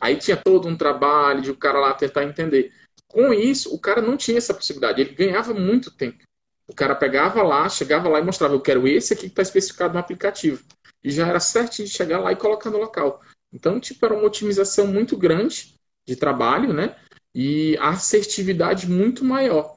Aí 0.00 0.16
tinha 0.16 0.36
todo 0.36 0.68
um 0.68 0.76
trabalho 0.76 1.42
de 1.42 1.50
o 1.50 1.56
cara 1.56 1.78
lá 1.80 1.94
tentar 1.94 2.24
entender. 2.24 2.72
Com 3.08 3.32
isso, 3.32 3.74
o 3.74 3.78
cara 3.78 4.02
não 4.02 4.16
tinha 4.16 4.38
essa 4.38 4.54
possibilidade. 4.54 5.00
Ele 5.00 5.14
ganhava 5.14 5.54
muito 5.54 5.90
tempo. 5.90 6.22
O 6.68 6.74
cara 6.74 6.94
pegava 6.94 7.42
lá, 7.42 7.68
chegava 7.68 8.08
lá 8.08 8.18
e 8.18 8.24
mostrava: 8.24 8.54
eu 8.54 8.60
quero 8.60 8.86
esse 8.86 9.12
aqui 9.12 9.22
que 9.22 9.28
está 9.28 9.42
especificado 9.42 9.94
no 9.94 10.00
aplicativo. 10.00 10.62
E 11.02 11.10
já 11.10 11.26
era 11.26 11.40
certinho 11.40 11.86
de 11.86 11.94
chegar 11.94 12.18
lá 12.18 12.32
e 12.32 12.36
colocar 12.36 12.70
no 12.70 12.78
local. 12.78 13.20
Então, 13.52 13.78
tipo, 13.78 14.04
era 14.04 14.14
uma 14.14 14.26
otimização 14.26 14.86
muito 14.86 15.16
grande 15.16 15.74
de 16.04 16.16
trabalho, 16.16 16.72
né? 16.72 16.96
E 17.34 17.76
a 17.78 17.90
assertividade 17.90 18.88
muito 18.88 19.24
maior. 19.24 19.76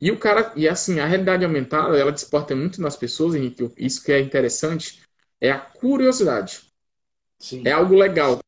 E 0.00 0.10
o 0.10 0.18
cara, 0.18 0.52
e 0.56 0.68
assim, 0.68 0.98
a 0.98 1.06
realidade 1.06 1.44
aumentada, 1.44 1.96
ela 1.96 2.10
desporta 2.10 2.56
muito 2.56 2.80
nas 2.80 2.96
pessoas, 2.96 3.34
Henrique, 3.34 3.70
isso 3.76 4.02
que 4.02 4.10
é 4.10 4.18
interessante, 4.18 5.00
é 5.40 5.52
a 5.52 5.58
curiosidade. 5.58 6.62
Sim. 7.38 7.62
É 7.64 7.72
algo 7.72 7.94
legal 7.94 8.41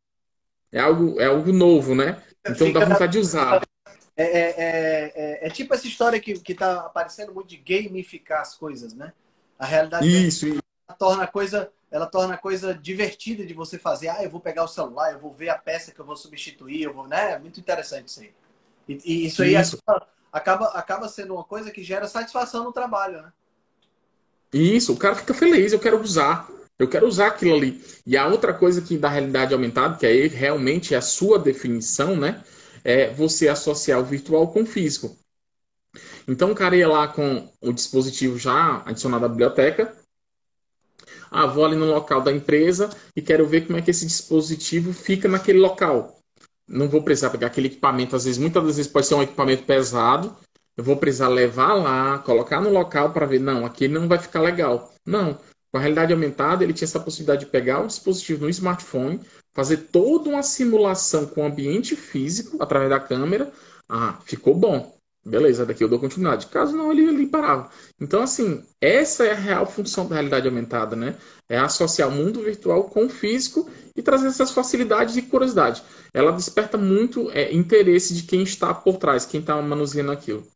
é 0.75 0.81
algo, 0.81 1.21
é 1.21 1.27
algo 1.27 1.53
novo, 1.53 1.95
né? 1.95 2.21
Então 2.45 2.67
Fica 2.67 2.81
dá 2.81 2.87
vontade 2.87 3.13
de 3.13 3.19
usar. 3.19 3.63
É, 4.17 4.25
é, 4.25 4.41
é, 4.41 5.13
é, 5.15 5.47
é, 5.47 5.51
tipo 5.51 5.73
essa 5.73 5.87
história 5.87 6.21
que, 6.21 6.39
que 6.41 6.53
tá 6.53 6.81
aparecendo 6.81 7.33
muito 7.33 7.49
de 7.49 7.57
gamificar 7.57 8.41
as 8.41 8.57
coisas, 8.57 8.93
né? 8.93 9.13
A 9.57 9.65
realidade 9.65 10.07
isso, 10.07 10.49
isso. 10.49 10.61
torna 10.99 11.23
a 11.23 11.27
coisa, 11.29 11.71
ela 11.93 12.07
torna 12.07 12.35
a 12.35 12.39
coisa 12.39 12.75
divertida 12.75 13.47
de 13.47 13.55
você 13.55 13.79
fazer. 13.79 14.09
Ah, 14.09 14.25
eu 14.25 14.31
vou 14.31 14.41
pegar 14.41 14.65
o 14.65 14.69
celular, 14.69 15.13
eu 15.13 15.21
vou 15.21 15.33
ver 15.33 15.49
a 15.49 15.57
peça 15.57 15.93
que 15.93 16.01
eu 16.01 16.05
vou 16.05 16.17
substituir, 16.17 16.83
eu 16.83 16.93
vou, 16.93 17.07
né? 17.07 17.33
É 17.33 17.39
muito 17.39 17.61
interessante 17.61 18.09
isso 18.09 18.21
aí. 18.21 18.33
E, 18.89 18.99
e 19.05 19.27
isso 19.27 19.43
aí 19.43 19.55
isso. 19.55 19.79
Acaba, 20.33 20.67
acaba 20.71 21.09
sendo 21.09 21.35
uma 21.35 21.45
coisa 21.45 21.71
que 21.71 21.85
gera 21.85 22.09
satisfação 22.09 22.65
no 22.65 22.73
trabalho, 22.73 23.23
né? 23.23 23.33
Isso, 24.53 24.93
o 24.93 24.97
cara 24.97 25.15
fica 25.15 25.33
feliz, 25.33 25.73
eu 25.73 25.79
quero 25.79 26.01
usar. 26.01 26.49
Eu 26.79 26.89
quero 26.89 27.07
usar 27.07 27.29
aquilo 27.29 27.55
ali. 27.55 27.83
E 28.07 28.17
a 28.17 28.27
outra 28.27 28.53
coisa 28.53 28.81
que 28.81 28.99
da 28.99 29.09
realidade 29.09 29.55
aumentada, 29.55 29.97
que 29.97 30.07
aí 30.07 30.27
realmente 30.29 30.95
é 30.95 30.97
a 30.97 31.03
sua 31.03 31.39
definição, 31.39 32.17
né? 32.17 32.43
É 32.83 33.11
você 33.11 33.49
associar 33.49 34.01
o 34.01 34.05
virtual 34.05 34.49
com 34.49 34.63
o 34.63 34.67
físico. 34.67 35.17
Então 36.27 36.51
o 36.51 36.55
cara 36.55 36.77
ia 36.77 36.89
lá 36.89 37.07
com 37.07 37.49
o 37.61 37.73
dispositivo 37.73 38.39
já 38.39 38.83
adicionado 38.85 39.25
à 39.25 39.29
biblioteca. 39.29 39.95
Ah, 41.31 41.47
vou 41.47 41.65
ali 41.65 41.77
no 41.77 41.87
local 41.87 42.21
da 42.21 42.33
empresa 42.33 42.91
e 43.15 43.23
quero 43.23 43.47
ver 43.47 43.67
como 43.67 43.79
é 43.79 43.83
que 43.83 43.91
esse 43.91 44.07
dispositivo 44.07 44.93
fica 44.93 45.29
naquele 45.29 45.59
local. 45.59 46.19
Não 46.67 46.89
vou 46.89 47.03
precisar 47.03 47.31
pegar 47.31 47.49
aquele 47.49 47.67
equipamento, 47.67 48.17
às 48.17 48.25
vezes, 48.25 48.39
muitas 48.39 48.65
das 48.65 48.77
vezes 48.77 48.91
pode 48.91 49.07
ser 49.07 49.15
um 49.15 49.23
equipamento 49.23 49.65
pesado. 49.65 50.35
Eu 50.77 50.83
vou 50.83 50.97
precisar 50.97 51.29
levar 51.29 51.75
lá, 51.75 52.19
colocar 52.19 52.61
no 52.61 52.71
local 52.71 53.13
para 53.13 53.27
ver, 53.27 53.39
não, 53.39 53.67
aqui 53.67 53.87
não 53.87 54.09
vai 54.09 54.19
ficar 54.19 54.41
legal. 54.41 54.93
Não, 55.07 55.39
com 55.75 55.79
a 55.79 55.81
realidade 55.81 56.13
aumentada, 56.13 56.63
ele 56.63 56.73
tinha 56.73 56.87
essa 56.87 57.01
possibilidade 57.01 57.47
de 57.47 57.51
pegar 57.51 57.81
o 57.81 57.89
dispositivo 57.89 58.45
no 58.45 58.49
smartphone, 58.49 59.21
fazer 59.53 59.89
toda 59.91 60.31
uma 60.31 60.45
simulação 60.45 61.27
com 61.27 61.43
o 61.43 61.47
ambiente 61.47 61.97
físico 61.97 62.63
através 62.63 62.91
da 62.91 63.01
câmera. 63.01 63.53
Ah, 63.89 64.21
ficou 64.25 64.55
bom. 64.55 64.97
Beleza, 65.27 65.67
daqui 65.67 65.83
eu 65.83 65.89
dou 65.89 65.99
continuidade. 65.99 66.47
Caso 66.47 66.77
não, 66.77 66.93
ele, 66.93 67.03
ele 67.03 67.27
parava. 67.27 67.69
Então, 68.01 68.23
assim, 68.23 68.65
essa 68.81 69.25
é 69.25 69.33
a 69.33 69.35
real 69.35 69.67
função 69.67 70.07
da 70.07 70.15
realidade 70.15 70.47
aumentada, 70.47 70.95
né? 70.95 71.17
É 71.49 71.59
associar 71.59 72.09
o 72.09 72.13
mundo 72.13 72.41
virtual 72.41 72.85
com 72.85 73.07
o 73.07 73.11
físico 73.11 73.69
e 73.97 74.01
trazer 74.01 74.29
essas 74.29 74.53
facilidades 74.53 75.17
e 75.17 75.23
curiosidade. 75.23 75.83
Ela 76.13 76.31
desperta 76.31 76.79
muito 76.79 77.33
é, 77.33 77.53
interesse 77.53 78.15
de 78.15 78.23
quem 78.23 78.45
está 78.45 78.73
por 78.73 78.97
trás, 78.97 79.27
quem 79.27 79.41
está 79.41 79.61
manuseando 79.61 80.13
aquilo. 80.13 80.47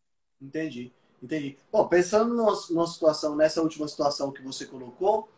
Entendi. 0.40 0.92
Entendi. 1.22 1.58
Bom, 1.70 1.86
pensando 1.88 2.34
numa, 2.34 2.86
situação, 2.86 3.34
nessa 3.34 3.60
última 3.60 3.88
situação 3.88 4.30
que 4.30 4.42
você 4.42 4.66
colocou, 4.66 5.28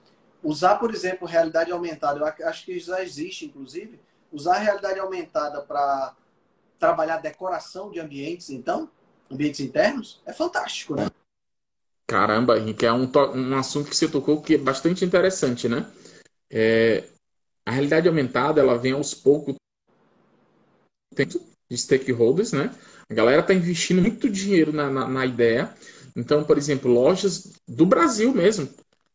usar, 0.43 0.77
por 0.77 0.95
exemplo, 0.95 1.27
realidade 1.27 1.73
aumentada, 1.73 2.19
eu 2.19 2.49
acho 2.49 2.65
que 2.65 2.79
já 2.79 3.03
existe, 3.03 3.47
inclusive, 3.47 3.99
usar 4.31 4.59
realidade 4.59 4.99
aumentada 4.99 5.63
para 5.63 6.15
trabalhar 6.79 7.19
decoração 7.19 7.91
de 7.91 7.99
ambientes, 7.99 8.51
então, 8.51 8.91
ambientes 9.31 9.61
internos, 9.61 10.21
é 10.27 10.33
fantástico, 10.33 10.95
né? 10.97 11.09
Caramba, 12.07 12.59
Henrique, 12.59 12.85
é 12.85 12.93
um, 12.93 13.11
um 13.35 13.57
assunto 13.57 13.89
que 13.89 13.97
você 13.97 14.09
tocou 14.09 14.43
que 14.43 14.55
é 14.55 14.59
bastante 14.59 15.05
interessante, 15.05 15.69
né? 15.69 15.91
É, 16.51 17.05
a 17.65 17.71
realidade 17.71 18.09
aumentada, 18.09 18.61
ela 18.61 18.77
vem 18.77 18.93
aos 18.93 19.15
poucos 19.15 19.55
de 21.15 21.79
stakeholders, 21.79 22.53
né? 22.53 22.75
A 23.11 23.15
galera 23.15 23.41
está 23.41 23.53
investindo 23.53 24.01
muito 24.01 24.31
dinheiro 24.31 24.73
na, 24.73 24.89
na, 24.89 25.09
na, 25.09 25.27
ideia. 25.27 25.75
Então, 26.17 26.45
por 26.45 26.57
exemplo, 26.57 26.93
lojas 26.93 27.53
do 27.67 27.85
Brasil 27.85 28.33
mesmo. 28.33 28.69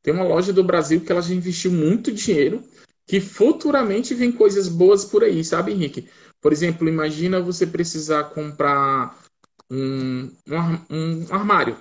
Tem 0.03 0.13
uma 0.13 0.23
loja 0.23 0.51
do 0.51 0.63
Brasil 0.63 0.99
que 1.01 1.11
ela 1.11 1.21
já 1.21 1.33
investiu 1.33 1.71
muito 1.71 2.11
dinheiro, 2.11 2.61
que 3.07 3.21
futuramente 3.21 4.13
vem 4.13 4.31
coisas 4.31 4.67
boas 4.67 5.05
por 5.05 5.23
aí, 5.23 5.43
sabe, 5.43 5.71
Henrique? 5.71 6.09
Por 6.41 6.51
exemplo, 6.51 6.87
imagina 6.89 7.41
você 7.41 7.65
precisar 7.65 8.25
comprar 8.25 9.17
um, 9.71 10.29
um, 10.47 10.95
um 10.95 11.25
armário. 11.31 11.77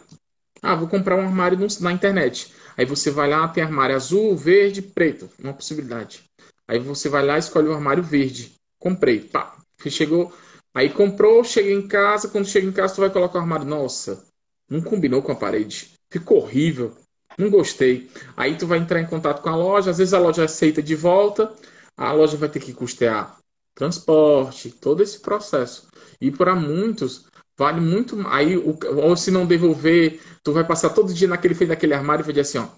Ah, 0.62 0.74
vou 0.74 0.88
comprar 0.88 1.16
um 1.16 1.26
armário 1.26 1.58
no, 1.58 1.66
na 1.80 1.92
internet. 1.92 2.54
Aí 2.76 2.86
você 2.86 3.10
vai 3.10 3.28
lá, 3.28 3.46
tem 3.48 3.62
armário 3.62 3.94
azul, 3.94 4.36
verde, 4.36 4.80
preto. 4.80 5.28
Uma 5.38 5.52
possibilidade. 5.52 6.22
Aí 6.66 6.78
você 6.78 7.08
vai 7.08 7.24
lá, 7.24 7.38
escolhe 7.38 7.68
o 7.68 7.74
armário 7.74 8.02
verde. 8.02 8.52
Comprei. 8.78 9.20
Pá. 9.20 9.56
Chegou. 9.90 10.32
Aí 10.74 10.90
comprou, 10.90 11.44
chega 11.44 11.70
em 11.70 11.86
casa. 11.86 12.28
Quando 12.28 12.46
chega 12.46 12.66
em 12.66 12.72
casa, 12.72 12.94
tu 12.94 13.00
vai 13.00 13.10
colocar 13.10 13.38
o 13.38 13.42
armário. 13.42 13.64
Nossa, 13.64 14.24
não 14.68 14.80
combinou 14.80 15.22
com 15.22 15.32
a 15.32 15.36
parede. 15.36 15.92
Ficou 16.10 16.38
horrível. 16.38 16.92
Não 17.38 17.48
gostei. 17.50 18.10
Aí 18.36 18.56
tu 18.56 18.66
vai 18.66 18.78
entrar 18.78 19.00
em 19.00 19.06
contato 19.06 19.42
com 19.42 19.48
a 19.48 19.56
loja. 19.56 19.90
Às 19.90 19.98
vezes 19.98 20.14
a 20.14 20.18
loja 20.18 20.44
aceita 20.44 20.82
de 20.82 20.94
volta. 20.94 21.52
A 21.96 22.12
loja 22.12 22.36
vai 22.36 22.48
ter 22.48 22.60
que 22.60 22.72
custear 22.72 23.38
transporte, 23.74 24.70
todo 24.70 25.02
esse 25.02 25.18
processo. 25.18 25.88
E 26.20 26.30
para 26.30 26.54
muitos, 26.54 27.26
vale 27.58 27.80
muito. 27.80 28.16
Aí, 28.28 28.56
ou 28.56 29.16
se 29.16 29.30
não 29.30 29.46
devolver, 29.46 30.20
tu 30.42 30.52
vai 30.52 30.64
passar 30.64 30.90
todo 30.90 31.12
dia 31.12 31.28
naquele 31.28 31.54
feio 31.54 31.68
daquele 31.68 31.94
armário 31.94 32.22
e 32.22 32.24
vai 32.24 32.32
dizer 32.32 32.58
assim: 32.58 32.58
ó, 32.58 32.68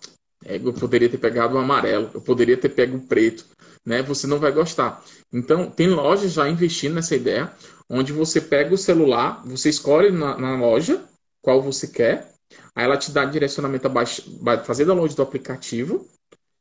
é, 0.44 0.56
eu 0.56 0.72
poderia 0.72 1.08
ter 1.08 1.18
pegado 1.18 1.54
o 1.54 1.58
amarelo, 1.58 2.10
eu 2.14 2.20
poderia 2.20 2.56
ter 2.56 2.70
pego 2.70 2.96
o 2.96 3.06
preto, 3.06 3.44
né? 3.84 4.02
Você 4.02 4.26
não 4.26 4.38
vai 4.38 4.52
gostar. 4.52 5.02
Então, 5.32 5.70
tem 5.70 5.88
lojas 5.88 6.32
já 6.32 6.48
investindo 6.48 6.94
nessa 6.94 7.14
ideia, 7.14 7.52
onde 7.88 8.12
você 8.12 8.40
pega 8.40 8.74
o 8.74 8.78
celular, 8.78 9.42
você 9.44 9.68
escolhe 9.68 10.10
na, 10.10 10.36
na 10.36 10.56
loja 10.56 11.02
qual 11.40 11.62
você 11.62 11.86
quer, 11.86 12.28
aí 12.74 12.84
ela 12.84 12.96
te 12.96 13.10
dá 13.10 13.24
direcionamento 13.24 13.86
a 13.88 14.58
fazer 14.64 14.84
download 14.84 15.14
do 15.14 15.22
aplicativo, 15.22 16.06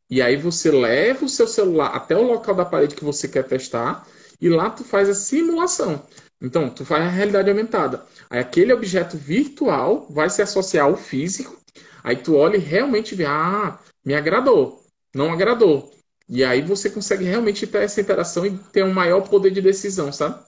e 0.09 0.21
aí 0.21 0.37
você 0.37 0.69
leva 0.71 1.25
o 1.25 1.29
seu 1.29 1.47
celular 1.47 1.87
até 1.87 2.15
o 2.15 2.21
local 2.21 2.53
da 2.53 2.65
parede 2.65 2.95
que 2.95 3.03
você 3.03 3.27
quer 3.27 3.43
testar, 3.43 4.07
e 4.39 4.49
lá 4.49 4.69
tu 4.69 4.83
faz 4.83 5.09
a 5.09 5.13
simulação. 5.13 6.05
Então, 6.41 6.69
tu 6.69 6.85
faz 6.85 7.03
a 7.03 7.09
realidade 7.09 7.49
aumentada. 7.49 8.05
Aí 8.29 8.39
aquele 8.39 8.73
objeto 8.73 9.17
virtual 9.17 10.05
vai 10.09 10.29
se 10.29 10.41
associar 10.41 10.85
ao 10.85 10.97
físico. 10.97 11.57
Aí 12.03 12.17
tu 12.17 12.35
olha 12.35 12.57
e 12.57 12.59
realmente 12.59 13.15
vê, 13.15 13.25
ah, 13.25 13.79
me 14.05 14.13
agradou, 14.13 14.83
não 15.13 15.31
agradou. 15.31 15.91
E 16.27 16.43
aí 16.43 16.61
você 16.61 16.89
consegue 16.89 17.23
realmente 17.23 17.65
ter 17.65 17.83
essa 17.83 18.01
interação 18.01 18.45
e 18.45 18.57
ter 18.71 18.83
um 18.83 18.93
maior 18.93 19.21
poder 19.21 19.51
de 19.51 19.61
decisão, 19.61 20.11
sabe? 20.11 20.43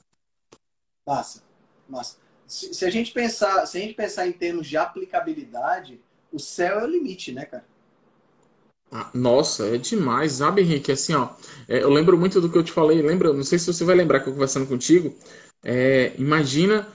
Massa, 1.08 1.42
massa. 1.88 2.18
Se, 2.46 2.74
se 2.74 2.86
a 2.86 2.90
gente 2.90 3.14
pensar, 3.14 3.66
se 3.66 3.78
a 3.78 3.82
gente 3.82 3.94
pensar 3.94 4.28
em 4.28 4.34
termos 4.34 4.68
de 4.68 4.76
aplicabilidade, 4.76 6.02
o 6.34 6.40
céu 6.40 6.82
é 6.82 6.84
o 6.84 6.88
limite, 6.88 7.32
né, 7.32 7.46
cara? 7.46 7.66
Ah, 8.92 9.10
nossa, 9.14 9.68
é 9.68 9.78
demais, 9.78 10.34
sabe, 10.34 10.62
Henrique? 10.62 10.92
Assim, 10.92 11.14
ó, 11.14 11.30
é, 11.68 11.82
eu 11.82 11.90
lembro 11.90 12.18
muito 12.18 12.42
do 12.42 12.50
que 12.50 12.58
eu 12.58 12.64
te 12.64 12.74
falei, 12.74 13.02
lembra? 13.02 13.32
Não 13.32 13.44
sei 13.44 13.58
se 13.58 13.68
você 13.68 13.86
vai 13.86 13.96
lembrar 13.96 14.20
que 14.20 14.28
eu 14.28 14.34
conversando 14.34 14.68
contigo. 14.68 15.16
É, 15.64 16.14
imagina 16.18 16.88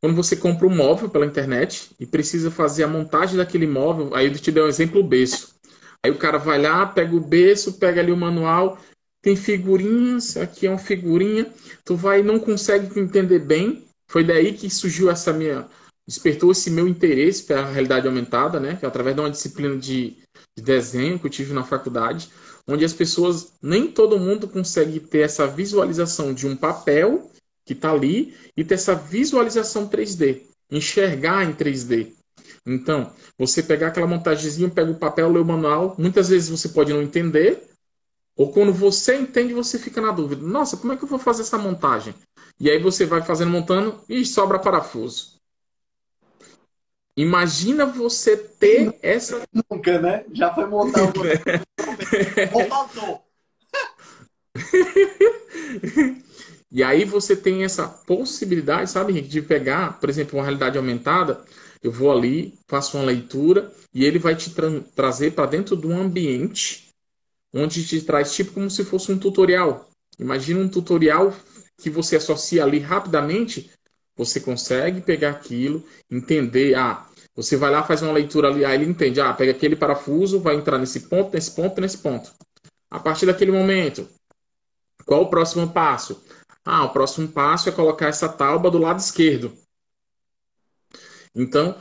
quando 0.00 0.16
você 0.16 0.36
compra 0.36 0.66
um 0.66 0.74
móvel 0.74 1.08
pela 1.08 1.24
internet 1.26 1.94
e 1.98 2.06
precisa 2.06 2.50
fazer 2.50 2.84
a 2.84 2.88
montagem 2.88 3.36
daquele 3.36 3.66
móvel. 3.66 4.14
Aí 4.14 4.26
eu 4.26 4.34
te 4.34 4.52
dei 4.52 4.62
um 4.62 4.68
exemplo, 4.68 5.00
o 5.00 5.04
berço. 5.04 5.54
Aí 6.02 6.10
o 6.10 6.18
cara 6.18 6.38
vai 6.38 6.60
lá, 6.60 6.84
pega 6.86 7.14
o 7.14 7.20
berço, 7.20 7.78
pega 7.78 8.02
ali 8.02 8.12
o 8.12 8.16
manual, 8.16 8.78
tem 9.24 9.34
figurinhas, 9.34 10.36
aqui 10.36 10.66
é 10.66 10.70
uma 10.70 10.78
figurinha, 10.78 11.52
tu 11.84 11.96
vai 11.96 12.22
não 12.22 12.38
consegue 12.38 13.00
entender 13.00 13.40
bem. 13.40 13.84
Foi 14.08 14.22
daí 14.22 14.52
que 14.52 14.70
surgiu 14.70 15.10
essa 15.10 15.32
minha. 15.32 15.66
Despertou 16.06 16.52
esse 16.52 16.70
meu 16.70 16.86
interesse 16.86 17.42
pela 17.42 17.64
realidade 17.64 18.06
aumentada, 18.06 18.60
né? 18.60 18.76
Que 18.76 18.84
é 18.84 18.88
através 18.88 19.16
de 19.16 19.22
uma 19.22 19.30
disciplina 19.30 19.76
de 19.76 20.16
de 20.56 20.62
desenho 20.62 21.18
que 21.18 21.26
eu 21.26 21.30
tive 21.30 21.52
na 21.52 21.64
faculdade, 21.64 22.30
onde 22.66 22.84
as 22.84 22.92
pessoas, 22.92 23.52
nem 23.60 23.90
todo 23.90 24.18
mundo 24.18 24.48
consegue 24.48 25.00
ter 25.00 25.20
essa 25.20 25.46
visualização 25.46 26.32
de 26.32 26.46
um 26.46 26.56
papel 26.56 27.30
que 27.66 27.72
está 27.72 27.90
ali 27.90 28.34
e 28.56 28.64
ter 28.64 28.74
essa 28.74 28.94
visualização 28.94 29.88
3D, 29.88 30.42
enxergar 30.70 31.44
em 31.44 31.52
3D. 31.52 32.12
Então, 32.66 33.12
você 33.38 33.62
pegar 33.62 33.88
aquela 33.88 34.06
montagemzinha, 34.06 34.70
pega 34.70 34.90
o 34.90 34.98
papel, 34.98 35.30
lê 35.30 35.38
o 35.38 35.44
manual, 35.44 35.94
muitas 35.98 36.28
vezes 36.28 36.48
você 36.48 36.68
pode 36.68 36.92
não 36.92 37.02
entender, 37.02 37.62
ou 38.36 38.52
quando 38.52 38.72
você 38.72 39.16
entende, 39.16 39.54
você 39.54 39.78
fica 39.78 40.00
na 40.00 40.10
dúvida: 40.10 40.44
nossa, 40.44 40.76
como 40.76 40.92
é 40.92 40.96
que 40.96 41.04
eu 41.04 41.08
vou 41.08 41.18
fazer 41.18 41.42
essa 41.42 41.58
montagem? 41.58 42.14
E 42.58 42.70
aí 42.70 42.78
você 42.80 43.04
vai 43.06 43.22
fazendo, 43.22 43.50
montando 43.50 44.00
e 44.08 44.24
sobra 44.24 44.58
parafuso. 44.58 45.34
Imagina 47.16 47.86
você 47.86 48.36
ter 48.36 48.98
essa. 49.00 49.42
Nunca, 49.70 50.00
né? 50.00 50.24
Já 50.32 50.52
foi 50.52 50.66
montar 50.66 51.04
um. 51.04 51.12
Ou 52.52 52.64
faltou. 52.66 53.24
e 56.70 56.82
aí 56.82 57.04
você 57.04 57.36
tem 57.36 57.62
essa 57.64 57.88
possibilidade, 57.88 58.90
sabe, 58.90 59.12
Henrique, 59.12 59.28
de 59.28 59.42
pegar, 59.42 60.00
por 60.00 60.08
exemplo, 60.08 60.38
uma 60.38 60.44
realidade 60.44 60.76
aumentada. 60.76 61.44
Eu 61.80 61.92
vou 61.92 62.10
ali, 62.10 62.58
faço 62.66 62.96
uma 62.96 63.06
leitura 63.06 63.72
e 63.92 64.04
ele 64.04 64.18
vai 64.18 64.34
te 64.34 64.50
tra 64.50 64.68
trazer 64.96 65.32
para 65.32 65.46
dentro 65.46 65.76
de 65.76 65.86
um 65.86 66.00
ambiente 66.00 66.83
onde 67.54 67.86
te 67.86 68.00
traz 68.02 68.34
tipo 68.34 68.52
como 68.52 68.70
se 68.70 68.84
fosse 68.84 69.12
um 69.12 69.18
tutorial. 69.18 69.88
Imagina 70.18 70.60
um 70.60 70.68
tutorial 70.68 71.32
que 71.78 71.88
você 71.88 72.16
associa 72.16 72.64
ali 72.64 72.78
rapidamente 72.78 73.70
você 74.16 74.40
consegue 74.40 75.00
pegar 75.00 75.30
aquilo, 75.30 75.84
entender, 76.10 76.74
ah, 76.74 77.06
você 77.34 77.56
vai 77.56 77.70
lá, 77.70 77.82
faz 77.82 78.00
uma 78.00 78.12
leitura 78.12 78.48
ali, 78.48 78.64
aí 78.64 78.76
ele 78.76 78.90
entende, 78.90 79.20
ah, 79.20 79.32
pega 79.32 79.50
aquele 79.50 79.74
parafuso, 79.74 80.40
vai 80.40 80.54
entrar 80.54 80.78
nesse 80.78 81.00
ponto, 81.00 81.32
nesse 81.34 81.50
ponto, 81.50 81.80
nesse 81.80 81.98
ponto. 81.98 82.32
A 82.90 83.00
partir 83.00 83.26
daquele 83.26 83.50
momento, 83.50 84.08
qual 85.04 85.22
o 85.22 85.30
próximo 85.30 85.68
passo? 85.68 86.22
Ah, 86.64 86.84
o 86.84 86.90
próximo 86.90 87.28
passo 87.28 87.68
é 87.68 87.72
colocar 87.72 88.06
essa 88.06 88.28
tábua 88.28 88.70
do 88.70 88.78
lado 88.78 89.00
esquerdo. 89.00 89.52
Então, 91.34 91.76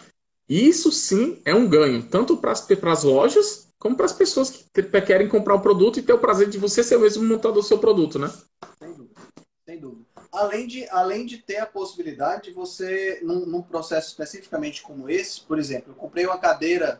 isso 0.50 0.92
sim 0.92 1.40
é 1.46 1.54
um 1.54 1.68
ganho, 1.68 2.02
tanto 2.02 2.36
para 2.36 2.52
as 2.52 3.04
lojas, 3.04 3.68
como 3.84 3.96
para 3.96 4.08
as 4.08 4.14
pessoas 4.14 4.50
que 4.50 4.82
querem 5.02 5.28
comprar 5.28 5.54
o 5.54 5.62
produto 5.62 6.00
e 6.00 6.02
ter 6.02 6.14
o 6.14 6.20
prazer 6.20 6.50
de 6.50 6.58
você 6.58 6.84
ser 6.84 6.96
o 6.96 7.02
mesmo 7.02 7.24
montador 7.24 7.62
do 7.62 7.64
seu 7.64 7.78
produto, 7.78 8.18
né? 8.18 8.32
Sem 8.80 8.94
dúvida. 8.94 9.22
Sem 9.66 9.80
dúvida 9.80 10.14
além 10.34 10.66
de, 10.66 10.90
além 10.90 11.26
de 11.26 11.38
ter 11.38 11.58
a 11.58 11.66
possibilidade 11.66 12.46
de 12.46 12.52
você, 12.52 13.20
num, 13.22 13.46
num, 13.46 13.62
processo 13.62 14.10
especificamente 14.10 14.82
como 14.82 15.08
esse, 15.08 15.42
por 15.42 15.60
exemplo, 15.60 15.92
eu 15.92 15.96
comprei 15.96 16.26
uma 16.26 16.40
cadeira, 16.40 17.00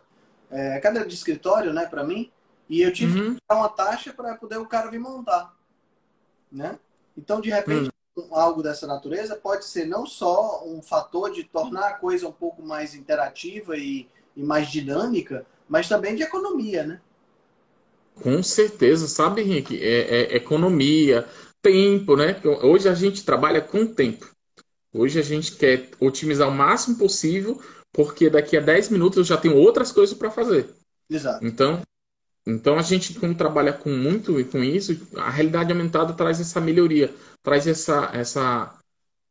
é, 0.52 0.80
cadeira 0.80 1.08
de 1.08 1.16
escritório, 1.16 1.74
né, 1.74 1.88
para 1.88 2.04
mim, 2.04 2.32
e 2.70 2.82
eu 2.82 2.94
tive 2.94 3.20
uhum. 3.20 3.36
que 3.36 3.42
pagar 3.48 3.62
uma 3.62 3.70
taxa 3.70 4.14
para 4.14 4.36
poder 4.36 4.58
o 4.58 4.68
cara 4.68 4.90
vir 4.90 5.00
montar, 5.00 5.54
né? 6.52 6.78
Então, 7.18 7.42
de 7.42 7.50
repente, 7.50 7.92
uhum. 8.16 8.36
algo 8.36 8.62
dessa 8.62 8.86
natureza 8.86 9.36
pode 9.36 9.66
ser 9.66 9.86
não 9.86 10.06
só 10.06 10.64
um 10.66 10.82
fator 10.82 11.32
de 11.32 11.44
tornar 11.44 11.88
a 11.88 11.94
coisa 11.94 12.28
um 12.28 12.32
pouco 12.32 12.62
mais 12.62 12.94
interativa 12.94 13.76
e, 13.76 14.08
e 14.36 14.44
mais 14.44 14.70
dinâmica, 14.70 15.46
mas 15.68 15.88
também 15.88 16.16
de 16.16 16.24
economia, 16.24 16.84
né? 16.84 17.02
Com 18.16 18.44
certeza, 18.44 19.08
sabe, 19.08 19.42
Henrique? 19.42 19.82
É, 19.82 20.34
é, 20.34 20.36
economia, 20.36 21.28
tempo, 21.62 22.16
né? 22.16 22.40
Hoje 22.62 22.88
a 22.88 22.94
gente 22.94 23.26
trabalha 23.26 23.62
com 23.62 23.88
tempo. 23.88 24.30
Hoje 24.94 25.20
a 25.20 25.24
gente 25.24 25.56
quer 25.56 25.90
otimizar 26.00 26.48
o 26.48 26.52
máximo 26.52 26.98
possível, 26.98 27.60
porque 27.92 28.30
daqui 28.30 28.56
a 28.56 28.62
10 28.62 28.90
minutos 28.90 29.18
eu 29.18 29.24
já 29.24 29.38
tenho 29.38 29.56
outras 29.56 29.92
coisas 29.92 30.16
para 30.16 30.30
fazer. 30.30 30.70
Exato. 31.10 31.44
Então, 31.46 31.82
então 32.46 32.78
a 32.78 32.82
gente, 32.82 33.16
quando 33.16 33.38
trabalha 33.38 33.74
com 33.74 33.90
muito 33.90 34.40
e 34.40 34.44
com 34.44 34.64
isso, 34.64 34.96
a 35.16 35.30
realidade 35.30 35.72
aumentada 35.72 36.14
traz 36.14 36.40
essa 36.40 36.62
melhoria, 36.62 37.14
traz 37.42 37.66
essa, 37.66 38.12
essa 38.14 38.78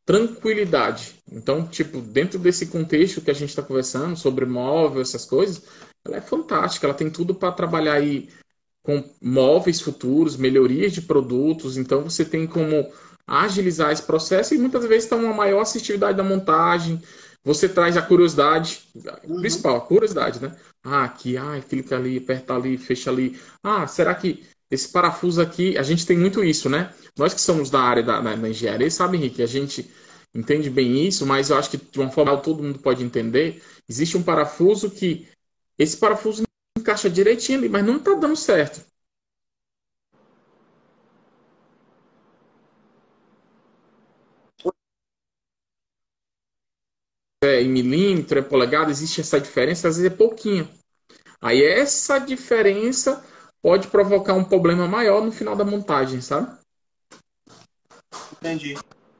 tranquilidade. 0.05 1.15
Então, 1.31 1.65
tipo, 1.65 2.01
dentro 2.01 2.37
desse 2.37 2.65
contexto 2.67 3.21
que 3.21 3.31
a 3.31 3.35
gente 3.35 3.49
está 3.49 3.61
conversando 3.61 4.17
sobre 4.17 4.45
móvel, 4.45 5.01
essas 5.01 5.25
coisas, 5.25 5.63
ela 6.05 6.17
é 6.17 6.21
fantástica, 6.21 6.85
ela 6.85 6.93
tem 6.93 7.09
tudo 7.09 7.33
para 7.33 7.51
trabalhar 7.51 7.93
aí 7.93 8.29
com 8.83 9.03
móveis 9.21 9.79
futuros, 9.79 10.35
melhorias 10.35 10.91
de 10.91 11.01
produtos. 11.01 11.77
Então 11.77 12.03
você 12.03 12.25
tem 12.25 12.45
como 12.45 12.91
agilizar 13.25 13.91
esse 13.91 14.03
processo 14.03 14.53
e 14.53 14.57
muitas 14.57 14.85
vezes 14.85 15.05
está 15.05 15.15
uma 15.15 15.33
maior 15.33 15.61
assertividade 15.61 16.17
da 16.17 16.23
montagem. 16.23 17.01
Você 17.43 17.67
traz 17.67 17.97
a 17.97 18.01
curiosidade, 18.01 18.83
uhum. 18.95 19.39
principal, 19.39 19.77
a 19.77 19.81
curiosidade, 19.81 20.41
né? 20.41 20.55
Ah, 20.83 21.05
aqui, 21.05 21.37
ah, 21.37 21.61
clica 21.67 21.95
ali, 21.95 22.17
aperta 22.17 22.53
ali, 22.53 22.77
fecha 22.77 23.09
ali. 23.09 23.37
Ah, 23.61 23.87
será 23.87 24.13
que 24.15 24.43
esse 24.71 24.89
parafuso 24.89 25.41
aqui, 25.41 25.77
a 25.77 25.83
gente 25.83 26.05
tem 26.05 26.17
muito 26.17 26.43
isso, 26.43 26.69
né? 26.69 26.93
Nós 27.17 27.33
que 27.33 27.41
somos 27.41 27.69
da 27.69 27.79
área 27.81 28.01
da, 28.03 28.19
da, 28.19 28.35
da 28.35 28.49
engenharia, 28.49 28.89
sabe, 28.89 29.17
Henrique, 29.17 29.43
a 29.43 29.47
gente 29.47 29.89
entende 30.33 30.69
bem 30.69 31.05
isso, 31.05 31.25
mas 31.25 31.49
eu 31.49 31.57
acho 31.57 31.69
que 31.69 31.77
de 31.77 31.99
uma 31.99 32.09
forma 32.09 32.35
todo 32.37 32.63
mundo 32.63 32.79
pode 32.79 33.03
entender. 33.03 33.61
Existe 33.87 34.17
um 34.17 34.23
parafuso 34.23 34.89
que 34.89 35.27
esse 35.77 35.97
parafuso 35.97 36.43
encaixa 36.77 37.09
direitinho 37.09 37.59
ali, 37.59 37.69
mas 37.69 37.85
não 37.85 37.97
está 37.97 38.13
dando 38.13 38.35
certo. 38.35 38.85
É, 47.43 47.61
em 47.61 47.69
milímetro, 47.69 48.39
é 48.39 48.41
polegada, 48.41 48.89
existe 48.89 49.19
essa 49.19 49.39
diferença, 49.39 49.87
às 49.87 49.97
vezes 49.97 50.11
é 50.11 50.15
pouquinho. 50.15 50.69
Aí 51.41 51.61
essa 51.61 52.17
diferença 52.19 53.23
pode 53.61 53.89
provocar 53.89 54.33
um 54.33 54.45
problema 54.45 54.87
maior 54.87 55.23
no 55.23 55.31
final 55.31 55.55
da 55.55 55.65
montagem, 55.65 56.21
sabe? 56.21 56.57
Entendi, 58.31 58.75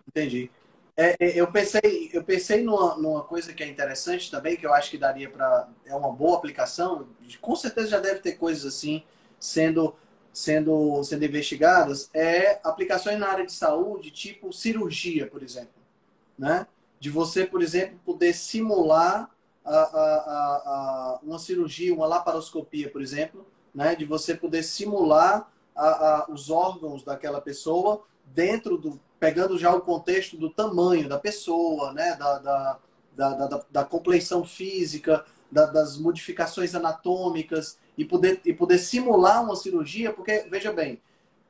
entendi. 0.08 0.50
É, 0.96 1.16
é, 1.20 1.40
eu 1.40 1.52
pensei, 1.52 2.12
eu 2.14 2.24
pensei 2.24 2.64
numa, 2.64 2.96
numa, 2.98 3.24
coisa 3.24 3.52
que 3.52 3.64
é 3.64 3.68
interessante 3.68 4.30
também, 4.30 4.56
que 4.56 4.66
eu 4.66 4.74
acho 4.74 4.92
que 4.92 4.98
daria 4.98 5.30
para. 5.30 5.68
É 5.86 5.96
uma 5.96 6.12
boa 6.12 6.38
aplicação. 6.38 7.08
Com 7.42 7.56
certeza 7.56 7.88
já 7.90 8.00
deve 8.00 8.20
ter 8.20 8.34
coisas 8.34 8.66
assim 8.66 9.04
sendo, 9.40 9.96
sendo, 10.32 11.04
sendo 11.04 11.26
investigadas. 11.26 12.10
É 12.14 12.60
aplicações 12.64 13.18
na 13.20 13.28
área 13.28 13.46
de 13.46 13.52
saúde, 13.52 14.12
tipo 14.12 14.54
cirurgia, 14.54 15.28
por 15.28 15.42
exemplo. 15.42 15.74
Né? 16.38 16.68
De 17.00 17.10
você, 17.10 17.46
por 17.46 17.64
exemplo, 17.64 18.00
poder 18.06 18.34
simular 18.34 19.30
a, 19.66 19.76
a, 19.76 21.16
a, 21.16 21.20
uma 21.24 21.40
cirurgia, 21.40 21.94
uma 21.94 22.06
laparoscopia, 22.06 22.90
por 22.90 23.02
exemplo, 23.02 23.48
né? 23.74 23.96
de 23.96 24.06
você 24.06 24.36
poder 24.36 24.62
simular 24.62 25.52
os 26.30 26.52
órgãos 26.52 27.04
daquela 27.04 27.42
pessoa 27.42 28.04
dentro 28.26 28.78
do 28.78 29.00
pegando 29.24 29.58
já 29.58 29.74
o 29.74 29.80
contexto 29.80 30.36
do 30.36 30.50
tamanho 30.50 31.08
da 31.08 31.18
pessoa, 31.18 31.94
né, 31.94 32.14
da, 32.18 32.40
da, 32.40 32.80
da, 33.16 33.48
da, 33.48 33.66
da 33.72 33.86
compleição 33.86 34.44
física, 34.44 35.24
da, 35.50 35.66
das 35.66 35.98
modificações 35.98 36.76
anatômicas 36.76 37.80
e 37.98 38.04
poder, 38.04 38.42
e 38.44 38.52
poder 38.52 38.78
simular 38.80 39.42
uma 39.42 39.56
cirurgia, 39.56 40.12
porque, 40.12 40.46
veja 40.52 40.74
bem, 40.74 41.02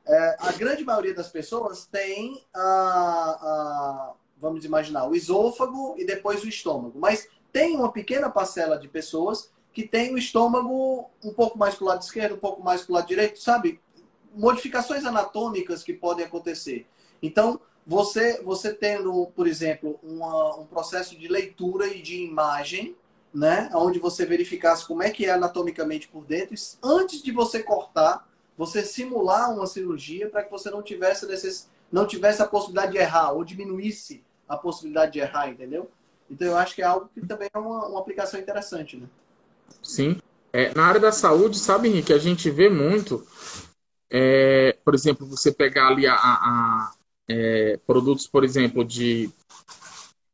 é, 0.06 0.36
a 0.38 0.52
grande 0.52 0.84
maioria 0.84 1.12
das 1.12 1.28
pessoas 1.30 1.84
tem, 1.84 2.44
a, 2.54 2.60
a, 2.60 4.12
vamos 4.38 4.64
imaginar, 4.64 5.08
o 5.08 5.16
esôfago 5.16 5.96
e 5.98 6.06
depois 6.06 6.44
o 6.44 6.48
estômago, 6.48 6.96
mas 6.96 7.26
tem 7.52 7.74
uma 7.74 7.90
pequena 7.90 8.30
parcela 8.30 8.78
de 8.78 8.86
pessoas 8.86 9.50
que 9.72 9.82
tem 9.82 10.14
o 10.14 10.18
estômago 10.18 11.10
um 11.24 11.32
pouco 11.32 11.58
mais 11.58 11.74
para 11.74 11.84
o 11.84 11.88
lado 11.88 12.02
esquerdo, 12.02 12.36
um 12.36 12.38
pouco 12.38 12.62
mais 12.62 12.82
para 12.82 12.92
o 12.92 12.94
lado 12.94 13.08
direito, 13.08 13.40
sabe? 13.40 13.80
Modificações 14.32 15.04
anatômicas 15.04 15.82
que 15.82 15.92
podem 15.92 16.24
acontecer. 16.24 16.86
Então, 17.22 17.60
você, 17.86 18.42
você 18.42 18.72
tendo, 18.72 19.26
por 19.34 19.46
exemplo, 19.46 19.98
uma, 20.02 20.56
um 20.58 20.66
processo 20.66 21.18
de 21.18 21.28
leitura 21.28 21.86
e 21.86 22.00
de 22.00 22.22
imagem, 22.22 22.96
né, 23.32 23.70
onde 23.74 23.98
você 23.98 24.24
verificasse 24.24 24.86
como 24.86 25.02
é 25.02 25.10
que 25.10 25.26
é 25.26 25.30
anatomicamente 25.30 26.08
por 26.08 26.24
dentro, 26.24 26.54
antes 26.82 27.22
de 27.22 27.32
você 27.32 27.62
cortar, 27.62 28.28
você 28.56 28.84
simular 28.84 29.52
uma 29.52 29.66
cirurgia 29.66 30.28
para 30.28 30.44
que 30.44 30.50
você 30.50 30.70
não 30.70 30.82
tivesse 30.82 31.26
necess... 31.26 31.68
não 31.90 32.06
tivesse 32.06 32.40
a 32.40 32.46
possibilidade 32.46 32.92
de 32.92 32.98
errar 32.98 33.32
ou 33.32 33.44
diminuísse 33.44 34.22
a 34.48 34.56
possibilidade 34.56 35.12
de 35.12 35.18
errar, 35.18 35.48
entendeu? 35.48 35.90
Então 36.30 36.46
eu 36.48 36.56
acho 36.56 36.74
que 36.74 36.82
é 36.82 36.84
algo 36.84 37.10
que 37.12 37.26
também 37.26 37.48
é 37.52 37.58
uma, 37.58 37.88
uma 37.88 38.00
aplicação 38.00 38.38
interessante, 38.38 38.96
né? 38.96 39.06
Sim. 39.82 40.20
É, 40.52 40.72
na 40.72 40.86
área 40.86 41.00
da 41.00 41.10
saúde, 41.10 41.58
sabe, 41.58 41.88
Henrique, 41.88 42.12
a 42.12 42.18
gente 42.18 42.48
vê 42.48 42.68
muito, 42.68 43.26
é, 44.08 44.76
por 44.84 44.94
exemplo, 44.94 45.26
você 45.26 45.50
pegar 45.50 45.88
ali 45.88 46.06
a, 46.06 46.14
a, 46.14 46.92
é, 47.28 47.78
produtos, 47.86 48.26
por 48.26 48.44
exemplo, 48.44 48.84
de 48.84 49.30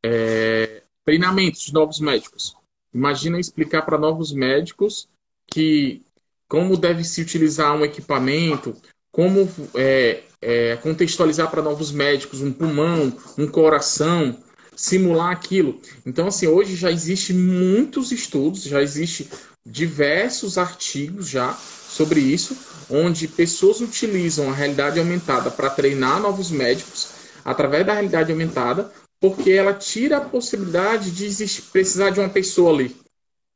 é, 0.03 0.82
treinamentos 1.05 1.62
de 1.62 1.72
novos 1.72 2.01
médicos. 2.01 2.57
Imagina 2.93 3.38
explicar 3.38 3.82
para 3.82 3.99
novos 3.99 4.32
médicos 4.32 5.09
que 5.47 6.03
como 6.49 6.76
deve 6.76 7.05
se 7.05 7.22
utilizar 7.22 7.76
um 7.76 7.84
equipamento, 7.84 8.74
como 9.12 9.49
é, 9.74 10.22
é, 10.43 10.76
contextualizar 10.76 11.49
para 11.51 11.62
novos 11.62 11.93
médicos 11.93 12.41
um 12.41 12.53
pulmão, 12.53 13.16
um 13.38 13.47
coração, 13.47 14.36
simular 14.74 15.30
aquilo. 15.30 15.80
Então, 16.05 16.26
assim, 16.26 16.49
hoje 16.49 16.74
já 16.74 16.91
existe 16.91 17.32
muitos 17.32 18.11
estudos, 18.11 18.64
já 18.64 18.82
existe 18.82 19.28
diversos 19.64 20.59
artigos 20.59 21.28
já 21.28 21.53
sobre 21.55 22.20
isso, 22.20 22.57
onde 22.91 23.28
pessoas 23.28 23.80
utilizam 23.80 24.51
a 24.51 24.55
realidade 24.55 24.99
aumentada 24.99 25.51
para 25.51 25.70
treinar 25.70 26.20
novos 26.20 26.51
médicos 26.51 27.12
através 27.45 27.86
da 27.86 27.93
realidade 27.93 28.32
aumentada, 28.32 28.91
porque 29.20 29.51
ela 29.51 29.74
tira 29.74 30.16
a 30.16 30.20
possibilidade 30.20 31.11
de 31.11 31.24
existir, 31.24 31.62
precisar 31.70 32.11
de 32.11 32.20
uma 32.20 32.28
pessoa 32.28 32.72
ali. 32.72 32.97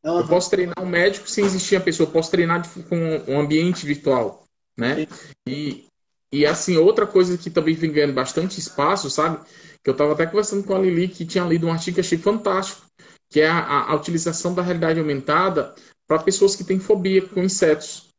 Uhum. 0.05 0.19
Eu 0.19 0.29
posso 0.29 0.51
treinar 0.51 0.75
um 0.79 0.87
médico 0.87 1.29
sem 1.29 1.45
existir 1.45 1.77
a 1.77 1.81
pessoa, 1.81 2.07
eu 2.07 2.13
posso 2.13 2.31
treinar 2.31 2.63
com 2.89 2.97
um 3.27 3.41
ambiente 3.41 3.87
virtual, 3.87 4.45
né? 4.77 5.07
E, 5.49 5.87
e 6.33 6.47
assim, 6.47 6.77
outra 6.77 7.07
coisa 7.07 7.39
que 7.39 7.51
também 7.51 7.75
vem 7.75 7.91
ganhando 7.91 8.13
bastante 8.13 8.59
espaço, 8.59 9.09
sabe? 9.09 9.39
Que 9.83 9.91
eu 9.91 9.93
estava 9.93 10.13
até 10.13 10.27
conversando 10.27 10.65
com 10.65 10.75
a 10.75 10.79
Lili, 10.79 11.09
que 11.09 11.25
tinha 11.25 11.45
lido 11.45 11.67
um 11.67 11.73
artigo 11.73 11.95
que 11.95 12.01
achei 12.01 12.19
fantástico, 12.19 12.83
que 13.31 13.41
é 13.41 13.49
a, 13.49 13.59
a, 13.59 13.93
a 13.93 13.95
utilização 13.95 14.55
da 14.55 14.63
realidade 14.63 15.01
aumentada 15.01 15.75
para 16.07 16.23
pessoas 16.23 16.55
que 16.55 16.65
têm 16.65 16.79
fobia 16.79 17.27
com 17.27 17.43
insetos. 17.43 18.11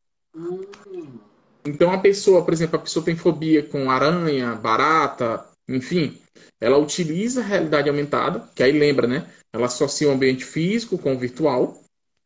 Então 1.65 1.91
a 1.91 1.97
pessoa, 1.97 2.43
por 2.43 2.53
exemplo, 2.53 2.77
a 2.77 2.81
pessoa 2.81 3.03
tem 3.03 3.15
fobia 3.15 3.63
com 3.63 3.89
aranha, 3.89 4.53
barata, 4.55 5.45
enfim, 5.67 6.17
ela 6.61 6.77
utiliza 6.77 7.41
a 7.41 7.43
realidade 7.43 7.89
aumentada, 7.89 8.47
que 8.53 8.61
aí 8.61 8.71
lembra, 8.71 9.07
né? 9.07 9.27
Ela 9.51 9.65
associa 9.65 10.07
o 10.07 10.11
ambiente 10.11 10.45
físico 10.45 10.97
com 10.97 11.13
o 11.13 11.17
virtual, 11.17 11.81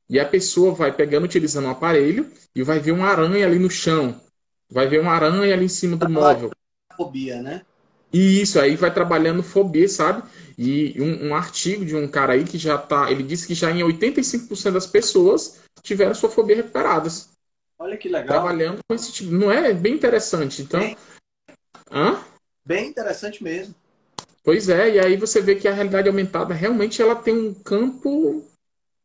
e 0.10 0.20
a 0.20 0.26
pessoa 0.26 0.74
vai 0.74 0.92
pegando, 0.92 1.26
utilizando 1.26 1.66
um 1.66 1.72
aparelho, 1.72 2.30
e 2.56 2.64
vai 2.64 2.80
ver 2.80 2.92
uma 2.92 3.08
aranha 3.08 3.46
ali 3.46 3.60
no 3.60 3.70
chão, 3.70 4.20
vai 4.70 4.88
ver 4.88 5.00
uma 5.00 5.14
aranha 5.14 5.54
ali 5.54 5.66
em 5.66 5.70
cima 5.70 5.96
do 5.96 6.10
móvel. 6.10 6.52
Fobia, 6.98 7.42
né? 7.42 7.62
E 8.12 8.42
isso 8.42 8.60
aí 8.60 8.76
vai 8.76 8.92
trabalhando 8.92 9.44
fobia, 9.44 9.88
sabe? 9.88 10.24
E 10.58 11.00
um, 11.00 11.28
um, 11.28 11.36
artigo 11.36 11.86
de 11.86 11.96
um 11.96 12.08
cara 12.08 12.34
aí 12.34 12.44
que 12.44 12.58
já 12.58 12.78
tá. 12.78 13.12
Ele 13.12 13.22
disse 13.22 13.46
que 13.48 13.54
já 13.54 13.72
em 13.72 13.84
85% 13.84 14.72
das 14.72 14.88
pessoas 14.88 15.60
tiveram 15.84 16.16
sua 16.16 16.30
fobia 16.30 16.56
recuperadas. 16.56 17.30
Olha 17.80 17.97
que 17.97 18.09
legal. 18.09 18.27
Trabalhando 18.27 18.80
com 18.86 18.93
esse 18.93 19.11
tipo. 19.13 19.32
Não 19.32 19.49
é 19.49 19.73
bem 19.73 19.93
interessante. 19.93 20.61
Então. 20.61 20.82
Bem, 20.82 20.97
Hã? 21.89 22.21
bem 22.65 22.89
interessante 22.89 23.41
mesmo. 23.41 23.73
Pois 24.43 24.67
é, 24.67 24.95
e 24.95 24.99
aí 24.99 25.15
você 25.15 25.41
vê 25.41 25.55
que 25.55 25.67
a 25.67 25.73
realidade 25.73 26.09
aumentada 26.09 26.53
realmente 26.53 27.01
ela 27.01 27.15
tem 27.15 27.34
um 27.36 27.53
campo 27.53 28.45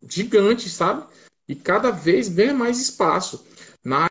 gigante, 0.08 0.68
sabe? 0.68 1.06
E 1.48 1.54
cada 1.54 1.90
vez 1.90 2.28
ganha 2.28 2.52
mais 2.52 2.80
espaço. 2.80 3.46
Na 3.84 4.08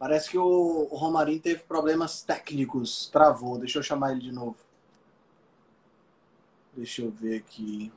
Parece 0.00 0.30
que 0.30 0.38
o, 0.38 0.84
Romarinho 0.84 1.42
teve 1.42 1.60
problemas 1.60 2.22
técnicos, 2.22 3.06
travou. 3.12 3.58
Deixa 3.58 3.78
eu 3.78 3.82
chamar 3.82 4.12
ele 4.12 4.22
de 4.22 4.32
novo. 4.32 4.56
Deixa 6.74 7.02
eu 7.02 7.10
ver 7.10 7.36
aqui. 7.36 7.92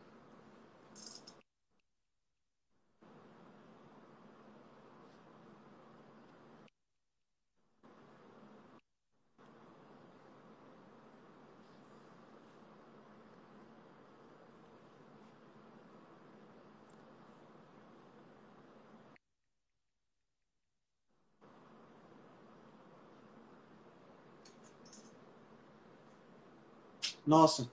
Nossa, 27.26 27.69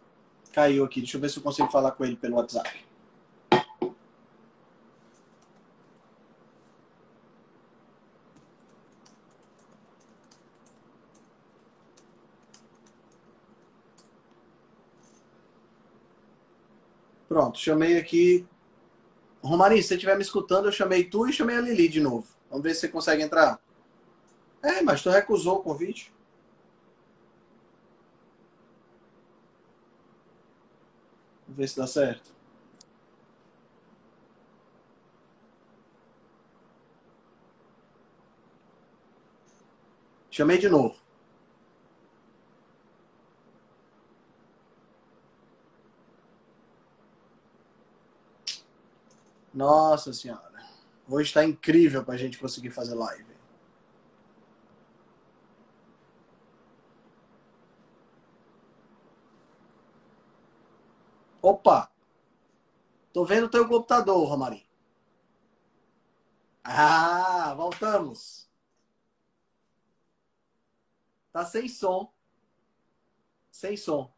caiu 0.52 0.84
aqui. 0.84 1.00
Deixa 1.00 1.16
eu 1.16 1.20
ver 1.20 1.28
se 1.28 1.38
eu 1.38 1.42
consigo 1.42 1.68
falar 1.68 1.92
com 1.92 2.04
ele 2.04 2.16
pelo 2.16 2.36
WhatsApp. 2.36 2.90
Pronto, 17.28 17.58
chamei 17.60 17.96
aqui. 17.96 18.44
Romarinho, 19.40 19.80
se 19.80 19.88
você 19.88 19.94
estiver 19.94 20.16
me 20.16 20.22
escutando, 20.22 20.66
eu 20.66 20.72
chamei 20.72 21.04
tu 21.04 21.28
e 21.28 21.32
chamei 21.32 21.56
a 21.56 21.60
Lili 21.60 21.88
de 21.88 22.00
novo. 22.00 22.26
Vamos 22.50 22.64
ver 22.64 22.74
se 22.74 22.80
você 22.80 22.88
consegue 22.88 23.22
entrar. 23.22 23.60
É, 24.62 24.82
mas 24.82 25.00
tu 25.00 25.10
recusou 25.10 25.58
o 25.58 25.62
convite. 25.62 26.12
Ver 31.52 31.68
se 31.68 31.76
dá 31.76 31.86
certo. 31.86 32.30
Chamei 40.30 40.58
de 40.58 40.68
novo. 40.68 40.96
Nossa 49.52 50.12
senhora. 50.12 50.40
Hoje 51.08 51.28
está 51.28 51.44
incrível 51.44 52.04
para 52.04 52.14
a 52.14 52.16
gente 52.16 52.38
conseguir 52.38 52.70
fazer 52.70 52.94
live. 52.94 53.29
Opa! 61.42 61.90
Tô 63.12 63.24
vendo 63.24 63.46
o 63.46 63.50
teu 63.50 63.66
computador, 63.66 64.28
Romarinho. 64.28 64.66
Ah, 66.62 67.54
voltamos. 67.56 68.48
Tá 71.32 71.44
sem 71.44 71.68
som. 71.68 72.12
Sem 73.50 73.76
som. 73.76 74.12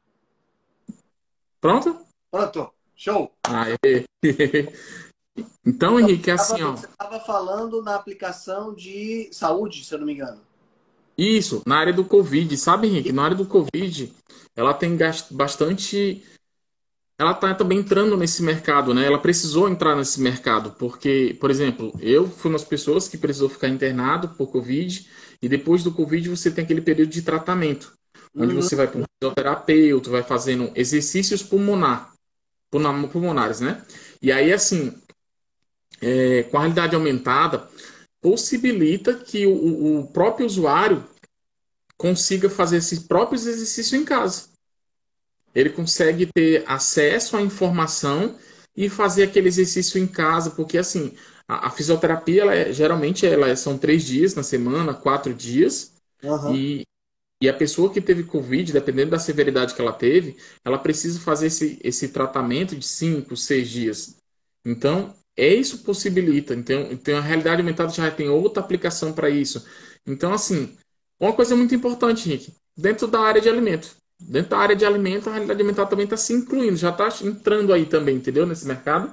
Pronto? 1.61 2.05
Pronto. 2.31 2.73
Show. 2.95 3.33
Aê. 3.45 4.07
Então, 5.65 5.99
Henrique, 5.99 6.29
é 6.31 6.35
assim, 6.35 6.63
ó. 6.63 6.73
Você 6.73 6.87
estava 6.87 7.19
falando 7.21 7.83
na 7.83 7.95
aplicação 7.95 8.75
de 8.75 9.31
saúde, 9.33 9.85
se 9.85 9.95
eu 9.95 9.99
não 9.99 10.07
me 10.07 10.13
engano. 10.13 10.41
Isso, 11.17 11.63
na 11.65 11.79
área 11.79 11.93
do 11.93 12.05
Covid. 12.05 12.57
Sabe, 12.57 12.89
Henrique, 12.89 13.13
na 13.13 13.25
área 13.25 13.37
do 13.37 13.47
Covid, 13.47 14.13
ela 14.57 14.75
tem 14.75 14.99
bastante. 15.31 16.23
Ela 17.23 17.31
está 17.31 17.55
também 17.55 17.79
entrando 17.79 18.17
nesse 18.17 18.43
mercado, 18.43 18.93
né? 18.93 19.07
Ela 19.07 19.17
precisou 19.17 19.69
entrar 19.69 19.95
nesse 19.95 20.21
mercado, 20.21 20.73
porque, 20.77 21.37
por 21.41 21.53
exemplo, 21.53 21.93
eu 22.01 22.29
fui 22.29 22.51
uma 22.51 22.59
das 22.59 22.67
pessoas 22.67 23.07
que 23.07 23.17
precisou 23.17 23.49
ficar 23.49 23.69
internado 23.69 24.31
por 24.31 24.49
Covid, 24.49 25.09
e 25.41 25.49
depois 25.49 25.85
do 25.85 25.93
Covid 25.93 26.31
você 26.31 26.51
tem 26.51 26.65
aquele 26.65 26.81
período 26.81 27.11
de 27.11 27.23
tratamento, 27.23 27.93
onde 28.35 28.57
uhum. 28.57 28.61
você 28.61 28.75
vai 28.75 28.89
para 28.89 29.03
um 29.03 29.05
fisioterapeuta, 29.21 30.11
vai 30.11 30.25
fazendo 30.25 30.73
exercícios 30.75 31.45
pulmonar, 31.45 32.13
pulmonares, 32.69 33.61
né? 33.61 33.81
E 34.21 34.33
aí, 34.33 34.53
assim, 34.53 34.93
é, 36.01 36.43
com 36.43 36.57
a 36.57 36.63
realidade 36.63 36.97
aumentada 36.97 37.69
possibilita 38.21 39.15
que 39.15 39.47
o, 39.47 40.01
o 40.01 40.09
próprio 40.09 40.45
usuário 40.45 41.05
consiga 41.97 42.51
fazer 42.51 42.79
esses 42.79 42.99
próprios 42.99 43.47
exercícios 43.47 43.93
em 43.93 44.05
casa. 44.05 44.51
Ele 45.55 45.71
consegue 45.71 46.27
ter 46.27 46.65
acesso 46.67 47.37
à 47.37 47.43
informação 47.43 48.37
e 48.77 48.89
fazer 48.89 49.25
aquele 49.25 49.49
exercício 49.49 50.01
em 50.01 50.07
casa, 50.07 50.51
porque 50.51 50.79
assim, 50.79 51.15
a, 51.47 51.67
a 51.67 51.71
fisioterapia, 51.71 52.43
ela 52.43 52.55
é, 52.55 52.73
geralmente, 52.73 53.27
ela 53.27 53.49
é, 53.49 53.57
são 53.57 53.77
três 53.77 54.05
dias 54.05 54.35
na 54.35 54.43
semana, 54.43 54.95
quatro 54.95 55.35
dias, 55.35 55.93
uhum. 56.23 56.55
e, 56.55 56.83
e 57.43 57.49
a 57.49 57.55
pessoa 57.55 57.93
que 57.93 58.01
teve 58.01 58.25
Covid, 58.25 58.73
dependendo 58.73 59.11
da 59.11 59.19
severidade 59.19 59.75
que 59.75 59.81
ela 59.81 59.93
teve, 59.93 60.37
ela 60.65 60.79
precisa 60.79 61.21
fazer 61.21 61.49
esse, 61.49 61.79
esse 61.83 62.09
tratamento 62.09 62.75
de 62.75 62.87
cinco, 62.87 63.37
seis 63.37 63.69
dias. 63.69 64.17
Então, 64.65 65.15
é 65.37 65.53
isso 65.53 65.79
possibilita. 65.79 66.55
Então, 66.55 66.89
então 66.91 67.19
a 67.19 67.21
realidade 67.21 67.61
aumentada 67.61 67.93
já 67.93 68.11
tem 68.11 68.29
outra 68.29 68.63
aplicação 68.63 69.13
para 69.13 69.29
isso. 69.29 69.67
Então, 70.07 70.33
assim, 70.33 70.77
uma 71.19 71.33
coisa 71.33 71.55
muito 71.57 71.75
importante, 71.75 72.29
Henrique, 72.29 72.53
dentro 72.77 73.07
da 73.07 73.21
área 73.21 73.41
de 73.41 73.49
alimento. 73.49 73.97
Dentro 74.29 74.51
da 74.51 74.59
área 74.59 74.77
de 74.77 74.85
alimento, 74.85 75.29
a 75.29 75.33
realidade 75.33 75.61
aumentada 75.61 75.91
também 75.91 76.05
está 76.05 76.17
se 76.17 76.33
incluindo, 76.33 76.77
já 76.77 76.91
está 76.91 77.09
entrando 77.23 77.73
aí 77.73 77.87
também, 77.87 78.17
entendeu? 78.17 78.47
Nesse 78.47 78.67
mercado. 78.67 79.13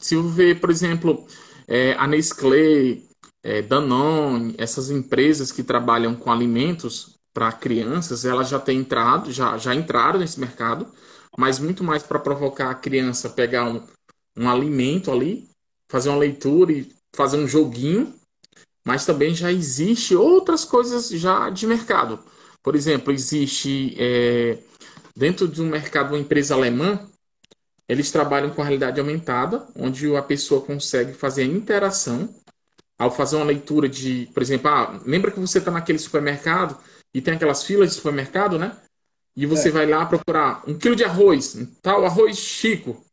Se 0.00 0.14
eu 0.14 0.28
ver, 0.28 0.60
por 0.60 0.70
exemplo, 0.70 1.26
é, 1.66 1.92
a 1.94 2.06
Nestlé, 2.06 3.02
é, 3.42 3.62
Danone, 3.62 4.54
essas 4.58 4.90
empresas 4.90 5.50
que 5.50 5.62
trabalham 5.62 6.14
com 6.14 6.30
alimentos 6.30 7.18
para 7.34 7.52
crianças, 7.52 8.24
elas 8.24 8.48
já 8.48 8.58
têm 8.58 8.80
entrado, 8.80 9.30
já, 9.32 9.58
já 9.58 9.74
entraram 9.74 10.18
nesse 10.18 10.40
mercado, 10.40 10.86
mas 11.36 11.58
muito 11.58 11.84
mais 11.84 12.02
para 12.02 12.18
provocar 12.18 12.70
a 12.70 12.74
criança 12.74 13.28
pegar 13.28 13.64
um, 13.68 13.82
um 14.36 14.48
alimento 14.48 15.10
ali, 15.10 15.48
fazer 15.90 16.08
uma 16.08 16.18
leitura 16.18 16.72
e 16.72 16.92
fazer 17.14 17.36
um 17.38 17.46
joguinho, 17.46 18.14
mas 18.84 19.04
também 19.04 19.34
já 19.34 19.52
existe 19.52 20.14
outras 20.14 20.64
coisas 20.64 21.08
já 21.10 21.50
de 21.50 21.66
mercado. 21.66 22.18
Por 22.62 22.74
exemplo, 22.74 23.12
existe 23.12 23.94
é, 23.98 24.58
dentro 25.16 25.48
de 25.48 25.62
um 25.62 25.66
mercado 25.66 26.10
uma 26.10 26.18
empresa 26.18 26.54
alemã, 26.54 27.08
eles 27.88 28.10
trabalham 28.10 28.50
com 28.50 28.60
a 28.60 28.64
realidade 28.64 29.00
aumentada, 29.00 29.66
onde 29.74 30.14
a 30.14 30.22
pessoa 30.22 30.60
consegue 30.60 31.12
fazer 31.14 31.42
a 31.42 31.46
interação 31.46 32.28
ao 32.98 33.10
fazer 33.10 33.36
uma 33.36 33.44
leitura 33.44 33.88
de, 33.88 34.28
por 34.34 34.42
exemplo, 34.42 34.68
ah, 34.68 35.00
lembra 35.06 35.30
que 35.30 35.40
você 35.40 35.58
está 35.58 35.70
naquele 35.70 35.98
supermercado 35.98 36.76
e 37.14 37.20
tem 37.20 37.34
aquelas 37.34 37.64
filas 37.64 37.90
de 37.90 37.94
supermercado, 37.94 38.58
né? 38.58 38.76
E 39.36 39.46
você 39.46 39.68
é. 39.68 39.72
vai 39.72 39.86
lá 39.86 40.04
procurar 40.04 40.62
um 40.66 40.76
quilo 40.76 40.96
de 40.96 41.04
arroz, 41.04 41.56
tal 41.80 42.04
arroz 42.04 42.36
Chico 42.36 43.04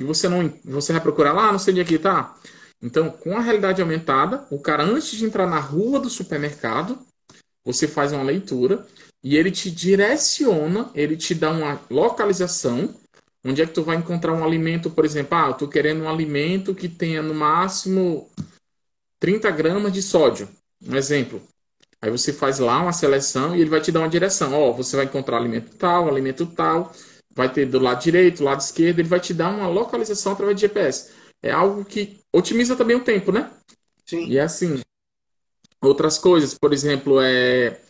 e 0.00 0.04
você 0.04 0.28
não 0.28 0.52
você 0.64 0.92
vai 0.92 1.00
procurar 1.00 1.32
lá, 1.32 1.48
ah, 1.48 1.52
não 1.52 1.58
sei 1.58 1.72
onde 1.72 1.82
é 1.82 1.84
que 1.84 1.98
tá. 1.98 2.34
Então, 2.82 3.10
com 3.10 3.36
a 3.36 3.40
realidade 3.40 3.82
aumentada, 3.82 4.46
o 4.50 4.58
cara 4.58 4.82
antes 4.82 5.10
de 5.10 5.24
entrar 5.24 5.46
na 5.46 5.60
rua 5.60 6.00
do 6.00 6.08
supermercado, 6.08 6.98
você 7.64 7.86
faz 7.86 8.12
uma 8.12 8.22
leitura 8.22 8.86
e 9.22 9.36
ele 9.36 9.50
te 9.50 9.70
direciona, 9.70 10.90
ele 10.94 11.16
te 11.16 11.34
dá 11.34 11.50
uma 11.50 11.80
localização 11.90 12.94
onde 13.44 13.62
é 13.62 13.66
que 13.66 13.72
tu 13.72 13.82
vai 13.82 13.96
encontrar 13.96 14.34
um 14.34 14.44
alimento, 14.44 14.90
por 14.90 15.04
exemplo, 15.04 15.36
ah, 15.36 15.48
eu 15.48 15.54
tô 15.54 15.68
querendo 15.68 16.02
um 16.02 16.08
alimento 16.08 16.74
que 16.74 16.88
tenha 16.88 17.22
no 17.22 17.34
máximo 17.34 18.28
30 19.18 19.50
gramas 19.50 19.92
de 19.92 20.02
sódio, 20.02 20.48
um 20.86 20.94
exemplo. 20.94 21.42
Aí 22.02 22.10
você 22.10 22.32
faz 22.32 22.58
lá 22.58 22.80
uma 22.80 22.92
seleção 22.92 23.54
e 23.54 23.60
ele 23.60 23.70
vai 23.70 23.80
te 23.80 23.92
dar 23.92 24.00
uma 24.00 24.08
direção. 24.08 24.54
Ó, 24.54 24.70
oh, 24.70 24.74
você 24.74 24.96
vai 24.96 25.04
encontrar 25.04 25.36
alimento 25.36 25.76
tal, 25.76 26.08
alimento 26.08 26.46
tal 26.46 26.92
vai 27.34 27.52
ter 27.52 27.66
do 27.66 27.78
lado 27.78 28.02
direito, 28.02 28.38
do 28.38 28.44
lado 28.44 28.60
esquerdo, 28.60 28.98
ele 28.98 29.08
vai 29.08 29.20
te 29.20 29.32
dar 29.32 29.50
uma 29.50 29.68
localização 29.68 30.32
através 30.32 30.56
de 30.56 30.62
GPS. 30.62 31.12
É 31.42 31.50
algo 31.50 31.84
que 31.84 32.20
otimiza 32.32 32.76
também 32.76 32.96
o 32.96 33.04
tempo, 33.04 33.32
né? 33.32 33.50
Sim. 34.04 34.26
E 34.26 34.36
é 34.36 34.42
assim, 34.42 34.80
outras 35.80 36.18
coisas, 36.18 36.54
por 36.54 36.72
exemplo, 36.72 37.20
é 37.20 37.80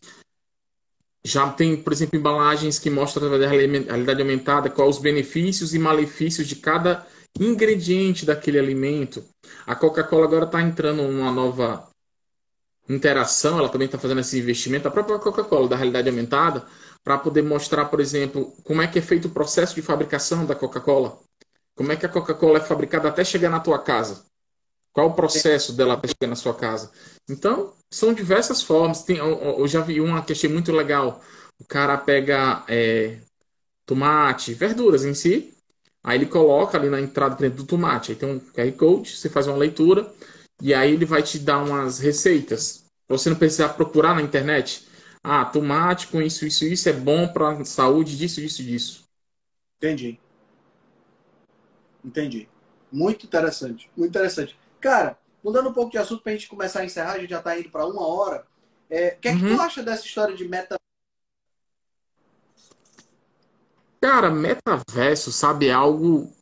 já 1.24 1.50
tem, 1.50 1.76
por 1.76 1.92
exemplo, 1.92 2.18
embalagens 2.18 2.78
que 2.78 2.88
mostram 2.88 3.26
através 3.26 3.42
da 3.42 3.48
realidade 3.48 4.22
aumentada 4.22 4.70
quais 4.70 4.96
os 4.96 5.02
benefícios 5.02 5.74
e 5.74 5.78
malefícios 5.78 6.46
de 6.46 6.56
cada 6.56 7.06
ingrediente 7.38 8.24
daquele 8.24 8.58
alimento. 8.58 9.24
A 9.66 9.74
Coca-Cola 9.74 10.24
agora 10.24 10.46
está 10.46 10.62
entrando 10.62 11.02
numa 11.02 11.30
nova 11.30 11.88
interação, 12.88 13.58
ela 13.58 13.68
também 13.68 13.86
está 13.86 13.98
fazendo 13.98 14.20
esse 14.20 14.38
investimento. 14.38 14.88
A 14.88 14.90
própria 14.90 15.18
Coca-Cola, 15.18 15.68
da 15.68 15.76
realidade 15.76 16.08
aumentada, 16.08 16.66
para 17.04 17.18
poder 17.18 17.42
mostrar, 17.42 17.84
por 17.86 18.00
exemplo, 18.00 18.52
como 18.64 18.82
é 18.82 18.86
que 18.86 18.98
é 18.98 19.02
feito 19.02 19.28
o 19.28 19.30
processo 19.30 19.74
de 19.74 19.82
fabricação 19.82 20.44
da 20.44 20.54
Coca-Cola. 20.54 21.18
Como 21.76 21.92
é 21.92 21.96
que 21.96 22.06
a 22.06 22.08
Coca-Cola 22.08 22.58
é 22.58 22.62
fabricada 22.62 23.08
até 23.08 23.24
chegar 23.24 23.50
na 23.50 23.60
tua 23.60 23.78
casa. 23.78 24.24
Qual 24.92 25.08
o 25.08 25.14
processo 25.14 25.72
dela 25.72 25.94
até 25.94 26.08
chegar 26.08 26.28
na 26.28 26.36
sua 26.36 26.54
casa. 26.54 26.90
Então, 27.28 27.72
são 27.92 28.12
diversas 28.12 28.62
formas. 28.62 29.04
Tem, 29.04 29.18
eu, 29.18 29.58
eu 29.58 29.68
já 29.68 29.80
vi 29.80 30.00
uma 30.00 30.22
que 30.22 30.32
achei 30.32 30.50
muito 30.50 30.72
legal. 30.72 31.22
O 31.60 31.64
cara 31.64 31.96
pega 31.96 32.64
é, 32.68 33.18
tomate, 33.86 34.54
verduras 34.54 35.04
em 35.04 35.14
si, 35.14 35.52
aí 36.02 36.18
ele 36.18 36.26
coloca 36.26 36.78
ali 36.78 36.88
na 36.88 37.00
entrada 37.00 37.50
do 37.50 37.64
tomate. 37.64 38.12
Aí 38.12 38.16
tem 38.16 38.28
um 38.28 38.38
QR 38.38 38.72
Code, 38.72 39.16
você 39.16 39.28
faz 39.28 39.46
uma 39.46 39.56
leitura, 39.56 40.12
e 40.62 40.72
aí 40.72 40.92
ele 40.92 41.04
vai 41.04 41.22
te 41.22 41.38
dar 41.38 41.58
umas 41.58 41.98
receitas. 41.98 42.84
Pra 43.06 43.18
você 43.18 43.28
não 43.30 43.36
precisar 43.36 43.70
procurar 43.70 44.14
na 44.14 44.22
internet. 44.22 44.86
Ah, 45.22 45.44
tomate 45.44 46.06
com 46.06 46.22
isso, 46.22 46.46
isso, 46.46 46.64
isso 46.64 46.88
é 46.88 46.92
bom 46.92 47.28
para 47.28 47.64
saúde, 47.64 48.16
disso, 48.16 48.40
disso, 48.40 48.62
disso. 48.62 49.04
Entendi. 49.78 50.18
Entendi. 52.04 52.48
Muito 52.92 53.26
interessante. 53.26 53.90
Muito 53.96 54.10
interessante. 54.10 54.56
Cara, 54.80 55.18
mudando 55.44 55.68
um 55.68 55.72
pouco 55.72 55.90
de 55.90 55.98
assunto 55.98 56.22
para 56.22 56.32
a 56.32 56.34
gente 56.36 56.48
começar 56.48 56.80
a 56.80 56.84
encerrar, 56.84 57.12
a 57.12 57.18
gente 57.18 57.30
já 57.30 57.38
está 57.38 57.58
indo 57.58 57.70
para 57.70 57.86
uma 57.86 58.06
hora. 58.06 58.46
É, 58.88 59.14
o 59.16 59.20
que 59.20 59.28
é 59.28 59.34
que 59.34 59.40
tu 59.40 59.46
uhum. 59.46 59.60
acha 59.60 59.82
dessa 59.82 60.04
história 60.04 60.34
de 60.34 60.48
meta? 60.48 60.76
Cara, 64.00 64.30
metaverso, 64.30 65.30
sabe, 65.30 65.68
é 65.68 65.72
algo 65.72 66.32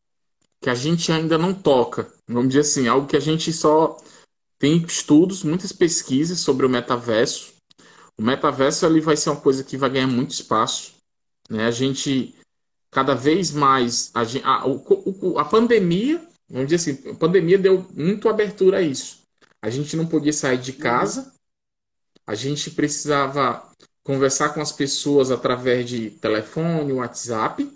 que 0.60 0.70
a 0.70 0.74
gente 0.74 1.10
ainda 1.12 1.36
não 1.36 1.52
toca. 1.52 2.12
Vamos 2.26 2.48
dizer 2.48 2.60
assim, 2.60 2.88
algo 2.88 3.06
que 3.06 3.16
a 3.16 3.20
gente 3.20 3.52
só 3.52 3.96
tem 4.58 4.78
estudos, 4.84 5.42
muitas 5.42 5.72
pesquisas 5.72 6.40
sobre 6.40 6.64
o 6.64 6.68
metaverso. 6.68 7.54
O 8.16 8.22
metaverso 8.22 8.86
ali 8.86 9.00
vai 9.00 9.16
ser 9.16 9.30
uma 9.30 9.40
coisa 9.40 9.62
que 9.62 9.76
vai 9.76 9.90
ganhar 9.90 10.06
muito 10.06 10.32
espaço. 10.32 10.94
Né? 11.50 11.66
A 11.66 11.70
gente 11.70 12.34
cada 12.90 13.14
vez 13.14 13.50
mais 13.50 14.10
a, 14.14 14.22
a, 14.22 14.64
a, 14.64 15.40
a 15.40 15.44
pandemia, 15.44 16.26
vamos 16.48 16.68
dizer 16.68 16.92
assim, 16.92 17.10
a 17.10 17.14
pandemia 17.14 17.58
deu 17.58 17.86
muito 17.94 18.28
abertura 18.28 18.78
a 18.78 18.82
isso. 18.82 19.22
A 19.60 19.70
gente 19.70 19.96
não 19.96 20.06
podia 20.06 20.32
sair 20.32 20.58
de 20.58 20.72
casa, 20.72 21.32
a 22.26 22.34
gente 22.34 22.70
precisava 22.70 23.68
conversar 24.02 24.54
com 24.54 24.60
as 24.60 24.72
pessoas 24.72 25.30
através 25.30 25.88
de 25.88 26.10
telefone, 26.10 26.92
WhatsApp. 26.92 27.70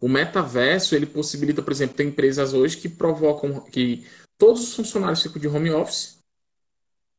O 0.00 0.08
metaverso, 0.08 0.94
ele 0.94 1.06
possibilita, 1.06 1.62
por 1.62 1.72
exemplo, 1.72 1.96
tem 1.96 2.08
empresas 2.08 2.52
hoje 2.52 2.76
que 2.76 2.88
provocam 2.88 3.60
que 3.60 4.06
todos 4.38 4.62
os 4.62 4.74
funcionários 4.74 5.22
ficam 5.22 5.40
de 5.40 5.48
home 5.48 5.70
office, 5.70 6.18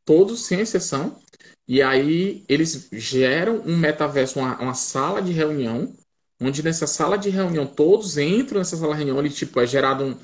todos, 0.05 0.45
sem 0.45 0.59
exceção, 0.59 1.19
e 1.67 1.81
aí 1.81 2.45
eles 2.47 2.87
geram 2.91 3.61
um 3.65 3.75
metaverso, 3.75 4.39
uma, 4.39 4.57
uma 4.61 4.75
sala 4.75 5.21
de 5.21 5.31
reunião, 5.31 5.93
onde 6.41 6.63
nessa 6.63 6.87
sala 6.87 7.17
de 7.17 7.29
reunião 7.29 7.65
todos 7.65 8.17
entram 8.17 8.59
nessa 8.59 8.77
sala 8.77 8.93
de 8.93 9.03
reunião, 9.03 9.25
e 9.25 9.29
tipo, 9.29 9.59
é 9.59 9.67
gerado 9.67 10.03
um, 10.03 10.17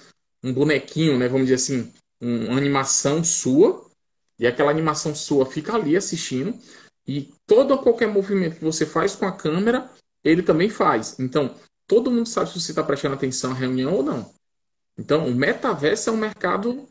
um 0.43 0.53
bonequinho, 0.53 1.17
né, 1.17 1.27
vamos 1.27 1.47
dizer 1.47 1.55
assim, 1.55 1.93
um, 2.21 2.47
uma 2.47 2.57
animação 2.57 3.23
sua, 3.23 3.85
e 4.37 4.47
aquela 4.47 4.71
animação 4.71 5.13
sua 5.15 5.45
fica 5.45 5.73
ali 5.73 5.95
assistindo, 5.95 6.57
e 7.07 7.33
todo 7.45 7.77
qualquer 7.77 8.07
movimento 8.07 8.57
que 8.57 8.63
você 8.63 8.85
faz 8.85 9.15
com 9.15 9.25
a 9.25 9.31
câmera, 9.31 9.89
ele 10.23 10.43
também 10.43 10.69
faz. 10.69 11.19
Então, 11.19 11.55
todo 11.87 12.11
mundo 12.11 12.27
sabe 12.27 12.49
se 12.49 12.59
você 12.59 12.71
está 12.71 12.83
prestando 12.83 13.15
atenção 13.15 13.51
à 13.51 13.55
reunião 13.55 13.93
ou 13.93 14.03
não. 14.03 14.31
Então, 14.97 15.27
o 15.27 15.33
metaverso 15.33 16.09
é 16.09 16.13
um 16.13 16.17
mercado 16.17 16.87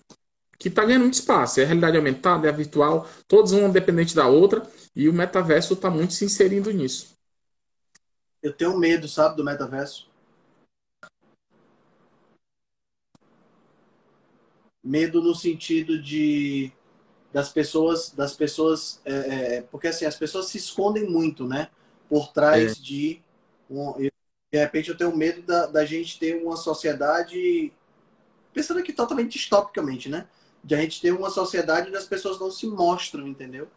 que 0.59 0.69
está 0.69 0.85
ganhando 0.85 1.03
muito 1.03 1.15
espaço. 1.15 1.61
É 1.61 1.63
a 1.63 1.67
realidade 1.67 1.97
aumentada, 1.97 2.47
é 2.47 2.51
a 2.51 2.55
virtual, 2.55 3.09
todas 3.27 3.53
uma 3.53 3.69
dependente 3.69 4.15
da 4.15 4.27
outra, 4.27 4.63
e 4.95 5.09
o 5.09 5.13
metaverso 5.13 5.75
está 5.75 5.89
muito 5.89 6.13
se 6.13 6.25
inserindo 6.25 6.71
nisso. 6.71 7.15
Eu 8.43 8.53
tenho 8.53 8.77
medo, 8.79 9.09
sabe, 9.09 9.37
do 9.37 9.45
metaverso. 9.45 10.09
Medo 14.83 15.23
no 15.23 15.35
sentido 15.35 16.01
de 16.01 16.73
das 17.33 17.53
pessoas, 17.53 18.11
das 18.11 18.35
pessoas, 18.35 19.01
é, 19.05 19.15
é, 19.59 19.63
porque 19.63 19.87
assim 19.87 20.05
as 20.05 20.17
pessoas 20.17 20.47
se 20.47 20.59
escondem 20.59 21.09
muito, 21.09 21.47
né, 21.47 21.71
por 22.09 22.33
trás 22.33 22.73
é. 22.73 22.83
de 22.83 23.23
um, 23.71 23.93
de 23.93 24.59
repente 24.59 24.89
eu 24.89 24.97
tenho 24.97 25.17
medo 25.17 25.43
da, 25.43 25.67
da 25.67 25.85
gente 25.85 26.19
ter 26.19 26.43
uma 26.43 26.57
sociedade 26.57 27.73
pensando 28.53 28.81
aqui 28.81 28.93
totalmente 28.93 29.35
distopicamente, 29.35 30.09
né? 30.09 30.27
de 30.63 30.75
a 30.75 30.81
gente 30.81 31.01
ter 31.01 31.13
uma 31.13 31.31
sociedade 31.31 31.89
onde 31.89 31.97
as 31.97 32.07
pessoas 32.07 32.39
não 32.39 32.51
se 32.51 32.67
mostram, 32.67 33.27
entendeu? 33.27 33.69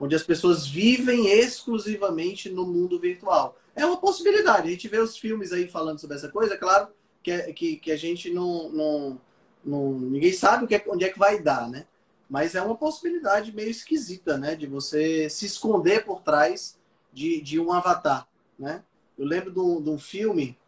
Onde 0.00 0.14
as 0.14 0.22
pessoas 0.22 0.66
vivem 0.66 1.28
exclusivamente 1.28 2.48
no 2.48 2.66
mundo 2.66 2.98
virtual. 2.98 3.56
É 3.74 3.84
uma 3.86 3.96
possibilidade. 3.96 4.68
A 4.68 4.70
gente 4.70 4.88
vê 4.88 4.98
os 4.98 5.16
filmes 5.16 5.52
aí 5.52 5.66
falando 5.68 5.98
sobre 5.98 6.16
essa 6.16 6.28
coisa, 6.28 6.56
claro 6.56 6.88
que, 7.22 7.30
é, 7.30 7.52
que, 7.52 7.76
que 7.76 7.90
a 7.92 7.96
gente 7.96 8.30
não, 8.30 8.68
não, 8.70 9.20
não 9.64 9.92
ninguém 9.98 10.32
sabe 10.32 10.72
é, 10.74 10.84
onde 10.88 11.04
é 11.04 11.08
que 11.08 11.18
vai 11.18 11.40
dar, 11.40 11.68
né? 11.68 11.86
Mas 12.28 12.54
é 12.54 12.62
uma 12.62 12.76
possibilidade 12.76 13.54
meio 13.54 13.70
esquisita, 13.70 14.38
né? 14.38 14.54
De 14.54 14.66
você 14.66 15.28
se 15.28 15.46
esconder 15.46 16.04
por 16.04 16.22
trás 16.22 16.78
de, 17.12 17.40
de 17.40 17.60
um 17.60 17.72
avatar, 17.72 18.26
né? 18.58 18.82
Eu 19.18 19.26
lembro 19.26 19.52
de 19.52 19.60
um, 19.60 19.82
de 19.82 19.90
um 19.90 19.98
filme 19.98 20.58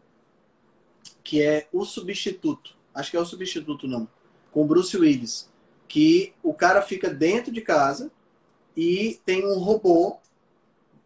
que 1.22 1.42
é 1.42 1.68
O 1.72 1.84
Substituto. 1.84 2.76
Acho 2.94 3.10
que 3.10 3.16
é 3.16 3.20
O 3.20 3.26
Substituto, 3.26 3.88
não. 3.88 4.08
Com 4.50 4.66
Bruce 4.66 4.96
Willis 4.96 5.48
que 5.94 6.34
o 6.42 6.52
cara 6.52 6.82
fica 6.82 7.08
dentro 7.08 7.52
de 7.52 7.60
casa 7.60 8.10
e 8.76 9.20
tem 9.24 9.46
um 9.46 9.58
robô 9.58 10.18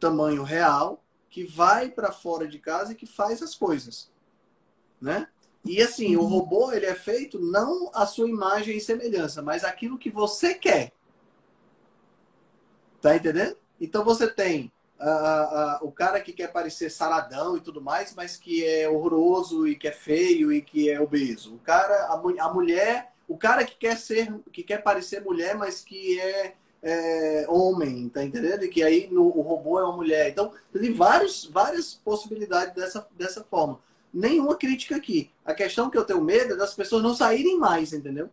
tamanho 0.00 0.42
real 0.42 1.04
que 1.38 1.44
vai 1.44 1.88
para 1.88 2.10
fora 2.10 2.48
de 2.48 2.58
casa 2.58 2.90
e 2.90 2.96
que 2.96 3.06
faz 3.06 3.40
as 3.40 3.54
coisas, 3.54 4.10
né? 5.00 5.28
E 5.64 5.80
assim, 5.80 6.16
o 6.16 6.24
robô 6.24 6.72
ele 6.72 6.86
é 6.86 6.96
feito 6.96 7.38
não 7.38 7.92
a 7.94 8.06
sua 8.06 8.28
imagem 8.28 8.76
e 8.76 8.80
semelhança, 8.80 9.40
mas 9.40 9.62
aquilo 9.62 9.96
que 9.96 10.10
você 10.10 10.52
quer. 10.52 10.90
Tá 13.00 13.14
entendendo? 13.14 13.56
Então 13.80 14.04
você 14.04 14.26
tem 14.26 14.72
uh, 14.98 15.84
uh, 15.84 15.86
o 15.86 15.92
cara 15.92 16.20
que 16.20 16.32
quer 16.32 16.48
parecer 16.48 16.90
saradão 16.90 17.56
e 17.56 17.60
tudo 17.60 17.80
mais, 17.80 18.12
mas 18.16 18.36
que 18.36 18.64
é 18.64 18.88
horroroso 18.88 19.68
e 19.68 19.76
que 19.76 19.86
é 19.86 19.92
feio 19.92 20.52
e 20.52 20.60
que 20.60 20.90
é 20.90 21.00
obeso. 21.00 21.54
O 21.54 21.58
cara, 21.60 22.06
a, 22.06 22.14
a 22.14 22.52
mulher 22.52 23.12
o 23.28 23.38
cara 23.38 23.64
que 23.64 23.76
quer 23.76 23.96
ser, 23.96 24.34
que 24.50 24.64
quer 24.64 24.82
parecer 24.82 25.22
mulher, 25.22 25.54
mas 25.54 25.82
que 25.82 26.18
é, 26.18 26.56
é 26.82 27.46
homem, 27.48 28.08
tá 28.08 28.22
entendendo? 28.22 28.64
E 28.64 28.68
que 28.68 28.82
aí 28.82 29.08
no, 29.10 29.24
o 29.24 29.40
robô 29.40 29.78
é 29.78 29.84
uma 29.84 29.96
mulher. 29.96 30.28
Então, 30.28 30.52
tem 30.72 30.92
vários, 30.92 31.44
várias 31.46 31.94
possibilidades 31.94 32.74
dessa, 32.74 33.06
dessa 33.16 33.42
forma. 33.42 33.80
Nenhuma 34.12 34.56
crítica 34.56 34.96
aqui. 34.96 35.30
A 35.44 35.54
questão 35.54 35.90
que 35.90 35.98
eu 35.98 36.04
tenho 36.04 36.22
medo 36.22 36.54
é 36.54 36.56
das 36.56 36.74
pessoas 36.74 37.02
não 37.02 37.14
saírem 37.14 37.58
mais, 37.58 37.92
entendeu? 37.92 38.30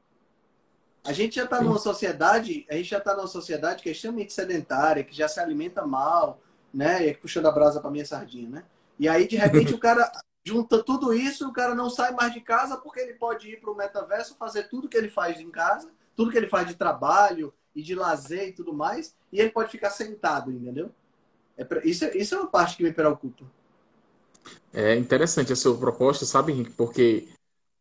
A 1.03 1.13
gente 1.13 1.35
já 1.35 1.43
está 1.43 1.61
numa 1.61 1.77
sociedade, 1.77 2.65
a 2.69 2.75
gente 2.75 2.89
já 2.89 2.97
está 2.97 3.15
numa 3.15 3.27
sociedade 3.27 3.83
que 3.83 3.89
é 3.89 3.91
extremamente 3.91 4.33
sedentária, 4.33 5.03
que 5.03 5.15
já 5.15 5.27
se 5.27 5.39
alimenta 5.39 5.85
mal, 5.85 6.39
né? 6.73 7.07
E 7.07 7.13
puxando 7.13 7.47
a 7.47 7.51
brasa 7.51 7.79
para 7.79 7.91
minha 7.91 8.05
sardinha, 8.05 8.49
né? 8.49 8.63
E 8.97 9.07
aí, 9.07 9.27
de 9.27 9.35
repente, 9.35 9.73
o 9.73 9.77
cara 9.77 10.11
junta 10.43 10.81
tudo 10.81 11.13
isso, 11.13 11.47
o 11.47 11.53
cara 11.53 11.75
não 11.75 11.89
sai 11.89 12.11
mais 12.11 12.33
de 12.33 12.39
casa 12.39 12.77
porque 12.77 12.99
ele 12.99 13.13
pode 13.13 13.49
ir 13.49 13.59
para 13.59 13.71
o 13.71 13.75
metaverso, 13.75 14.35
fazer 14.35 14.69
tudo 14.69 14.87
que 14.87 14.97
ele 14.97 15.09
faz 15.09 15.39
em 15.39 15.51
casa, 15.51 15.91
tudo 16.15 16.31
que 16.31 16.37
ele 16.37 16.47
faz 16.47 16.67
de 16.67 16.75
trabalho 16.75 17.53
e 17.75 17.83
de 17.83 17.93
lazer 17.93 18.47
e 18.47 18.53
tudo 18.53 18.73
mais, 18.73 19.13
e 19.31 19.39
ele 19.39 19.49
pode 19.49 19.71
ficar 19.71 19.89
sentado, 19.89 20.51
entendeu? 20.51 20.89
É 21.57 21.65
isso, 21.83 22.05
é, 22.05 22.17
isso 22.17 22.35
é 22.35 22.39
uma 22.39 22.47
parte 22.47 22.77
que 22.77 22.83
me 22.83 22.93
preocupa. 22.93 23.43
É 24.73 24.95
interessante 24.95 25.51
a 25.53 25.55
sua 25.55 25.77
proposta, 25.77 26.25
sabe, 26.25 26.51
Henrique? 26.51 26.71
Porque 26.71 27.27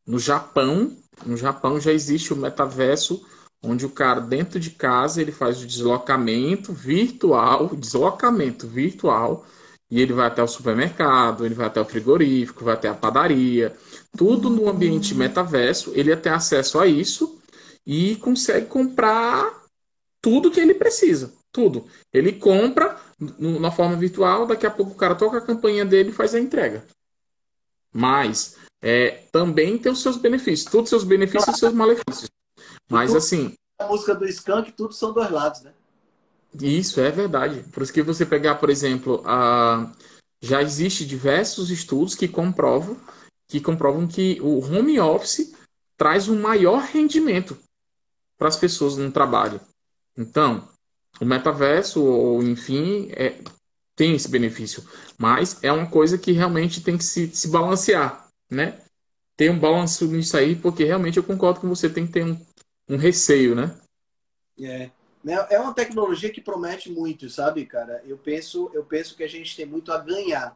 no 0.07 0.19
Japão, 0.19 0.97
no 1.25 1.37
Japão 1.37 1.81
já 1.81 1.93
existe 1.93 2.33
o 2.33 2.37
metaverso 2.37 3.25
onde 3.63 3.87
o 3.87 3.91
cara 3.91 4.21
dentro 4.21 4.61
de 4.61 4.71
casa 4.71 5.21
ele 5.21 5.33
faz 5.33 5.63
o 5.63 5.67
deslocamento 5.67 6.73
virtual, 6.73 7.75
deslocamento 7.75 8.67
virtual 8.69 9.47
e 9.91 10.01
ele 10.01 10.13
vai 10.13 10.27
até 10.27 10.43
o 10.43 10.49
supermercado, 10.49 11.45
ele 11.45 11.55
vai 11.55 11.67
até 11.67 11.81
o 11.81 11.85
frigorífico, 11.85 12.65
vai 12.65 12.75
até 12.75 12.89
a 12.89 12.95
padaria, 12.95 13.75
tudo 14.17 14.51
no 14.51 14.69
ambiente 14.69 15.15
metaverso. 15.15 15.93
Ele 15.95 16.15
tem 16.17 16.33
acesso 16.33 16.79
a 16.79 16.87
isso 16.87 17.39
e 17.87 18.17
consegue 18.17 18.67
comprar 18.67 19.64
tudo 20.25 20.51
que 20.51 20.59
ele 20.59 20.73
precisa. 20.73 21.35
Tudo. 21.53 21.87
Ele 22.11 22.33
compra 22.33 22.99
na 23.39 23.71
forma 23.71 23.95
virtual, 23.95 24.47
daqui 24.47 24.67
a 24.67 24.71
pouco 24.71 24.93
o 24.93 24.97
cara 24.97 25.15
toca 25.15 25.37
a 25.37 25.45
campanha 25.45 25.85
dele 25.85 26.09
e 26.09 26.15
faz 26.15 26.35
a 26.35 26.41
entrega. 26.41 26.83
Mas 27.93 28.57
é, 28.83 29.23
também 29.31 29.77
tem 29.77 29.93
os 29.93 30.01
seus 30.01 30.17
benefícios. 30.17 30.71
Todos 30.71 30.87
os 30.87 30.91
seus 30.91 31.05
benefícios 31.05 31.49
e 31.49 31.51
os 31.51 31.59
seus 31.59 31.75
malefícios. 31.75 32.31
Mas 32.91 33.15
assim. 33.15 33.53
A 33.79 33.87
música 33.87 34.15
do 34.15 34.27
Skank, 34.27 34.73
tudo 34.73 34.95
são 34.95 35.13
dois 35.13 35.31
lados, 35.31 35.61
né? 35.61 35.73
Isso 36.59 36.99
é 37.01 37.11
verdade. 37.11 37.63
Por 37.71 37.83
isso 37.83 37.93
que 37.93 38.03
você 38.03 38.25
pegar, 38.25 38.55
por 38.55 38.71
exemplo, 38.71 39.23
a... 39.27 39.93
já 40.41 40.63
existe 40.63 41.05
diversos 41.05 41.71
estudos 41.71 42.15
que 42.15 42.27
comprovam 42.27 42.97
que 43.47 43.61
comprovam 43.61 44.09
que 44.09 44.41
o 44.41 44.59
home 44.59 44.99
office 44.99 45.55
traz 45.99 46.29
um 46.29 46.41
maior 46.41 46.81
rendimento 46.81 47.59
para 48.39 48.49
as 48.49 48.57
pessoas 48.57 48.97
no 48.97 49.13
trabalho. 49.13 49.61
Então, 50.17 50.69
o 51.21 51.25
metaverso, 51.25 52.05
ou 52.05 52.43
enfim, 52.43 53.09
é, 53.13 53.39
tem 53.97 54.15
esse 54.15 54.29
benefício. 54.29 54.85
Mas 55.19 55.63
é 55.63 55.73
uma 55.73 55.89
coisa 55.89 56.19
que 56.19 56.33
realmente 56.33 56.83
tem 56.83 56.97
que 56.97 57.05
se, 57.05 57.29
se 57.35 57.49
balancear, 57.49 58.29
né? 58.51 58.81
Tem 59.37 59.51
um 59.51 59.59
balanço 59.59 60.07
nisso 60.07 60.37
aí, 60.37 60.55
porque 60.55 60.85
realmente 60.85 61.17
eu 61.17 61.25
concordo 61.25 61.61
com 61.61 61.69
você, 61.69 61.89
tem 61.89 62.07
que 62.07 62.13
ter 62.13 62.25
um, 62.25 62.39
um 62.89 62.97
receio, 62.97 63.55
né? 63.55 63.75
É. 64.61 64.91
Né? 65.25 65.35
É 65.49 65.59
uma 65.59 65.73
tecnologia 65.73 66.31
que 66.31 66.41
promete 66.41 66.93
muito, 66.93 67.31
sabe, 67.31 67.65
cara? 67.65 68.03
Eu 68.07 68.19
penso, 68.19 68.71
eu 68.75 68.85
penso 68.85 69.17
que 69.17 69.25
a 69.25 69.29
gente 69.29 69.57
tem 69.57 69.65
muito 69.65 69.91
a 69.91 69.99
ganhar. 69.99 70.55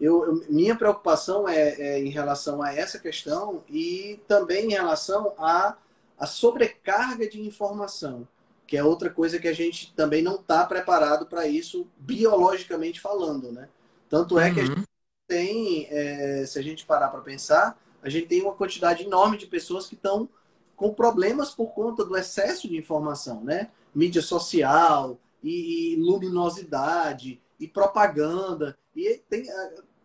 Eu, 0.00 0.24
eu 0.24 0.44
minha 0.48 0.74
preocupação 0.74 1.48
é, 1.48 1.70
é, 1.80 2.00
em 2.00 2.10
relação 2.10 2.60
a 2.60 2.74
essa 2.74 2.98
questão 2.98 3.62
e 3.68 4.20
também 4.26 4.66
em 4.66 4.72
relação 4.72 5.32
a, 5.38 5.76
a 6.18 6.26
sobrecarga 6.26 7.28
de 7.28 7.40
informação, 7.40 8.26
que 8.68 8.76
é 8.76 8.84
outra 8.84 9.08
coisa 9.08 9.38
que 9.38 9.48
a 9.48 9.52
gente 9.52 9.94
também 9.94 10.22
não 10.22 10.36
está 10.36 10.64
preparado 10.66 11.26
para 11.26 11.48
isso, 11.48 11.88
biologicamente 11.98 13.00
falando, 13.00 13.50
né? 13.50 13.68
Tanto 14.10 14.38
é 14.38 14.52
que 14.52 14.60
a 14.60 14.62
uhum. 14.62 14.68
gente 14.68 14.88
tem, 15.26 15.86
é, 15.90 16.44
se 16.46 16.58
a 16.58 16.62
gente 16.62 16.84
parar 16.84 17.08
para 17.08 17.22
pensar, 17.22 17.80
a 18.02 18.10
gente 18.10 18.26
tem 18.26 18.42
uma 18.42 18.54
quantidade 18.54 19.04
enorme 19.04 19.38
de 19.38 19.46
pessoas 19.46 19.86
que 19.86 19.94
estão 19.94 20.28
com 20.76 20.92
problemas 20.92 21.50
por 21.50 21.68
conta 21.68 22.04
do 22.04 22.14
excesso 22.14 22.68
de 22.68 22.76
informação, 22.76 23.42
né? 23.42 23.70
mídia 23.94 24.22
social 24.22 25.18
e, 25.42 25.94
e 25.94 25.96
luminosidade 25.96 27.40
e 27.58 27.66
propaganda 27.66 28.78
e 28.94 29.20
tem 29.28 29.46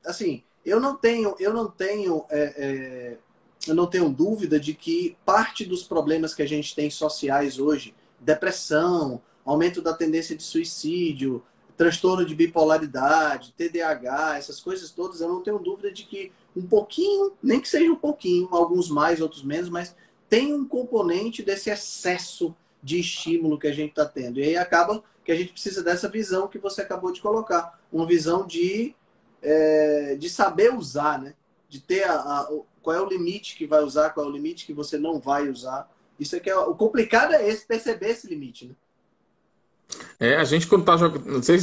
assim 0.05 0.41
eu 0.65 0.79
não 0.79 0.95
tenho 0.95 1.35
eu 1.37 1.53
não 1.53 1.69
tenho 1.69 2.25
é, 2.29 2.53
é, 2.57 3.17
eu 3.67 3.75
não 3.75 3.87
tenho 3.87 4.09
dúvida 4.09 4.59
de 4.59 4.73
que 4.73 5.17
parte 5.25 5.65
dos 5.65 5.83
problemas 5.83 6.33
que 6.33 6.41
a 6.41 6.47
gente 6.47 6.73
tem 6.73 6.89
sociais 6.89 7.59
hoje 7.59 7.93
depressão 8.23 9.21
aumento 9.45 9.81
da 9.81 9.93
tendência 9.93 10.35
de 10.35 10.43
suicídio 10.43 11.43
transtorno 11.75 12.25
de 12.25 12.35
bipolaridade, 12.35 13.53
TDAH, 13.57 14.37
essas 14.37 14.59
coisas 14.59 14.91
todas, 14.91 15.21
eu 15.21 15.27
não 15.27 15.41
tenho 15.41 15.59
dúvida 15.59 15.91
de 15.91 16.03
que 16.03 16.31
um 16.55 16.65
pouquinho, 16.65 17.33
nem 17.41 17.59
que 17.59 17.67
seja 17.67 17.91
um 17.91 17.95
pouquinho, 17.95 18.47
alguns 18.51 18.89
mais, 18.89 19.19
outros 19.19 19.43
menos, 19.43 19.69
mas 19.69 19.95
tem 20.29 20.53
um 20.53 20.65
componente 20.65 21.41
desse 21.41 21.69
excesso 21.69 22.55
de 22.81 22.99
estímulo 22.99 23.57
que 23.57 23.67
a 23.67 23.73
gente 23.73 23.89
está 23.89 24.05
tendo. 24.05 24.39
E 24.39 24.43
aí 24.43 24.57
acaba 24.57 25.03
que 25.25 25.31
a 25.31 25.35
gente 25.35 25.51
precisa 25.51 25.83
dessa 25.83 26.09
visão 26.09 26.47
que 26.47 26.59
você 26.59 26.81
acabou 26.81 27.11
de 27.11 27.21
colocar, 27.21 27.79
uma 27.91 28.05
visão 28.05 28.45
de, 28.45 28.93
é, 29.41 30.15
de 30.15 30.29
saber 30.29 30.73
usar, 30.73 31.19
né? 31.19 31.33
De 31.67 31.79
ter 31.79 32.03
a, 32.03 32.15
a, 32.15 32.49
qual 32.81 32.95
é 32.95 33.01
o 33.01 33.07
limite 33.07 33.55
que 33.55 33.65
vai 33.65 33.81
usar, 33.81 34.11
qual 34.11 34.25
é 34.25 34.29
o 34.29 34.31
limite 34.31 34.65
que 34.65 34.73
você 34.73 34.97
não 34.97 35.19
vai 35.19 35.49
usar. 35.49 35.89
Isso 36.19 36.35
é 36.35 36.39
que 36.39 36.49
é 36.49 36.55
o 36.55 36.75
complicado 36.75 37.33
é 37.33 37.47
esse 37.47 37.65
perceber 37.65 38.09
esse 38.09 38.27
limite, 38.27 38.67
né? 38.67 38.75
É, 40.19 40.37
a 40.37 40.43
gente 40.43 40.67
quando 40.67 40.85
tá 40.85 40.97
jogando, 40.97 41.25
não 41.25 41.43
sei, 41.43 41.59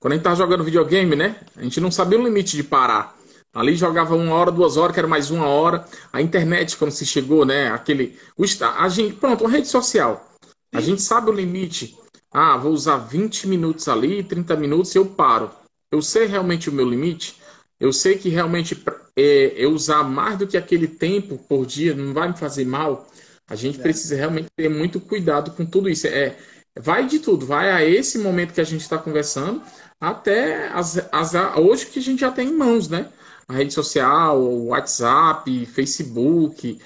quando 0.00 0.12
a 0.12 0.16
gente 0.16 0.24
tá 0.24 0.34
jogando 0.34 0.64
videogame, 0.64 1.16
né? 1.16 1.40
A 1.56 1.62
gente 1.62 1.80
não 1.80 1.90
sabia 1.90 2.18
o 2.18 2.22
limite 2.22 2.56
de 2.56 2.62
parar. 2.62 3.16
Ali 3.54 3.74
jogava 3.74 4.14
uma 4.14 4.34
hora, 4.34 4.52
duas 4.52 4.76
horas, 4.76 4.92
que 4.92 5.00
era 5.00 5.08
mais 5.08 5.30
uma 5.30 5.46
hora. 5.46 5.86
A 6.12 6.20
internet, 6.20 6.76
quando 6.76 6.90
se 6.90 7.06
chegou, 7.06 7.44
né? 7.46 7.70
Aquele. 7.70 8.18
O, 8.36 8.44
a 8.78 8.88
gente, 8.88 9.14
pronto, 9.14 9.44
uma 9.44 9.50
rede 9.50 9.68
social. 9.68 10.30
A 10.74 10.80
gente 10.80 11.00
sabe 11.00 11.30
o 11.30 11.32
limite. 11.32 11.96
Ah, 12.30 12.58
vou 12.58 12.72
usar 12.72 12.98
20 12.98 13.48
minutos 13.48 13.88
ali, 13.88 14.22
30 14.22 14.56
minutos 14.56 14.94
e 14.94 14.98
eu 14.98 15.06
paro. 15.06 15.50
Eu 15.90 16.02
sei 16.02 16.26
realmente 16.26 16.68
o 16.68 16.72
meu 16.72 16.86
limite. 16.86 17.40
Eu 17.80 17.94
sei 17.94 18.18
que 18.18 18.28
realmente 18.28 18.78
é, 19.16 19.54
eu 19.56 19.70
usar 19.70 20.02
mais 20.02 20.36
do 20.38 20.46
que 20.46 20.58
aquele 20.58 20.86
tempo 20.86 21.38
por 21.48 21.64
dia 21.64 21.94
não 21.94 22.12
vai 22.12 22.28
me 22.28 22.36
fazer 22.36 22.66
mal. 22.66 23.08
A 23.48 23.54
gente 23.54 23.78
é. 23.78 23.82
precisa 23.82 24.16
realmente 24.16 24.48
ter 24.56 24.68
muito 24.68 25.00
cuidado 25.00 25.52
com 25.52 25.64
tudo 25.64 25.88
isso. 25.88 26.06
É, 26.06 26.36
vai 26.78 27.06
de 27.06 27.18
tudo, 27.18 27.46
vai 27.46 27.70
a 27.70 27.84
esse 27.84 28.18
momento 28.18 28.52
que 28.52 28.60
a 28.60 28.64
gente 28.64 28.82
está 28.82 28.98
conversando, 28.98 29.62
até 30.00 30.68
as, 30.68 30.98
as, 31.12 31.34
hoje 31.56 31.86
que 31.86 31.98
a 31.98 32.02
gente 32.02 32.20
já 32.20 32.30
tem 32.30 32.48
em 32.48 32.56
mãos, 32.56 32.88
né? 32.88 33.10
A 33.48 33.54
rede 33.54 33.72
social, 33.72 34.40
o 34.40 34.66
WhatsApp, 34.68 35.66
Facebook, 35.66 36.80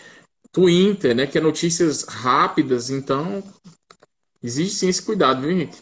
Twitter, 0.53 1.15
né? 1.15 1.27
Que 1.27 1.39
é 1.39 1.41
notícias 1.41 2.05
rápidas, 2.05 2.91
então 2.91 3.43
existe 4.43 4.77
sim 4.77 4.89
esse 4.89 5.03
cuidado, 5.03 5.41
viu, 5.41 5.51
Henrique? 5.51 5.79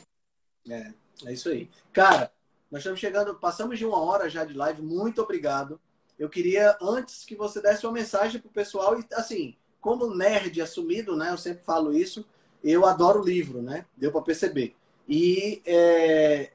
É, 0.68 0.92
é 1.26 1.32
isso 1.32 1.48
aí. 1.48 1.68
Cara, 1.92 2.30
nós 2.70 2.80
estamos 2.80 3.00
chegando, 3.00 3.34
passamos 3.34 3.78
de 3.78 3.84
uma 3.84 3.98
hora 3.98 4.28
já 4.30 4.44
de 4.44 4.54
live, 4.54 4.82
muito 4.82 5.20
obrigado. 5.20 5.80
Eu 6.18 6.28
queria, 6.28 6.76
antes 6.80 7.24
que 7.24 7.34
você 7.34 7.60
desse 7.60 7.86
uma 7.86 7.92
mensagem 7.92 8.40
pro 8.40 8.50
pessoal, 8.50 8.98
e 8.98 9.04
assim, 9.12 9.56
como 9.80 10.14
nerd 10.14 10.60
assumido, 10.60 11.16
né? 11.16 11.30
Eu 11.30 11.38
sempre 11.38 11.64
falo 11.64 11.92
isso, 11.92 12.24
eu 12.62 12.84
adoro 12.84 13.22
livro, 13.22 13.62
né? 13.62 13.86
Deu 13.96 14.10
para 14.10 14.22
perceber. 14.22 14.74
E 15.08 15.62
é, 15.64 16.50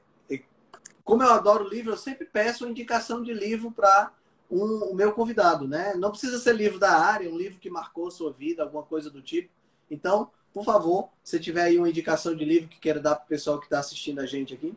como 1.04 1.22
eu 1.22 1.30
adoro 1.30 1.68
livro, 1.68 1.92
eu 1.92 1.96
sempre 1.98 2.24
peço 2.24 2.66
indicação 2.66 3.22
de 3.22 3.34
livro 3.34 3.70
para 3.70 4.10
um, 4.50 4.90
o 4.90 4.94
meu 4.94 5.12
convidado, 5.12 5.68
né? 5.68 5.94
Não 5.94 6.10
precisa 6.10 6.38
ser 6.38 6.54
livro 6.54 6.78
da 6.78 6.92
área, 6.92 7.30
um 7.30 7.36
livro 7.36 7.58
que 7.58 7.68
marcou 7.68 8.10
sua 8.10 8.32
vida, 8.32 8.62
alguma 8.62 8.82
coisa 8.82 9.10
do 9.10 9.20
tipo. 9.20 9.50
Então, 9.90 10.30
por 10.52 10.64
favor, 10.64 11.10
se 11.22 11.38
tiver 11.38 11.62
aí 11.62 11.76
uma 11.76 11.90
indicação 11.90 12.34
de 12.34 12.44
livro 12.44 12.68
que 12.68 12.80
queira 12.80 12.98
dar 12.98 13.16
para 13.16 13.24
o 13.26 13.28
pessoal 13.28 13.58
que 13.58 13.66
está 13.66 13.78
assistindo 13.78 14.20
a 14.20 14.26
gente 14.26 14.54
aqui. 14.54 14.74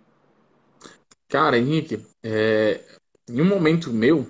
Cara, 1.30 1.58
Henrique, 1.58 2.06
é... 2.22 2.84
em 3.30 3.42
um 3.42 3.46
momento 3.46 3.92
meu, 3.92 4.20
eu 4.20 4.28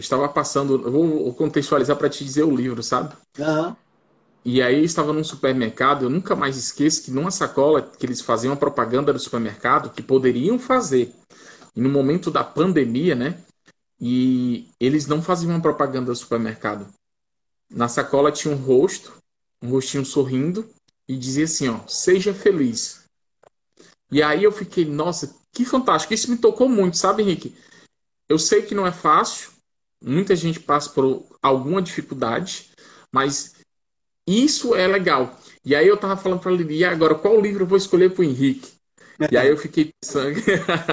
estava 0.00 0.28
passando, 0.28 0.82
eu 0.82 0.90
vou 0.90 1.34
contextualizar 1.34 1.96
para 1.96 2.08
te 2.08 2.24
dizer 2.24 2.42
o 2.42 2.54
livro, 2.54 2.82
sabe? 2.82 3.14
Uhum. 3.38 3.76
E 4.44 4.62
aí 4.62 4.82
estava 4.82 5.12
num 5.12 5.22
supermercado, 5.22 6.04
eu 6.04 6.10
nunca 6.10 6.34
mais 6.34 6.56
esqueço 6.56 7.04
que 7.04 7.10
numa 7.10 7.30
sacola 7.30 7.82
que 7.82 8.06
eles 8.06 8.20
faziam 8.20 8.54
a 8.54 8.56
propaganda 8.56 9.12
do 9.12 9.18
supermercado 9.18 9.90
que 9.90 10.02
poderiam 10.02 10.58
fazer. 10.58 11.12
E 11.76 11.80
no 11.80 11.88
momento 11.88 12.30
da 12.30 12.42
pandemia, 12.42 13.14
né? 13.14 13.38
E 14.00 14.68
eles 14.80 15.06
não 15.06 15.20
faziam 15.20 15.50
uma 15.50 15.60
propaganda 15.60 16.10
do 16.10 16.16
supermercado. 16.16 16.86
Na 17.70 17.86
sacola 17.86 18.32
tinha 18.32 18.52
um 18.52 18.56
rosto, 18.56 19.12
um 19.62 19.70
rostinho 19.70 20.04
sorrindo 20.04 20.68
e 21.06 21.16
dizia 21.16 21.44
assim, 21.44 21.68
ó, 21.68 21.80
seja 21.86 22.32
feliz. 22.32 23.04
E 24.10 24.22
aí 24.22 24.42
eu 24.42 24.50
fiquei, 24.50 24.84
nossa, 24.86 25.36
que 25.52 25.64
fantástico. 25.64 26.14
Isso 26.14 26.30
me 26.30 26.38
tocou 26.38 26.68
muito, 26.68 26.96
sabe, 26.96 27.22
Henrique? 27.22 27.54
Eu 28.28 28.38
sei 28.38 28.62
que 28.62 28.74
não 28.74 28.86
é 28.86 28.92
fácil, 28.92 29.50
muita 30.02 30.34
gente 30.34 30.60
passa 30.60 30.90
por 30.90 31.26
alguma 31.42 31.82
dificuldade, 31.82 32.70
mas 33.12 33.54
isso 34.26 34.74
é 34.74 34.86
legal. 34.86 35.38
E 35.64 35.74
aí 35.74 35.86
eu 35.86 35.96
tava 35.96 36.16
falando 36.16 36.40
para 36.40 36.52
Lili, 36.52 36.84
agora 36.84 37.14
qual 37.14 37.40
livro 37.40 37.64
eu 37.64 37.66
vou 37.66 37.78
escolher 37.78 38.10
para 38.10 38.22
o 38.22 38.24
Henrique? 38.24 38.72
E 39.30 39.36
aí 39.36 39.48
eu 39.48 39.56
fiquei 39.56 39.92
pensando. 40.00 40.38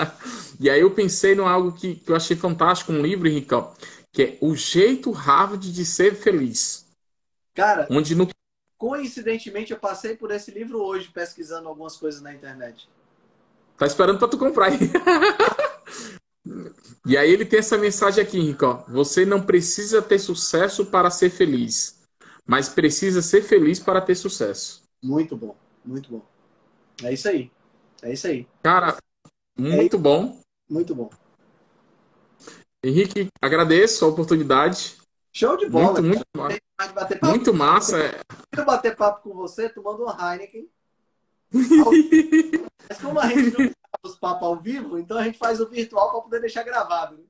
e 0.59 0.69
aí 0.69 0.81
eu 0.81 0.91
pensei 0.91 1.33
em 1.33 1.39
algo 1.39 1.71
que, 1.71 1.95
que, 1.95 2.11
eu 2.11 2.15
achei 2.15 2.35
fantástico, 2.35 2.91
um 2.91 3.01
livro, 3.01 3.27
Henrique, 3.27 3.53
ó, 3.53 3.71
que 4.11 4.23
é 4.23 4.37
O 4.41 4.55
Jeito 4.55 5.11
Harvard 5.11 5.71
de 5.71 5.85
Ser 5.85 6.15
Feliz. 6.15 6.85
Cara, 7.53 7.87
onde 7.89 8.15
no... 8.15 8.27
coincidentemente 8.77 9.71
eu 9.71 9.79
passei 9.79 10.15
por 10.15 10.31
esse 10.31 10.51
livro 10.51 10.83
hoje 10.83 11.09
pesquisando 11.13 11.69
algumas 11.69 11.95
coisas 11.95 12.21
na 12.21 12.33
internet. 12.33 12.89
Tá 13.77 13.85
esperando 13.85 14.19
para 14.19 14.27
tu 14.27 14.37
comprar. 14.37 14.71
e 17.05 17.17
aí 17.17 17.31
ele 17.31 17.45
tem 17.45 17.59
essa 17.59 17.77
mensagem 17.77 18.23
aqui, 18.23 18.37
Henrique, 18.37 18.65
ó, 18.65 18.83
você 18.87 19.25
não 19.25 19.41
precisa 19.41 20.01
ter 20.01 20.19
sucesso 20.19 20.85
para 20.85 21.09
ser 21.09 21.29
feliz 21.29 21.97
mas 22.47 22.69
precisa 22.69 23.21
ser 23.21 23.41
feliz 23.41 23.77
para 23.77 23.99
ter 23.99 24.15
sucesso. 24.15 24.81
Muito 25.03 25.35
bom, 25.35 25.55
muito 25.83 26.09
bom. 26.09 26.25
É 27.03 27.13
isso 27.13 27.27
aí. 27.27 27.51
É 28.01 28.13
isso 28.13 28.25
aí. 28.25 28.47
Cara, 28.63 28.97
muito 29.59 29.97
é 29.97 29.99
bom. 29.99 30.41
Muito 30.69 30.95
bom. 30.95 31.09
Henrique, 32.81 33.27
agradeço 33.41 34.05
a 34.05 34.07
oportunidade. 34.07 34.95
Show 35.33 35.57
de 35.57 35.69
bola. 35.69 36.01
Muito, 36.01 36.25
muito, 36.33 36.59
muito, 36.79 37.25
muito 37.25 37.53
massa. 37.53 37.99
É. 37.99 38.21
Eu 38.57 38.65
bater 38.65 38.95
papo 38.95 39.29
com 39.29 39.35
você 39.35 39.67
tomando 39.67 40.03
uma 40.03 40.33
Heineken. 40.33 40.69
Mas 42.89 43.01
como 43.01 43.19
a 43.19 43.27
gente 43.27 43.57
não 43.57 43.71
os 44.11 44.15
papos 44.15 44.43
ao 44.43 44.55
vivo, 44.55 44.97
então 44.97 45.17
a 45.17 45.23
gente 45.23 45.37
faz 45.37 45.59
o 45.59 45.67
virtual 45.67 46.11
para 46.11 46.21
poder 46.21 46.41
deixar 46.41 46.63
gravado. 46.63 47.17
Né? 47.17 47.23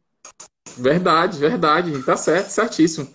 Verdade, 0.78 1.40
verdade. 1.40 2.04
Tá 2.04 2.16
certo, 2.16 2.50
certíssimo. 2.50 3.08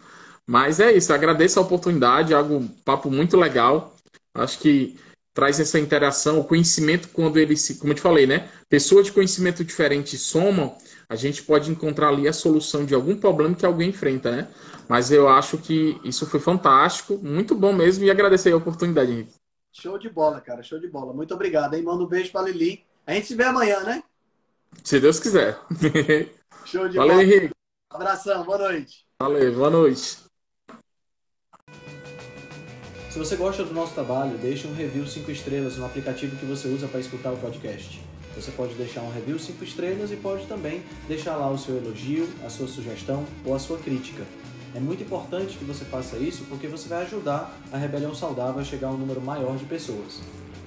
Mas 0.47 0.81
é 0.81 0.93
isso, 0.93 1.13
agradeço 1.13 1.59
a 1.59 1.63
oportunidade, 1.63 2.35
algo 2.35 2.57
um 2.57 2.69
papo 2.69 3.11
muito 3.11 3.37
legal. 3.37 3.95
Acho 4.35 4.59
que 4.59 4.99
traz 5.33 5.61
essa 5.61 5.79
interação, 5.79 6.41
o 6.41 6.45
conhecimento 6.45 7.09
quando 7.09 7.39
ele 7.39 7.57
se, 7.57 7.77
como 7.77 7.93
eu 7.93 7.97
te 7.97 8.03
falei, 8.03 8.27
né? 8.27 8.51
Pessoas 8.69 9.07
de 9.07 9.13
conhecimento 9.13 9.65
diferente 9.65 10.19
somam, 10.19 10.77
a 11.09 11.15
gente 11.15 11.43
pode 11.43 11.71
encontrar 11.71 12.09
ali 12.09 12.27
a 12.27 12.33
solução 12.33 12.85
de 12.85 12.95
algum 12.95 13.17
problema 13.17 13.55
que 13.55 13.65
alguém 13.65 13.91
enfrenta, 13.91 14.31
né? 14.31 14.49
Mas 14.89 15.11
eu 15.11 15.29
acho 15.29 15.59
que 15.59 16.01
isso 16.05 16.27
foi 16.27 16.41
fantástico, 16.41 17.19
muito 17.23 17.55
bom 17.55 17.73
mesmo 17.73 18.05
e 18.05 18.11
agradecer 18.11 18.53
a 18.53 18.57
oportunidade. 18.57 19.29
Show 19.73 19.97
de 19.97 20.11
bola, 20.11 20.41
cara, 20.41 20.63
show 20.63 20.79
de 20.79 20.89
bola. 20.89 21.15
Muito 21.15 21.33
obrigado, 21.33 21.75
hein? 21.75 21.83
Manda 21.83 22.05
um 22.05 22.07
beijo 22.07 22.31
para 22.31 22.49
Lili. 22.49 22.85
A 23.07 23.15
gente 23.15 23.27
se 23.27 23.35
vê 23.35 23.45
amanhã, 23.45 23.81
né? 23.81 24.03
Se 24.85 25.01
Deus 25.01 25.19
quiser. 25.19 25.59
Show 26.65 26.89
de 26.89 26.97
Valeu, 26.97 27.17
bola. 27.17 27.25
Henrique. 27.25 27.51
Abração, 27.91 28.45
boa 28.45 28.59
noite. 28.59 29.05
Valeu, 29.21 29.55
boa 29.55 29.71
noite. 29.71 30.19
Se 33.11 33.19
você 33.19 33.37
gosta 33.37 33.65
do 33.65 33.75
nosso 33.75 33.93
trabalho, 33.93 34.39
deixe 34.39 34.67
um 34.67 34.75
review 34.75 35.07
5 35.07 35.31
estrelas 35.31 35.77
no 35.77 35.85
aplicativo 35.85 36.37
que 36.37 36.47
você 36.47 36.69
usa 36.69 36.87
para 36.89 37.01
escutar 37.01 37.33
o 37.33 37.37
podcast. 37.37 38.01
Você 38.35 38.51
pode 38.53 38.75
deixar 38.75 39.03
um 39.03 39.13
review 39.13 39.39
5 39.39 39.63
estrelas 39.65 40.11
e 40.11 40.17
pode 40.17 40.47
também 40.47 40.83
deixar 41.07 41.37
lá 41.37 41.51
o 41.51 41.59
seu 41.59 41.77
elogio, 41.77 42.27
a 42.47 42.49
sua 42.49 42.67
sugestão 42.67 43.27
ou 43.45 43.55
a 43.55 43.59
sua 43.59 43.79
crítica. 43.79 44.25
É 44.75 44.81
muito 44.81 45.03
importante 45.03 45.59
que 45.59 45.65
você 45.65 45.85
faça 45.85 46.17
isso 46.17 46.45
porque 46.49 46.67
você 46.67 46.89
vai 46.89 47.03
ajudar 47.03 47.55
a 47.71 47.77
Rebelião 47.77 48.15
Saudável 48.15 48.61
a 48.61 48.65
chegar 48.65 48.89
a 48.89 48.93
um 48.93 48.97
número 48.97 49.21
maior 49.21 49.57
de 49.59 49.67
pessoas. 49.67 50.21